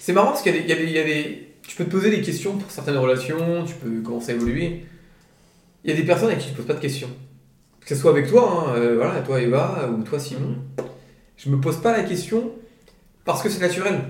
C'est 0.00 0.12
marrant 0.14 0.28
parce 0.28 0.42
qu'il 0.42 0.54
y 0.54 0.58
a 0.58 0.62
des, 0.62 0.64
il 0.64 0.70
y 0.70 0.72
a 0.72 0.76
des- 0.76 0.84
il 0.84 0.90
y 0.92 0.98
a 0.98 1.04
des- 1.04 1.44
Tu 1.66 1.76
peux 1.76 1.84
te 1.84 1.90
poser 1.90 2.08
des 2.08 2.22
questions 2.22 2.56
pour 2.56 2.70
certaines 2.70 2.96
relations, 2.96 3.62
tu 3.66 3.74
peux 3.74 4.00
commencer 4.00 4.32
à 4.32 4.34
évoluer. 4.36 4.86
Il 5.84 5.90
y 5.90 5.92
a 5.92 5.96
des 5.96 6.04
personnes 6.06 6.30
à 6.30 6.34
qui 6.36 6.46
tu 6.46 6.52
ne 6.52 6.56
poses 6.56 6.66
pas 6.66 6.72
de 6.72 6.80
questions. 6.80 7.10
Que 7.80 7.88
ce 7.94 7.94
soit 7.94 8.10
avec 8.12 8.26
toi, 8.30 8.68
hein, 8.70 8.74
euh, 8.76 8.94
voilà, 8.96 9.20
toi 9.20 9.38
Eva, 9.38 9.86
ou 9.92 10.02
toi 10.02 10.18
Simon. 10.18 10.56
Je 11.36 11.50
me 11.50 11.60
pose 11.60 11.76
pas 11.82 11.92
la 11.94 12.04
question 12.04 12.52
parce 13.26 13.42
que 13.42 13.50
c'est 13.50 13.60
naturel. 13.60 14.00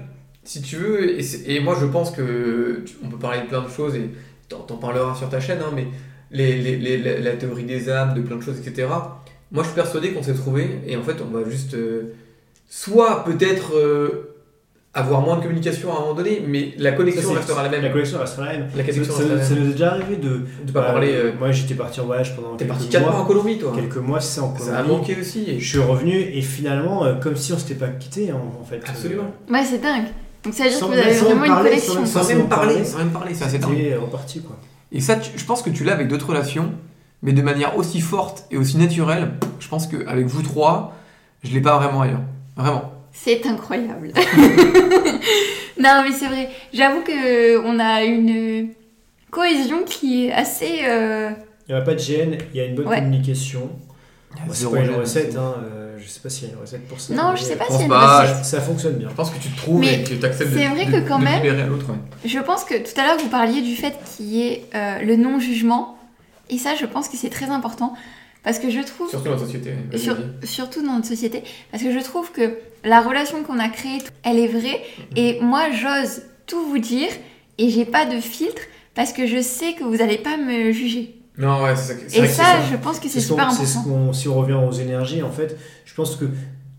Si 0.48 0.62
tu 0.62 0.76
veux, 0.76 1.20
et, 1.46 1.60
moi 1.60 1.76
je 1.78 1.84
pense 1.84 2.10
que 2.10 2.82
tu- 2.86 2.94
on 3.04 3.08
peut 3.08 3.18
parler 3.18 3.42
de 3.42 3.46
plein 3.48 3.60
de 3.62 3.68
choses 3.68 3.94
et 3.96 4.08
t'en 4.48 4.76
parleras 4.78 5.14
sur 5.14 5.28
ta 5.28 5.40
chaîne, 5.40 5.58
hein, 5.60 5.72
mais 5.74 5.86
les, 6.30 6.56
les- 6.62 6.76
les- 6.78 6.96
la, 6.96 7.18
la 7.20 7.32
théorie 7.32 7.64
des 7.64 7.90
âmes, 7.90 8.14
de 8.14 8.22
plein 8.22 8.36
de 8.36 8.40
choses, 8.42 8.58
etc. 8.58 8.88
Moi 9.52 9.62
je 9.62 9.68
suis 9.68 9.74
persuadé 9.74 10.12
qu'on 10.12 10.22
s'est 10.22 10.32
trouvé 10.32 10.80
et 10.86 10.96
en 10.96 11.02
fait 11.02 11.16
on 11.20 11.30
va 11.36 11.46
juste 11.48 11.74
euh, 11.74 12.14
soit 12.66 13.24
peut-être 13.26 13.76
euh, 13.76 14.36
avoir 14.94 15.20
moins 15.20 15.36
de 15.36 15.42
communication 15.42 15.92
à 15.92 15.96
un 15.98 16.00
moment 16.00 16.14
donné, 16.14 16.42
mais 16.46 16.72
la 16.78 16.92
connexion 16.92 17.34
restera 17.34 17.62
la 17.62 17.68
même. 17.68 17.82
La 17.82 17.90
collection 17.90 18.18
restera 18.18 18.46
la 18.46 18.52
même. 18.58 18.68
La 18.74 18.84
connexion 18.84 19.14
ça, 19.14 19.24
nous 19.24 19.68
est 19.68 19.72
déjà 19.72 19.90
arrivé 19.92 20.16
de. 20.16 20.46
De 20.66 20.72
pas 20.72 20.80
bah, 20.80 20.86
parler. 20.92 21.12
euh, 21.12 21.32
Moi, 21.38 21.52
j'étais 21.52 21.74
parti 21.74 22.00
en 22.00 22.06
voyage 22.06 22.34
pendant 22.34 22.56
T'es 22.56 22.64
quelques 22.64 22.68
parti 22.78 22.88
4 22.88 23.02
mois 23.04 23.20
en. 23.20 23.24
Colombie 23.26 23.58
toi. 23.58 23.72
Quelques 23.74 23.96
mois, 23.98 24.20
c'est 24.20 24.40
en 24.40 24.56
Ça 24.56 24.78
a 24.78 24.82
Colombie. 24.82 25.00
manqué 25.00 25.16
aussi. 25.20 25.44
et- 25.46 25.60
Je 25.60 25.68
suis 25.68 25.78
revenu 25.78 26.18
et 26.18 26.40
finalement, 26.40 27.04
euh, 27.04 27.14
comme 27.16 27.36
si 27.36 27.52
on 27.52 27.58
s'était 27.58 27.74
pas 27.74 27.88
quitté 27.88 28.32
en, 28.32 28.38
en 28.60 28.64
fait. 28.64 28.80
Absolument. 28.88 29.30
ouais, 29.50 29.62
c'est 29.64 29.78
dingue. 29.82 30.06
Donc 30.44 30.54
ça 30.54 30.64
veut 30.64 30.70
dire 30.70 30.78
Sans 30.78 30.88
que 30.88 30.92
vous 30.94 30.98
avez 30.98 31.14
vraiment 31.14 31.44
une 31.44 31.50
parler, 31.52 31.70
connexion. 31.70 31.92
sans 31.94 31.98
même- 32.00 32.06
Sans 32.06 32.22
sans 32.22 32.28
même 32.28 32.40
en 32.42 32.46
parler, 32.46 32.72
parler. 32.74 32.84
sans 32.84 32.98
même 32.98 33.10
parler, 33.10 33.34
c'est 33.34 33.44
assez 33.44 33.58
dingue. 33.58 33.76
C'était 33.76 33.96
reparti 33.96 34.40
quoi. 34.42 34.56
Et 34.92 35.00
ça, 35.00 35.16
tu- 35.16 35.30
je 35.36 35.44
pense 35.44 35.62
que 35.62 35.70
tu 35.70 35.84
l'as 35.84 35.92
avec 35.92 36.08
d'autres 36.08 36.28
relations, 36.28 36.72
mais 37.22 37.32
de 37.32 37.42
manière 37.42 37.76
aussi 37.76 38.00
forte 38.00 38.44
et 38.50 38.56
aussi 38.56 38.76
naturelle. 38.78 39.32
Je 39.60 39.68
pense 39.68 39.86
qu'avec 39.86 40.26
vous 40.26 40.42
trois, 40.42 40.94
je 41.44 41.52
l'ai 41.52 41.60
pas 41.60 41.76
vraiment 41.78 42.02
ailleurs. 42.02 42.20
Vraiment. 42.56 42.92
C'est 43.12 43.44
incroyable. 43.46 44.12
non, 45.80 46.02
mais 46.04 46.12
c'est 46.12 46.26
vrai. 46.26 46.48
J'avoue 46.72 47.00
que 47.02 47.58
on 47.64 47.78
a 47.78 48.02
une 48.04 48.68
cohésion 49.30 49.82
qui 49.84 50.26
est 50.26 50.32
assez. 50.32 50.80
euh, 50.84 51.30
Il 51.68 51.74
n'y 51.74 51.80
a 51.80 51.82
pas 51.82 51.94
de 51.94 51.98
gêne, 51.98 52.38
il 52.54 52.56
y 52.58 52.60
a 52.60 52.64
une 52.66 52.74
bonne 52.74 52.86
Ouais. 52.88 52.96
communication. 52.98 53.68
Bon, 54.46 54.52
c'est 54.54 54.70
pas 54.70 54.80
une 54.80 54.90
recette, 54.94 55.36
hein, 55.36 55.54
euh, 55.64 55.96
je 56.00 56.08
sais 56.08 56.20
pas 56.20 56.30
s'il 56.30 56.48
y 56.48 56.50
a 56.50 56.54
une 56.54 56.60
recette 56.60 56.86
pour 56.88 57.00
ça. 57.00 57.14
Non, 57.14 57.34
je 57.36 57.42
sais 57.42 57.56
pas 57.56 57.64
s'il 57.66 57.74
y 57.74 57.78
a 57.80 57.82
une 57.84 57.88
pas. 57.88 58.22
recette. 58.22 58.44
Ça 58.44 58.60
fonctionne 58.60 58.94
bien. 58.94 59.08
Je 59.10 59.14
pense 59.14 59.30
que 59.30 59.38
tu 59.38 59.48
te 59.48 59.56
trouves 59.56 59.80
Mais 59.80 60.00
et 60.00 60.04
que 60.04 60.14
tu 60.14 60.24
acceptes 60.24 60.52
de, 60.52 60.58
c'est 60.58 60.68
vrai 60.68 60.86
de- 60.86 60.90
que 60.92 61.08
quand 61.08 61.18
de 61.18 61.24
même- 61.24 61.36
libérer 61.42 61.62
à 61.62 61.66
l'autre. 61.66 61.86
ouais. 61.90 61.96
Je 62.24 62.38
pense 62.38 62.64
que 62.64 62.74
tout 62.74 63.00
à 63.00 63.06
l'heure 63.06 63.18
vous 63.18 63.28
parliez 63.28 63.60
du 63.62 63.74
fait 63.76 63.94
qu'il 64.16 64.26
y 64.26 64.42
ait 64.46 64.64
euh, 64.74 65.00
le 65.00 65.16
non-jugement. 65.16 65.98
Et 66.50 66.56
ça, 66.58 66.74
je 66.74 66.86
pense 66.86 67.08
que 67.08 67.16
c'est 67.16 67.28
très 67.30 67.46
important. 67.50 67.94
Parce 68.44 68.58
que 68.60 68.70
je 68.70 68.80
trouve. 68.80 69.10
Surtout 69.10 69.26
dans 69.26 69.32
la 69.32 69.38
société. 69.38 69.72
vas-y, 69.90 70.00
Sur- 70.00 70.16
surtout 70.44 70.82
dans 70.86 70.94
notre 70.94 71.08
société, 71.08 71.42
parce 71.72 71.82
que 71.82 71.92
je 71.92 71.98
trouve 71.98 72.30
que 72.32 72.56
la 72.84 73.00
relation 73.00 73.42
qu'on 73.42 73.58
a 73.58 73.68
créée, 73.68 73.98
elle 74.22 74.38
est 74.38 74.46
vraie, 74.46 74.80
et 75.16 75.38
moi 75.42 75.64
j'ose 75.72 76.22
tout 76.46 76.64
vous 76.66 76.78
dire, 76.78 77.08
et 77.58 77.68
j'ai 77.68 77.84
pas 77.84 78.06
de 78.06 78.20
filtre, 78.20 78.62
parce 78.94 79.12
que 79.12 79.26
je 79.26 79.42
sais 79.42 79.74
que 79.74 79.82
vous 79.84 80.00
allez 80.00 80.16
pas 80.18 80.36
me 80.36 80.70
juger. 80.72 81.16
Non, 81.38 81.62
ouais, 81.62 81.76
c'est 81.76 81.94
Et 82.16 82.18
vrai 82.18 82.28
ça, 82.28 82.42
ça. 82.42 82.62
je 82.70 82.76
pense 82.76 82.98
que 82.98 83.08
c'est 83.08 83.20
super 83.20 83.50
c'est 83.52 83.64
ce 83.64 83.78
important. 83.78 83.94
qu'on- 84.06 84.12
si 84.12 84.28
on 84.28 84.34
revient 84.34 84.54
aux 84.54 84.72
énergies, 84.72 85.22
en 85.22 85.30
fait, 85.30 85.56
je 85.84 85.94
pense 85.94 86.16
que 86.16 86.24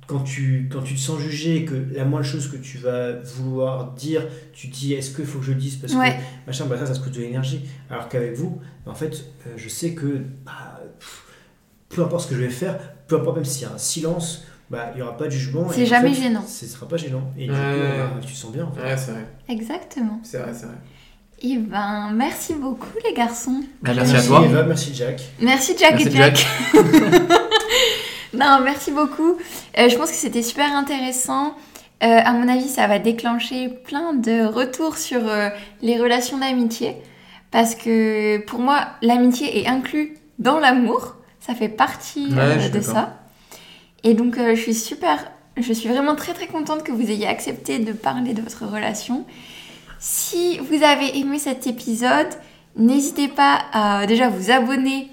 quand 0.05 0.19
tu, 0.21 0.67
quand 0.71 0.81
tu 0.81 0.95
te 0.95 0.99
sens 0.99 1.19
jugé, 1.19 1.65
que 1.65 1.75
la 1.93 2.03
moindre 2.03 2.25
chose 2.25 2.49
que 2.51 2.57
tu 2.57 2.77
vas 2.79 3.13
vouloir 3.37 3.91
dire, 3.93 4.25
tu 4.53 4.67
dis 4.67 4.93
est-ce 4.93 5.15
qu'il 5.15 5.25
faut 5.25 5.39
que 5.39 5.45
je 5.45 5.51
le 5.51 5.57
dise 5.59 5.75
parce 5.77 5.93
Ouais. 5.93 6.11
que 6.17 6.47
machin, 6.47 6.65
bah 6.65 6.77
ça, 6.77 6.85
ça 6.87 6.93
se 6.95 6.99
coûte 6.99 7.13
de 7.13 7.21
l'énergie. 7.21 7.69
Alors 7.89 8.09
qu'avec 8.09 8.33
vous, 8.35 8.59
en 8.85 8.95
fait, 8.95 9.23
euh, 9.47 9.51
je 9.55 9.69
sais 9.69 9.91
que 9.93 10.21
bah, 10.43 10.81
pff, 10.99 11.23
peu 11.89 12.03
importe 12.03 12.23
ce 12.25 12.29
que 12.29 12.35
je 12.35 12.41
vais 12.41 12.49
faire, 12.49 12.77
peu 13.07 13.15
importe 13.17 13.35
même 13.37 13.45
s'il 13.45 13.63
y 13.63 13.65
a 13.65 13.73
un 13.73 13.77
silence, 13.77 14.43
bah, 14.71 14.89
il 14.93 14.97
n'y 14.97 15.01
aura 15.03 15.15
pas 15.15 15.25
de 15.25 15.29
jugement. 15.31 15.67
C'est 15.71 15.85
jamais 15.85 16.13
fait, 16.13 16.23
gênant. 16.23 16.43
Ce 16.45 16.65
sera 16.65 16.87
pas 16.87 16.97
gênant. 16.97 17.31
Et 17.37 17.45
du 17.45 17.51
Ouais. 17.51 17.57
coup, 17.57 17.97
bah, 18.15 18.19
tu 18.25 18.33
te 18.33 18.37
sens 18.37 18.51
bien. 18.51 18.65
En 18.65 18.71
fait. 18.73 18.81
Ouais, 18.81 18.97
c'est 18.97 19.11
vrai. 19.11 19.25
Exactement. 19.47 20.19
C'est 20.23 20.37
vrai, 20.39 20.53
c'est 20.53 20.65
vrai. 20.65 20.75
Et 21.41 21.57
ben, 21.57 22.11
merci 22.13 22.53
beaucoup 22.53 22.87
les 23.05 23.13
garçons. 23.13 23.61
Bah, 23.81 23.91
merci 23.95 24.15
à 24.15 24.23
toi. 24.23 24.43
Eva, 24.43 24.63
merci 24.63 24.93
Jack. 24.93 25.21
Merci 25.39 25.75
Jack 25.77 25.93
Merci, 25.93 26.07
et 26.07 26.11
Jack. 26.11 26.45
non, 28.33 28.59
merci 28.63 28.91
beaucoup. 28.91 29.37
Euh, 29.77 29.89
je 29.89 29.95
pense 29.95 30.09
que 30.09 30.17
c'était 30.17 30.41
super 30.43 30.75
intéressant. 30.75 31.55
Euh, 32.01 32.07
à 32.07 32.33
mon 32.33 32.47
avis, 32.47 32.67
ça 32.67 32.87
va 32.87 32.99
déclencher 32.99 33.69
plein 33.69 34.13
de 34.13 34.45
retours 34.45 34.97
sur 34.97 35.27
euh, 35.27 35.49
les 35.81 35.97
relations 35.97 36.37
d'amitié. 36.37 36.95
Parce 37.51 37.75
que 37.75 38.37
pour 38.45 38.59
moi, 38.59 38.87
l'amitié 39.01 39.59
est 39.59 39.67
inclus 39.67 40.17
dans 40.37 40.59
l'amour. 40.59 41.15
Ça 41.39 41.55
fait 41.55 41.69
partie 41.69 42.27
Ouais, 42.33 42.57
euh, 42.65 42.69
de 42.69 42.81
ça. 42.81 43.17
Et 44.03 44.13
donc, 44.13 44.37
euh, 44.37 44.55
je 44.55 44.61
suis 44.61 44.73
super. 44.73 45.31
Je 45.57 45.73
suis 45.73 45.89
vraiment 45.89 46.15
très 46.15 46.33
très 46.33 46.47
contente 46.47 46.83
que 46.83 46.91
vous 46.91 47.09
ayez 47.09 47.27
accepté 47.27 47.79
de 47.79 47.91
parler 47.91 48.33
de 48.33 48.41
votre 48.41 48.65
relation. 48.65 49.25
Si 49.99 50.57
vous 50.59 50.83
avez 50.83 51.17
aimé 51.19 51.39
cet 51.39 51.67
épisode, 51.67 52.29
n'hésitez 52.75 53.27
pas 53.27 53.59
à 53.73 54.07
déjà 54.07 54.29
vous 54.29 54.49
abonner 54.49 55.09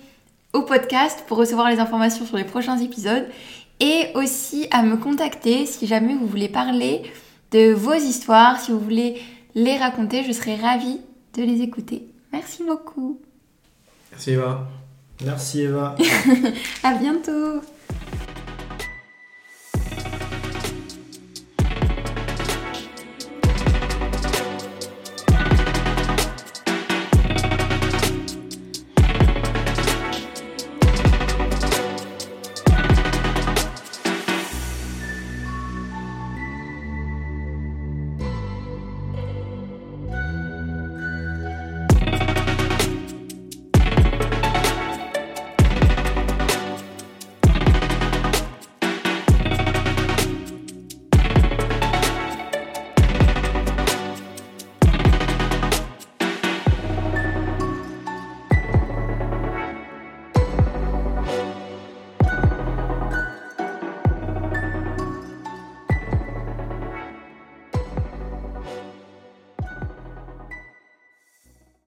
au 0.52 0.62
podcast 0.62 1.24
pour 1.26 1.38
recevoir 1.38 1.68
les 1.68 1.80
informations 1.80 2.24
sur 2.24 2.36
les 2.36 2.44
prochains 2.44 2.78
épisodes 2.78 3.26
et 3.80 4.06
aussi 4.14 4.68
à 4.70 4.82
me 4.82 4.96
contacter 4.96 5.66
si 5.66 5.86
jamais 5.86 6.14
vous 6.14 6.26
voulez 6.26 6.48
parler 6.48 7.02
de 7.50 7.72
vos 7.72 7.94
histoires, 7.94 8.60
si 8.60 8.70
vous 8.70 8.80
voulez 8.80 9.20
les 9.54 9.76
raconter, 9.76 10.24
je 10.24 10.32
serai 10.32 10.54
ravie 10.54 11.00
de 11.34 11.42
les 11.42 11.62
écouter. 11.62 12.06
Merci 12.32 12.62
beaucoup. 12.62 13.20
Merci 14.12 14.30
Eva. 14.32 14.68
Merci 15.24 15.62
Eva. 15.62 15.96
À 16.82 16.94
bientôt. 16.94 17.60